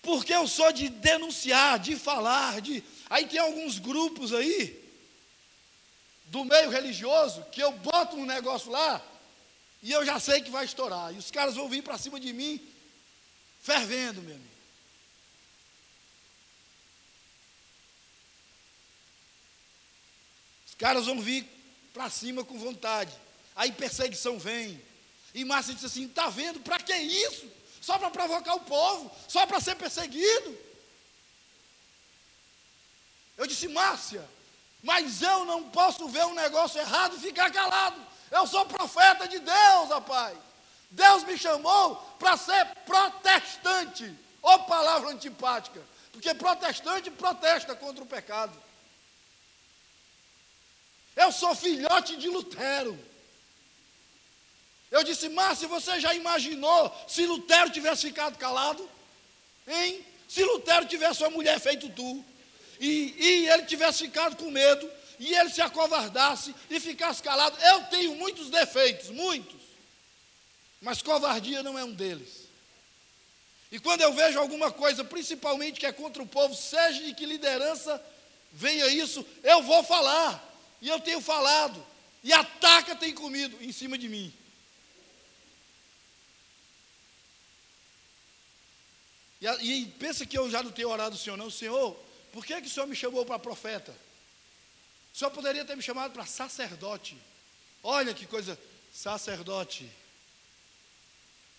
Porque 0.03 0.35
eu 0.35 0.47
sou 0.47 0.71
de 0.71 0.91
denunciar, 0.91 1.79
de 1.79 1.97
falar, 1.97 2.61
de 2.61 2.85
Aí 3.09 3.27
tem 3.27 3.39
alguns 3.39 3.79
grupos 3.79 4.33
aí, 4.33 4.84
do 6.35 6.45
meio 6.45 6.69
religioso, 6.69 7.45
que 7.53 7.63
eu 7.63 7.71
boto 7.71 8.17
um 8.17 8.27
negócio 8.27 8.69
lá, 8.69 9.01
e 9.81 9.93
eu 9.93 10.05
já 10.05 10.19
sei 10.19 10.41
que 10.41 10.51
vai 10.51 10.65
estourar. 10.65 11.15
E 11.15 11.19
os 11.19 11.31
caras 11.31 11.55
vão 11.55 11.69
vir 11.69 11.81
para 11.81 11.97
cima 11.97 12.19
de 12.19 12.33
mim, 12.33 12.61
fervendo, 13.61 14.21
meu 14.21 14.35
amigo. 14.35 14.55
Os 20.67 20.75
caras 20.75 21.07
vão 21.07 21.21
vir 21.21 21.47
para 21.93 22.11
cima 22.11 22.45
com 22.45 22.59
vontade. 22.59 23.13
Aí 23.55 23.71
perseguição 23.71 24.37
vem. 24.37 24.83
E 25.33 25.45
Márcia 25.45 25.73
disse 25.73 25.87
assim: 25.87 26.07
está 26.07 26.29
vendo? 26.31 26.59
Para 26.59 26.81
que 26.81 26.97
isso? 26.97 27.49
Só 27.81 27.97
para 27.97 28.11
provocar 28.11 28.55
o 28.55 28.61
povo? 28.61 29.09
Só 29.29 29.47
para 29.47 29.61
ser 29.61 29.77
perseguido? 29.77 30.59
Eu 33.37 33.47
disse, 33.47 33.69
Márcia, 33.69 34.29
mas 34.85 35.23
eu 35.23 35.47
não 35.47 35.63
posso 35.71 36.07
ver 36.09 36.27
um 36.27 36.35
negócio 36.35 36.79
errado 36.79 37.17
e 37.17 37.21
ficar 37.21 37.51
calado. 37.51 37.99
Eu 38.31 38.47
sou 38.47 38.67
profeta 38.67 39.27
de 39.27 39.39
Deus, 39.39 39.89
rapaz. 39.89 40.37
Deus 40.91 41.25
me 41.25 41.39
chamou 41.39 41.97
para 42.19 42.37
ser 42.37 42.67
protestante. 42.85 44.15
Ó 44.43 44.59
palavra 44.59 45.09
antipática. 45.09 45.81
Porque 46.13 46.35
protestante 46.35 47.11
protesta 47.11 47.75
contra 47.75 48.05
o 48.05 48.07
pecado. 48.07 48.53
Eu 51.17 51.33
sou 51.33 51.55
filhote 51.55 52.17
de 52.17 52.29
Lutero. 52.29 52.99
Eu 54.91 55.03
disse, 55.03 55.31
Márcia, 55.31 55.67
você 55.67 55.99
já 55.99 56.13
imaginou 56.13 56.95
se 57.09 57.25
Lutero 57.27 57.71
tivesse 57.71 58.03
ficado 58.03 58.37
calado? 58.37 58.87
Hein? 59.67 60.05
Se 60.29 60.45
Lutero 60.45 60.85
tivesse 60.85 61.23
uma 61.23 61.31
mulher 61.31 61.59
feito 61.59 61.89
tu? 61.89 62.23
E, 62.81 63.15
e 63.19 63.49
ele 63.49 63.65
tivesse 63.65 64.05
ficado 64.05 64.37
com 64.37 64.51
medo, 64.51 64.91
e 65.19 65.35
ele 65.35 65.51
se 65.51 65.63
acovardasse 65.63 66.55
e 66.69 66.81
ficasse 66.81 67.23
calado. 67.23 67.57
Eu 67.63 67.85
tenho 67.85 68.15
muitos 68.17 68.51
defeitos, 68.51 69.11
muitos, 69.11 69.61
mas 70.81 71.03
covardia 71.03 71.63
não 71.63 71.79
é 71.79 71.85
um 71.85 71.93
deles. 71.93 72.45
E 73.71 73.79
quando 73.79 74.03
eu 74.03 74.13
vejo 74.13 74.39
alguma 74.39 74.71
coisa, 74.71 75.03
principalmente 75.03 75.81
que 75.81 75.87
é 75.87 75.93
contra 75.93 76.23
o 76.23 76.27
povo, 76.27 76.55
seja 76.55 77.03
de 77.03 77.15
que 77.15 77.27
liderança 77.27 78.01
venha 78.53 78.87
isso, 78.87 79.27
eu 79.43 79.63
vou 79.63 79.83
falar, 79.83 80.43
e 80.81 80.89
eu 80.89 81.01
tenho 81.01 81.21
falado, 81.21 81.85
e 82.23 82.33
a 82.33 82.45
taca 82.45 82.95
tem 82.95 83.13
comido 83.13 83.57
em 83.61 83.73
cima 83.73 83.99
de 83.99 84.09
mim. 84.09 84.33
E, 89.41 89.47
e 89.47 89.87
pensa 89.99 90.25
que 90.25 90.39
eu 90.39 90.49
já 90.51 90.63
não 90.63 90.71
tenho 90.71 90.89
orado 90.89 91.17
ao 91.17 91.21
Senhor, 91.21 91.37
não, 91.37 91.51
Senhor, 91.51 91.99
por 92.35 92.45
que, 92.45 92.61
que 92.61 92.67
o 92.67 92.71
Senhor 92.71 92.89
me 92.89 92.97
chamou 92.97 93.25
para 93.25 93.39
profeta? 93.39 93.95
O 95.15 95.17
Senhor 95.17 95.31
poderia 95.31 95.65
ter 95.65 95.77
me 95.77 95.83
chamado 95.85 96.13
para 96.13 96.27
sacerdote. 96.27 97.17
Olha 97.81 98.13
que 98.13 98.27
coisa, 98.27 98.59
sacerdote. 98.93 99.89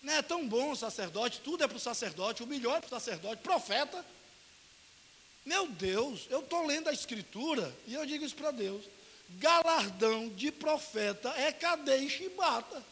Não 0.02 0.12
é 0.12 0.20
tão 0.20 0.46
bom 0.46 0.76
sacerdote, 0.76 1.40
tudo 1.40 1.64
é 1.64 1.66
para 1.66 1.78
o 1.78 1.80
sacerdote, 1.80 2.42
o 2.42 2.46
melhor 2.46 2.76
é 2.76 2.80
para 2.80 2.88
o 2.88 2.90
sacerdote, 2.90 3.42
profeta. 3.42 4.04
Meu 5.46 5.66
Deus, 5.66 6.26
eu 6.28 6.40
estou 6.40 6.66
lendo 6.66 6.90
a 6.90 6.92
escritura 6.92 7.74
e 7.86 7.94
eu 7.94 8.04
digo 8.04 8.26
isso 8.26 8.36
para 8.36 8.50
Deus. 8.50 8.84
Galardão 9.30 10.28
de 10.28 10.52
profeta 10.52 11.30
é 11.38 11.52
cadeia 11.52 12.02
e 12.02 12.10
chibata. 12.10 12.84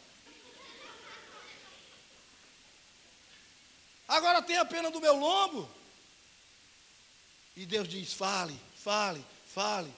Agora 4.07 4.41
tem 4.41 4.57
a 4.57 4.65
pena 4.65 4.89
do 4.89 4.99
meu 4.99 5.15
lombo. 5.15 5.74
E 7.55 7.65
Deus 7.65 7.87
diz: 7.87 8.13
fale, 8.13 8.55
fale, 8.83 9.23
fale. 9.53 9.91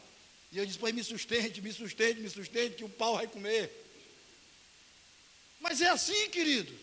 E 0.51 0.57
eu 0.57 0.65
disse: 0.65 0.77
pois 0.77 0.93
me 0.93 1.03
sustente, 1.03 1.61
me 1.61 1.71
sustente, 1.73 2.19
me 2.19 2.29
sustente, 2.29 2.75
que 2.75 2.83
o 2.83 2.89
pau 2.89 3.15
vai 3.15 3.27
comer. 3.27 3.71
Mas 5.59 5.81
é 5.81 5.89
assim, 5.89 6.29
queridos. 6.29 6.77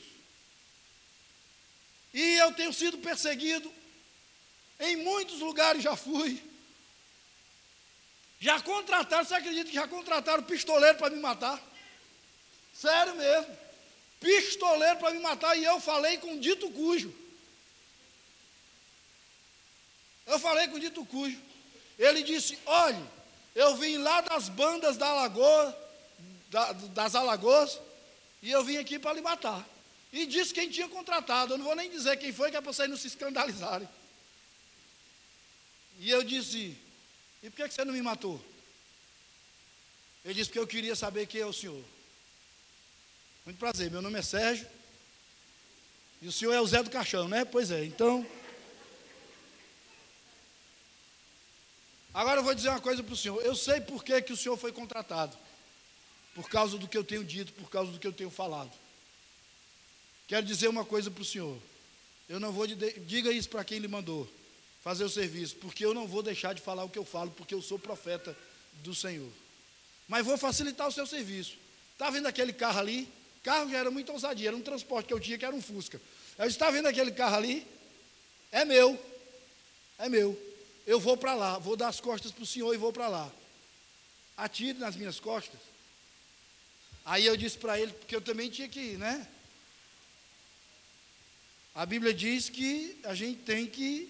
E 2.13 2.35
eu 2.39 2.53
tenho 2.53 2.73
sido 2.73 2.99
perseguido. 2.99 3.73
Em 4.81 4.97
muitos 4.97 5.41
lugares 5.41 5.83
já 5.83 5.97
fui. 5.97 6.43
Já 8.41 8.61
contrataram, 8.61 9.25
você 9.25 9.35
acredita 9.35 9.71
que 9.71 9.75
já 9.75 9.89
contrataram 9.89 10.43
pistoleiro 10.43 10.99
para 10.99 11.11
me 11.11 11.21
matar? 11.21 11.63
Sério 12.75 13.15
mesmo. 13.15 13.57
Pistoleiro 14.21 14.99
para 14.99 15.13
me 15.13 15.21
matar. 15.21 15.57
E 15.57 15.65
eu 15.65 15.81
falei 15.81 16.19
com 16.19 16.39
dito 16.39 16.71
cujo. 16.71 17.24
Eu 20.27 20.39
falei 20.39 20.69
com 20.69 20.77
o 20.77 20.81
dito 20.81 21.05
cujo. 21.05 21.41
Ele 21.99 22.23
disse: 22.23 22.59
olhe, 22.67 23.03
eu 23.55 23.77
vim 23.77 23.99
lá 23.99 24.21
das 24.21 24.49
bandas 24.49 24.97
da 24.97 25.07
Alagoa, 25.09 25.79
da, 26.51 26.73
das 26.73 27.15
Alagoas, 27.15 27.79
e 28.43 28.51
eu 28.51 28.65
vim 28.65 28.77
aqui 28.77 28.99
para 28.99 29.15
lhe 29.15 29.21
matar. 29.21 29.67
E 30.13 30.27
disse 30.27 30.55
quem 30.55 30.71
tinha 30.71 30.89
contratado. 30.89 31.55
Eu 31.55 31.59
não 31.59 31.65
vou 31.65 31.77
nem 31.77 31.91
dizer 31.91 32.17
quem 32.17 32.33
foi, 32.33 32.51
que 32.51 32.57
é 32.57 32.61
para 32.61 32.73
vocês 32.73 32.89
não 32.89 32.97
se 32.97 33.09
escandalizarem. 33.09 33.89
E 35.99 36.11
eu 36.11 36.23
disse: 36.23 36.77
E 37.43 37.51
por 37.51 37.57
que 37.57 37.75
você 37.75 37.85
não 37.85 37.93
me 37.93 38.03
matou? 38.03 38.41
Ele 40.25 40.35
disse: 40.35 40.49
Porque 40.51 40.59
eu 40.59 40.67
queria 40.67 40.97
saber 40.97 41.27
quem 41.27 41.41
é 41.41 41.47
o 41.47 41.53
senhor. 41.53 41.83
Muito 43.45 43.59
prazer, 43.59 43.91
meu 43.91 44.01
nome 44.01 44.19
é 44.19 44.23
Sérgio. 44.23 44.67
E 46.23 46.27
o 46.27 46.33
senhor 46.33 46.53
é 46.53 46.61
o 46.61 46.67
Zé 46.67 46.83
do 46.83 46.91
Caixão, 46.91 47.29
né? 47.29 47.45
Pois 47.45 47.71
é, 47.71 47.85
então. 47.85 48.27
Agora 52.15 52.39
eu 52.39 52.45
vou 52.45 52.55
dizer 52.55 52.69
uma 52.69 52.81
coisa 52.81 53.03
para 53.03 53.13
o 53.13 53.17
senhor. 53.17 53.43
Eu 53.43 53.57
sei 53.57 53.81
por 53.81 54.05
que, 54.05 54.23
que 54.23 54.33
o 54.33 54.37
senhor 54.37 54.57
foi 54.57 54.71
contratado. 54.71 55.37
Por 56.33 56.49
causa 56.49 56.79
do 56.79 56.87
que 56.87 56.97
eu 56.97 57.03
tenho 57.03 57.25
dito, 57.25 57.53
por 57.53 57.69
causa 57.69 57.91
do 57.91 57.99
que 57.99 58.07
eu 58.07 58.13
tenho 58.13 58.31
falado. 58.31 58.71
Quero 60.29 60.47
dizer 60.47 60.69
uma 60.69 60.85
coisa 60.85 61.11
para 61.11 61.23
o 61.23 61.25
senhor. 61.25 61.59
Eu 62.29 62.39
não 62.39 62.53
vou. 62.53 62.67
Diga 62.67 63.33
isso 63.33 63.49
para 63.49 63.65
quem 63.65 63.81
lhe 63.81 63.89
mandou 63.89 64.31
fazer 64.85 65.03
o 65.03 65.09
serviço, 65.09 65.57
porque 65.57 65.85
eu 65.85 65.95
não 65.95 66.07
vou 66.07 66.23
deixar 66.23 66.55
de 66.55 66.61
falar 66.61 66.85
o 66.85 66.91
que 66.91 66.99
eu 66.99 67.07
falo, 67.07 67.31
porque 67.31 67.55
eu 67.55 67.63
sou 67.63 67.79
profeta 67.79 68.37
do 68.83 68.95
Senhor. 68.95 69.31
Mas 70.07 70.27
vou 70.27 70.37
facilitar 70.37 70.87
o 70.87 70.93
seu 70.93 71.07
serviço. 71.07 71.57
Está 71.93 72.11
vendo 72.11 72.27
aquele 72.27 72.53
carro 72.53 72.81
ali? 72.81 73.09
Carro 73.43 73.71
já 73.71 73.79
era 73.79 73.91
muito 73.91 74.13
ousadia, 74.13 74.49
era 74.49 74.57
um 74.57 74.61
transporte 74.61 75.07
que 75.07 75.15
eu 75.15 75.21
tinha 75.21 75.39
que 75.39 75.45
era 75.45 75.55
um 75.55 75.63
Fusca. 75.63 75.99
Está 76.39 76.71
vendo 76.71 76.87
aquele 76.87 77.13
carro 77.13 77.37
ali? 77.37 77.67
É 78.53 78.65
meu. 78.65 78.99
É 79.99 80.09
meu. 80.09 80.39
Eu 80.87 81.01
vou 81.01 81.17
para 81.17 81.35
lá, 81.35 81.59
vou 81.59 81.77
dar 81.77 81.89
as 81.89 82.01
costas 82.01 82.31
para 82.31 82.43
o 82.43 82.47
senhor 82.47 82.75
e 82.75 82.79
vou 82.79 82.93
para 82.93 83.09
lá. 83.09 83.33
Atire 84.37 84.79
nas 84.79 84.97
minhas 84.97 85.19
costas. 85.19 85.61
Aí 87.05 87.25
eu 87.25 87.37
disse 87.37 87.59
para 87.59 87.79
ele, 87.79 87.93
porque 87.93 88.17
eu 88.17 88.21
também 88.21 88.51
tinha 88.51 88.69
que 88.69 88.81
ir, 88.81 88.99
né? 88.99 89.27
A 91.75 91.85
Bíblia 91.85 92.15
diz 92.15 92.49
que 92.49 92.99
a 93.05 93.15
gente 93.15 93.41
tem 93.41 93.67
que. 93.67 94.09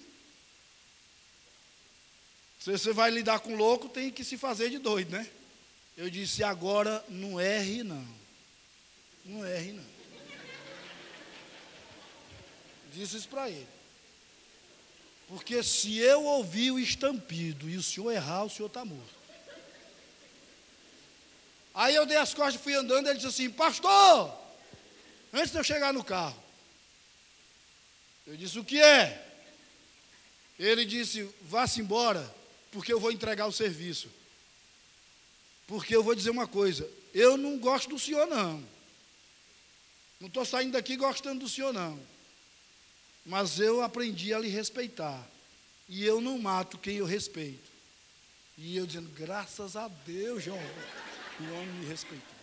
Se 2.60 2.70
você 2.70 2.92
vai 2.92 3.10
lidar 3.10 3.40
com 3.40 3.56
louco, 3.56 3.88
tem 3.88 4.10
que 4.10 4.24
se 4.24 4.36
fazer 4.36 4.70
de 4.70 4.78
doido, 4.78 5.10
né? 5.12 5.28
Eu 5.96 6.10
disse, 6.10 6.42
agora 6.42 7.04
não 7.08 7.40
erre, 7.40 7.82
não. 7.82 8.06
Não 9.24 9.46
erre, 9.46 9.72
não. 9.72 9.84
Disse 12.92 13.16
isso 13.16 13.28
para 13.28 13.48
ele. 13.48 13.66
Porque 15.28 15.62
se 15.62 15.96
eu 15.98 16.24
ouvir 16.24 16.70
o 16.70 16.78
estampido 16.78 17.68
e 17.68 17.76
o 17.76 17.82
senhor 17.82 18.12
errar, 18.12 18.44
o 18.44 18.50
senhor 18.50 18.66
está 18.66 18.84
morto. 18.84 19.14
Aí 21.74 21.94
eu 21.94 22.06
dei 22.06 22.16
as 22.16 22.32
costas 22.32 22.62
fui 22.62 22.74
andando, 22.74 23.08
ele 23.08 23.16
disse 23.16 23.26
assim, 23.28 23.50
pastor, 23.50 24.32
antes 25.32 25.50
de 25.50 25.58
eu 25.58 25.64
chegar 25.64 25.92
no 25.92 26.04
carro. 26.04 26.40
Eu 28.26 28.36
disse, 28.36 28.58
o 28.58 28.64
que 28.64 28.80
é? 28.80 29.20
Ele 30.58 30.84
disse, 30.84 31.28
vá-se 31.42 31.80
embora, 31.80 32.32
porque 32.70 32.92
eu 32.92 33.00
vou 33.00 33.10
entregar 33.10 33.46
o 33.46 33.52
serviço. 33.52 34.08
Porque 35.66 35.96
eu 35.96 36.02
vou 36.02 36.14
dizer 36.14 36.30
uma 36.30 36.46
coisa, 36.46 36.88
eu 37.12 37.36
não 37.36 37.58
gosto 37.58 37.88
do 37.88 37.98
senhor 37.98 38.26
não. 38.26 38.62
Não 40.20 40.28
estou 40.28 40.44
saindo 40.44 40.72
daqui 40.72 40.96
gostando 40.96 41.40
do 41.40 41.48
senhor 41.48 41.72
não. 41.72 41.98
Mas 43.24 43.58
eu 43.58 43.82
aprendi 43.82 44.34
a 44.34 44.38
lhe 44.38 44.48
respeitar. 44.48 45.26
E 45.88 46.04
eu 46.04 46.20
não 46.20 46.38
mato 46.38 46.78
quem 46.78 46.96
eu 46.96 47.06
respeito. 47.06 47.70
E 48.56 48.76
eu 48.76 48.86
dizendo, 48.86 49.10
graças 49.10 49.76
a 49.76 49.88
Deus, 49.88 50.44
João. 50.44 50.58
O 51.40 51.44
homem 51.54 51.66
me 51.66 51.86
respeitou. 51.86 52.34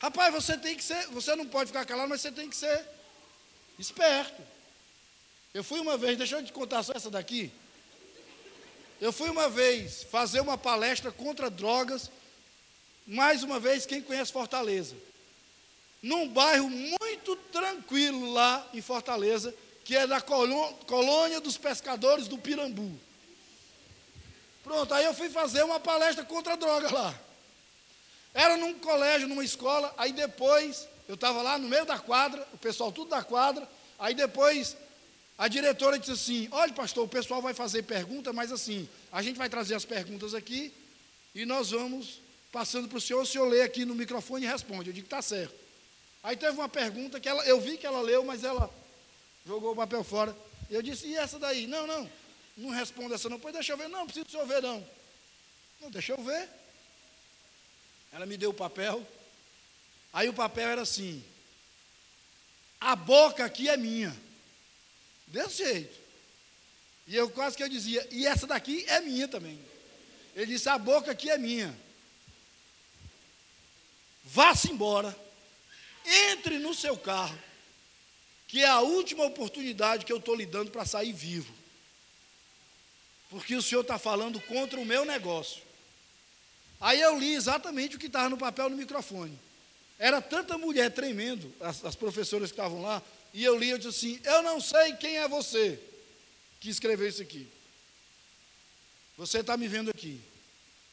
Rapaz, 0.00 0.32
você 0.32 0.56
tem 0.56 0.76
que 0.76 0.82
ser, 0.82 1.06
você 1.08 1.36
não 1.36 1.46
pode 1.46 1.68
ficar 1.68 1.84
calado, 1.84 2.08
mas 2.08 2.22
você 2.22 2.32
tem 2.32 2.48
que 2.48 2.56
ser 2.56 2.86
esperto. 3.78 4.42
Eu 5.52 5.62
fui 5.62 5.78
uma 5.78 5.96
vez, 5.98 6.16
deixa 6.16 6.38
eu 6.38 6.44
te 6.44 6.52
contar 6.52 6.82
só 6.82 6.92
essa 6.92 7.10
daqui. 7.10 7.52
Eu 9.00 9.12
fui 9.12 9.28
uma 9.28 9.48
vez 9.48 10.02
fazer 10.04 10.40
uma 10.40 10.56
palestra 10.56 11.12
contra 11.12 11.50
drogas, 11.50 12.10
mais 13.06 13.42
uma 13.42 13.60
vez, 13.60 13.86
quem 13.86 14.02
conhece 14.02 14.32
Fortaleza. 14.32 14.96
Num 16.02 16.28
bairro 16.28 16.68
muito 16.68 17.36
tranquilo 17.52 18.32
lá 18.32 18.66
em 18.72 18.80
Fortaleza, 18.80 19.54
que 19.84 19.96
é 19.96 20.06
da 20.06 20.20
colônia 20.20 21.40
dos 21.40 21.58
pescadores 21.58 22.28
do 22.28 22.38
Pirambu. 22.38 22.98
Pronto, 24.62 24.94
aí 24.94 25.04
eu 25.04 25.14
fui 25.14 25.28
fazer 25.28 25.62
uma 25.62 25.80
palestra 25.80 26.24
contra 26.24 26.52
a 26.52 26.56
droga 26.56 26.92
lá. 26.92 27.20
Era 28.32 28.56
num 28.56 28.78
colégio, 28.78 29.26
numa 29.26 29.44
escola, 29.44 29.92
aí 29.98 30.12
depois 30.12 30.86
eu 31.08 31.16
estava 31.16 31.42
lá 31.42 31.58
no 31.58 31.68
meio 31.68 31.84
da 31.84 31.98
quadra, 31.98 32.46
o 32.52 32.58
pessoal 32.58 32.92
tudo 32.92 33.10
da 33.10 33.22
quadra, 33.22 33.68
aí 33.98 34.14
depois 34.14 34.76
a 35.36 35.48
diretora 35.48 35.98
disse 35.98 36.12
assim: 36.12 36.48
Olha, 36.52 36.72
pastor, 36.72 37.04
o 37.04 37.08
pessoal 37.08 37.42
vai 37.42 37.52
fazer 37.52 37.82
pergunta, 37.82 38.32
mas 38.32 38.52
assim, 38.52 38.88
a 39.10 39.20
gente 39.22 39.36
vai 39.36 39.48
trazer 39.48 39.74
as 39.74 39.84
perguntas 39.84 40.34
aqui 40.34 40.72
e 41.34 41.44
nós 41.44 41.70
vamos 41.72 42.20
passando 42.52 42.88
para 42.88 42.98
o 42.98 43.00
senhor, 43.00 43.22
o 43.22 43.26
senhor 43.26 43.48
lê 43.48 43.62
aqui 43.62 43.84
no 43.84 43.94
microfone 43.94 44.44
e 44.44 44.48
responde. 44.48 44.90
Eu 44.90 44.94
digo: 44.94 45.06
Está 45.06 45.20
certo. 45.20 45.54
Aí 46.22 46.36
teve 46.36 46.52
uma 46.52 46.68
pergunta 46.68 47.18
que 47.18 47.28
ela, 47.28 47.44
eu 47.44 47.60
vi 47.60 47.78
que 47.78 47.86
ela 47.86 48.00
leu, 48.00 48.24
mas 48.24 48.44
ela 48.44 48.72
jogou 49.46 49.72
o 49.72 49.76
papel 49.76 50.04
fora. 50.04 50.36
Eu 50.70 50.82
disse: 50.82 51.06
E 51.06 51.16
essa 51.16 51.38
daí? 51.38 51.66
Não, 51.66 51.86
não. 51.86 52.10
Não 52.56 52.70
responda 52.70 53.14
essa 53.14 53.28
não. 53.28 53.40
Pois 53.40 53.54
deixa 53.54 53.72
eu 53.72 53.76
ver. 53.76 53.88
Não, 53.88 54.04
preciso 54.04 54.26
do 54.26 54.30
senhor 54.30 54.46
ver, 54.46 54.62
não. 54.62 54.86
Não, 55.80 55.90
deixa 55.90 56.12
eu 56.12 56.22
ver. 56.22 56.48
Ela 58.12 58.26
me 58.26 58.36
deu 58.36 58.50
o 58.50 58.54
papel. 58.54 59.06
Aí 60.12 60.28
o 60.28 60.34
papel 60.34 60.68
era 60.68 60.82
assim. 60.82 61.24
A 62.80 62.94
boca 62.94 63.44
aqui 63.44 63.68
é 63.68 63.76
minha. 63.76 64.14
Desse 65.26 65.64
jeito. 65.64 66.00
E 67.06 67.16
eu 67.16 67.30
quase 67.30 67.56
que 67.56 67.62
eu 67.62 67.68
dizia, 67.68 68.06
e 68.10 68.26
essa 68.26 68.46
daqui 68.46 68.84
é 68.86 69.00
minha 69.00 69.26
também. 69.26 69.58
Ele 70.34 70.46
disse, 70.46 70.68
a 70.68 70.78
boca 70.78 71.10
aqui 71.10 71.28
é 71.28 71.36
minha. 71.36 71.76
Vá-se 74.24 74.70
embora. 74.70 75.16
Entre 76.04 76.58
no 76.58 76.74
seu 76.74 76.96
carro. 76.96 77.38
Que 78.48 78.62
é 78.62 78.68
a 78.68 78.80
última 78.80 79.24
oportunidade 79.24 80.04
que 80.04 80.12
eu 80.12 80.18
estou 80.18 80.34
lhe 80.34 80.46
dando 80.46 80.70
para 80.70 80.84
sair 80.84 81.12
vivo 81.12 81.60
porque 83.30 83.54
o 83.54 83.62
senhor 83.62 83.82
está 83.82 83.96
falando 83.96 84.40
contra 84.40 84.78
o 84.78 84.84
meu 84.84 85.04
negócio. 85.04 85.62
Aí 86.80 87.00
eu 87.00 87.18
li 87.18 87.32
exatamente 87.32 87.94
o 87.94 87.98
que 87.98 88.06
estava 88.06 88.28
no 88.28 88.36
papel 88.36 88.68
no 88.68 88.76
microfone. 88.76 89.38
Era 89.98 90.20
tanta 90.20 90.58
mulher 90.58 90.90
tremendo, 90.90 91.54
as, 91.60 91.84
as 91.84 91.94
professoras 91.94 92.50
que 92.50 92.58
estavam 92.58 92.82
lá, 92.82 93.00
e 93.32 93.44
eu 93.44 93.56
li, 93.56 93.70
eu 93.70 93.78
disse 93.78 93.88
assim: 93.88 94.20
Eu 94.24 94.42
não 94.42 94.60
sei 94.60 94.94
quem 94.94 95.18
é 95.18 95.28
você 95.28 95.78
que 96.58 96.68
escreveu 96.68 97.08
isso 97.08 97.22
aqui. 97.22 97.46
Você 99.16 99.40
está 99.40 99.56
me 99.56 99.68
vendo 99.68 99.90
aqui. 99.90 100.20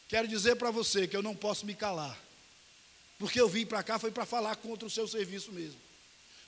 Quero 0.07 0.27
dizer 0.27 0.55
para 0.57 0.69
você 0.69 1.07
que 1.07 1.17
eu 1.17 1.23
não 1.23 1.35
posso 1.35 1.65
me 1.65 1.73
calar. 1.73 2.17
Porque 3.17 3.39
eu 3.39 3.49
vim 3.49 3.65
para 3.65 3.83
cá 3.83 3.97
foi 3.97 4.11
para 4.11 4.25
falar 4.25 4.55
contra 4.57 4.87
o 4.87 4.91
seu 4.91 5.07
serviço 5.07 5.51
mesmo. 5.51 5.79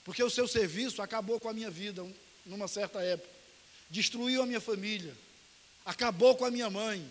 Porque 0.04 0.22
o 0.22 0.30
seu 0.30 0.46
serviço 0.46 1.02
acabou 1.02 1.38
com 1.40 1.48
a 1.48 1.52
minha 1.52 1.70
vida 1.70 2.06
numa 2.46 2.68
certa 2.68 3.02
época. 3.02 3.28
Destruiu 3.90 4.42
a 4.42 4.46
minha 4.46 4.60
família 4.60 5.14
acabou 5.84 6.36
com 6.36 6.44
a 6.44 6.50
minha 6.50 6.70
mãe. 6.70 7.04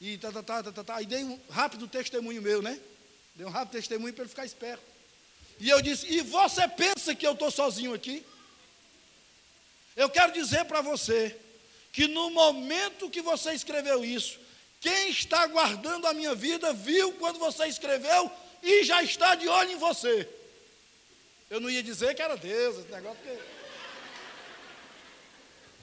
E 0.00 0.16
tá, 0.18 0.32
tá, 0.32 0.42
tá, 0.42 0.62
tá, 0.62 0.72
tá, 0.72 0.84
tá. 0.84 1.02
E 1.02 1.06
dei 1.06 1.24
um 1.24 1.38
rápido 1.50 1.86
testemunho 1.86 2.40
meu, 2.40 2.62
né? 2.62 2.78
Dei 3.34 3.46
um 3.46 3.50
rápido 3.50 3.72
testemunho 3.72 4.14
para 4.14 4.22
ele 4.22 4.30
ficar 4.30 4.46
esperto. 4.46 4.82
E 5.58 5.68
eu 5.68 5.82
disse: 5.82 6.06
E 6.10 6.22
você 6.22 6.66
pensa 6.68 7.14
que 7.14 7.26
eu 7.26 7.32
estou 7.32 7.50
sozinho 7.50 7.92
aqui? 7.92 8.24
Eu 9.96 10.08
quero 10.08 10.32
dizer 10.32 10.64
para 10.64 10.80
você 10.80 11.36
que 11.92 12.06
no 12.06 12.30
momento 12.30 13.10
que 13.10 13.20
você 13.20 13.52
escreveu 13.52 14.04
isso, 14.04 14.38
quem 14.80 15.10
está 15.10 15.46
guardando 15.46 16.06
a 16.06 16.14
minha 16.14 16.34
vida 16.34 16.72
viu 16.72 17.12
quando 17.14 17.38
você 17.38 17.66
escreveu 17.66 18.30
e 18.62 18.84
já 18.84 19.02
está 19.02 19.34
de 19.34 19.48
olho 19.48 19.70
em 19.70 19.78
você. 19.78 20.28
Eu 21.48 21.60
não 21.60 21.70
ia 21.70 21.82
dizer 21.82 22.14
que 22.14 22.22
era 22.22 22.36
Deus, 22.36 22.78
esse 22.78 22.92
negócio, 22.92 23.18
porque 23.22 23.38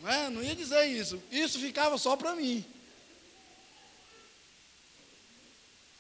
não, 0.02 0.10
é? 0.10 0.30
não 0.30 0.44
ia 0.44 0.56
dizer 0.56 0.86
isso. 0.86 1.22
Isso 1.32 1.60
ficava 1.60 1.98
só 1.98 2.16
para 2.16 2.36
mim. 2.36 2.64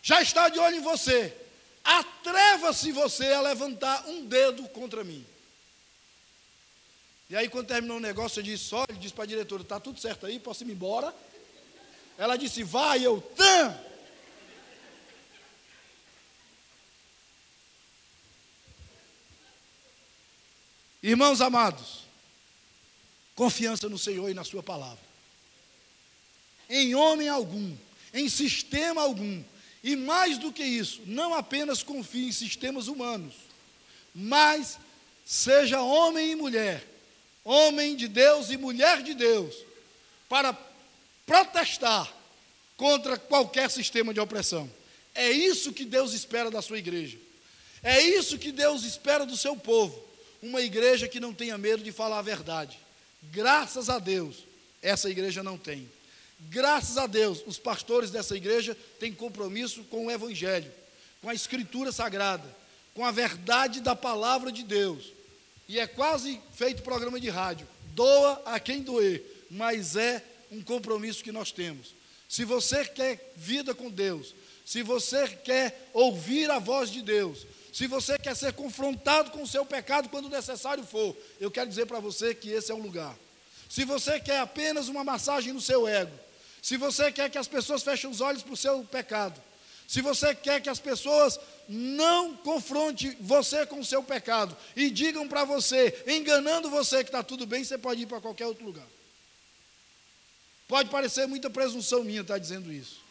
Já 0.01 0.21
está 0.21 0.49
de 0.49 0.59
olho 0.59 0.77
em 0.77 0.81
você. 0.81 1.35
Atreva-se 1.83 2.91
você 2.91 3.33
a 3.33 3.41
levantar 3.41 4.07
um 4.07 4.25
dedo 4.25 4.67
contra 4.69 5.03
mim. 5.03 5.25
E 7.29 7.35
aí, 7.35 7.49
quando 7.49 7.67
terminou 7.67 7.97
o 7.97 8.01
negócio, 8.01 8.39
eu 8.39 8.43
disse: 8.43 8.73
olha, 8.73 8.93
disse 8.93 9.13
para 9.13 9.23
a 9.23 9.27
diretora: 9.27 9.63
está 9.63 9.79
tudo 9.79 9.99
certo 9.99 10.25
aí, 10.25 10.39
posso 10.39 10.63
ir 10.63 10.71
embora? 10.71 11.13
Ela 12.17 12.37
disse: 12.37 12.63
vai, 12.63 13.05
eu, 13.05 13.21
tam. 13.35 13.86
Irmãos 21.01 21.41
amados, 21.41 22.07
Confiança 23.37 23.87
no 23.87 23.99
Senhor 23.99 24.31
e 24.31 24.33
na 24.33 24.43
Sua 24.43 24.63
palavra. 24.63 24.97
Em 26.67 26.95
homem 26.95 27.29
algum, 27.29 27.77
em 28.11 28.27
sistema 28.27 29.03
algum, 29.03 29.43
e 29.83 29.95
mais 29.95 30.39
do 30.39 30.51
que 30.51 30.63
isso, 30.63 31.01
não 31.05 31.35
apenas 31.35 31.83
confie 31.83 32.29
em 32.29 32.31
sistemas 32.31 32.87
humanos, 32.87 33.35
mas 34.13 34.79
seja 35.23 35.81
homem 35.81 36.31
e 36.31 36.35
mulher, 36.35 36.83
homem 37.43 37.95
de 37.95 38.07
Deus 38.07 38.49
e 38.49 38.57
mulher 38.57 39.03
de 39.03 39.13
Deus, 39.13 39.53
para 40.27 40.57
protestar 41.23 42.11
contra 42.75 43.17
qualquer 43.17 43.69
sistema 43.69 44.15
de 44.15 44.19
opressão. 44.19 44.67
É 45.13 45.29
isso 45.29 45.71
que 45.71 45.85
Deus 45.85 46.13
espera 46.13 46.49
da 46.49 46.61
sua 46.61 46.79
igreja. 46.79 47.19
É 47.83 48.01
isso 48.01 48.39
que 48.39 48.51
Deus 48.51 48.83
espera 48.83 49.27
do 49.27 49.37
seu 49.37 49.55
povo. 49.55 50.06
Uma 50.41 50.61
igreja 50.61 51.07
que 51.07 51.19
não 51.19 51.33
tenha 51.33 51.57
medo 51.57 51.83
de 51.83 51.91
falar 51.91 52.19
a 52.19 52.23
verdade. 52.23 52.79
Graças 53.23 53.89
a 53.89 53.99
Deus, 53.99 54.37
essa 54.81 55.09
igreja 55.09 55.41
não 55.43 55.57
tem. 55.57 55.89
Graças 56.39 56.97
a 56.97 57.07
Deus, 57.07 57.43
os 57.47 57.57
pastores 57.57 58.11
dessa 58.11 58.35
igreja 58.35 58.77
têm 58.99 59.13
compromisso 59.13 59.83
com 59.85 60.05
o 60.05 60.11
Evangelho, 60.11 60.71
com 61.21 61.29
a 61.29 61.33
Escritura 61.33 61.91
Sagrada, 61.91 62.47
com 62.93 63.03
a 63.03 63.11
verdade 63.11 63.81
da 63.81 63.95
palavra 63.95 64.51
de 64.51 64.63
Deus. 64.63 65.05
E 65.67 65.79
é 65.79 65.87
quase 65.87 66.39
feito 66.53 66.83
programa 66.83 67.19
de 67.19 67.29
rádio. 67.29 67.67
Doa 67.93 68.41
a 68.45 68.59
quem 68.59 68.81
doer, 68.81 69.23
mas 69.49 69.95
é 69.95 70.23
um 70.51 70.61
compromisso 70.61 71.23
que 71.23 71.31
nós 71.31 71.51
temos. 71.51 71.93
Se 72.29 72.45
você 72.45 72.85
quer 72.85 73.33
vida 73.35 73.73
com 73.73 73.89
Deus, 73.89 74.35
se 74.65 74.83
você 74.83 75.27
quer 75.27 75.89
ouvir 75.93 76.51
a 76.51 76.59
voz 76.59 76.91
de 76.91 77.01
Deus, 77.01 77.45
se 77.71 77.87
você 77.87 78.17
quer 78.17 78.35
ser 78.35 78.53
confrontado 78.53 79.31
com 79.31 79.43
o 79.43 79.47
seu 79.47 79.65
pecado 79.65 80.09
quando 80.09 80.29
necessário 80.29 80.83
for, 80.83 81.15
eu 81.39 81.51
quero 81.51 81.69
dizer 81.69 81.85
para 81.85 81.99
você 81.99 82.33
que 82.33 82.49
esse 82.49 82.71
é 82.71 82.75
o 82.75 82.81
lugar. 82.81 83.15
Se 83.69 83.83
você 83.83 84.19
quer 84.19 84.39
apenas 84.39 84.87
uma 84.87 85.03
massagem 85.03 85.53
no 85.53 85.61
seu 85.61 85.87
ego, 85.87 86.17
se 86.61 86.77
você 86.77 87.11
quer 87.11 87.29
que 87.29 87.37
as 87.37 87.47
pessoas 87.47 87.83
fechem 87.83 88.09
os 88.09 88.21
olhos 88.21 88.43
para 88.43 88.53
o 88.53 88.57
seu 88.57 88.83
pecado, 88.83 89.41
se 89.87 90.01
você 90.01 90.35
quer 90.35 90.61
que 90.61 90.69
as 90.69 90.79
pessoas 90.79 91.39
não 91.67 92.35
confronte 92.35 93.15
você 93.21 93.65
com 93.65 93.79
o 93.79 93.85
seu 93.85 94.03
pecado 94.03 94.55
e 94.75 94.89
digam 94.89 95.27
para 95.27 95.45
você, 95.45 96.03
enganando 96.05 96.69
você 96.69 97.03
que 97.03 97.09
está 97.09 97.23
tudo 97.23 97.45
bem, 97.45 97.63
você 97.63 97.77
pode 97.77 98.01
ir 98.01 98.05
para 98.05 98.19
qualquer 98.19 98.47
outro 98.47 98.65
lugar. 98.65 98.87
Pode 100.67 100.89
parecer 100.89 101.25
muita 101.25 101.49
presunção 101.49 102.03
minha 102.03 102.21
estar 102.21 102.37
dizendo 102.37 102.71
isso, 102.71 103.01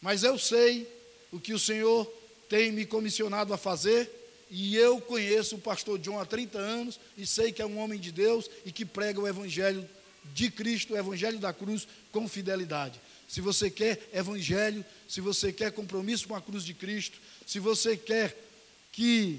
mas 0.00 0.22
eu 0.22 0.38
sei 0.38 0.90
o 1.30 1.38
que 1.38 1.52
o 1.52 1.58
Senhor 1.58 2.10
tem 2.48 2.72
me 2.72 2.86
comissionado 2.86 3.52
a 3.52 3.58
fazer 3.58 4.10
e 4.50 4.76
eu 4.76 5.00
conheço 5.00 5.56
o 5.56 5.60
pastor 5.60 5.98
John 5.98 6.18
há 6.18 6.24
30 6.24 6.58
anos 6.58 6.98
e 7.16 7.26
sei 7.26 7.52
que 7.52 7.60
é 7.60 7.66
um 7.66 7.78
homem 7.78 8.00
de 8.00 8.10
Deus 8.10 8.48
e 8.64 8.72
que 8.72 8.84
prega 8.84 9.20
o 9.20 9.28
evangelho 9.28 9.86
de 10.32 10.50
Cristo, 10.50 10.94
o 10.94 10.96
evangelho 10.96 11.38
da 11.38 11.52
cruz 11.52 11.86
com 12.10 12.26
fidelidade. 12.26 13.00
Se 13.28 13.40
você 13.40 13.70
quer 13.70 14.08
evangelho, 14.12 14.84
se 15.06 15.20
você 15.20 15.52
quer 15.52 15.70
compromisso 15.72 16.26
com 16.26 16.34
a 16.34 16.40
cruz 16.40 16.64
de 16.64 16.72
Cristo, 16.72 17.18
se 17.46 17.58
você 17.58 17.96
quer 17.96 18.34
que 18.90 19.38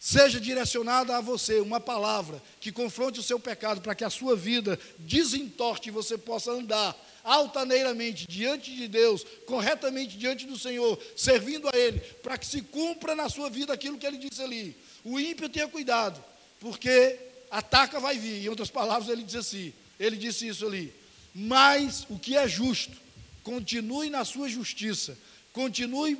seja 0.00 0.40
direcionada 0.40 1.16
a 1.16 1.20
você 1.20 1.60
uma 1.60 1.78
palavra 1.78 2.42
que 2.60 2.72
confronte 2.72 3.20
o 3.20 3.22
seu 3.22 3.38
pecado 3.38 3.80
para 3.80 3.94
que 3.94 4.02
a 4.02 4.10
sua 4.10 4.34
vida 4.34 4.78
desentorte 4.98 5.88
e 5.88 5.92
você 5.92 6.16
possa 6.16 6.50
andar 6.50 6.96
altaneiramente 7.24 8.26
diante 8.26 8.74
de 8.74 8.88
Deus, 8.88 9.24
corretamente 9.46 10.16
diante 10.16 10.46
do 10.46 10.58
Senhor, 10.58 10.98
servindo 11.16 11.68
a 11.68 11.76
Ele, 11.76 12.00
para 12.22 12.36
que 12.36 12.46
se 12.46 12.62
cumpra 12.62 13.14
na 13.14 13.28
sua 13.28 13.48
vida 13.48 13.72
aquilo 13.72 13.98
que 13.98 14.06
Ele 14.06 14.18
disse 14.18 14.42
ali. 14.42 14.76
O 15.04 15.18
ímpio 15.18 15.48
tenha 15.48 15.68
cuidado, 15.68 16.22
porque 16.60 17.18
ataca 17.50 18.00
vai 18.00 18.18
vir. 18.18 18.44
Em 18.44 18.48
outras 18.48 18.70
palavras, 18.70 19.08
ele 19.08 19.22
diz 19.22 19.36
assim: 19.36 19.72
ele 19.98 20.16
disse 20.16 20.48
isso 20.48 20.66
ali. 20.66 20.92
Mas 21.34 22.06
o 22.08 22.18
que 22.18 22.36
é 22.36 22.48
justo, 22.48 22.96
continue 23.42 24.10
na 24.10 24.24
sua 24.24 24.48
justiça, 24.48 25.16
continue 25.52 26.18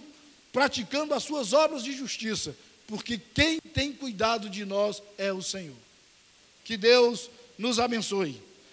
praticando 0.52 1.14
as 1.14 1.22
suas 1.22 1.52
obras 1.52 1.82
de 1.82 1.92
justiça, 1.92 2.54
porque 2.86 3.18
quem 3.18 3.58
tem 3.58 3.92
cuidado 3.92 4.50
de 4.50 4.64
nós 4.64 5.02
é 5.16 5.32
o 5.32 5.42
Senhor. 5.42 5.76
Que 6.64 6.76
Deus 6.76 7.30
nos 7.58 7.78
abençoe. 7.78 8.40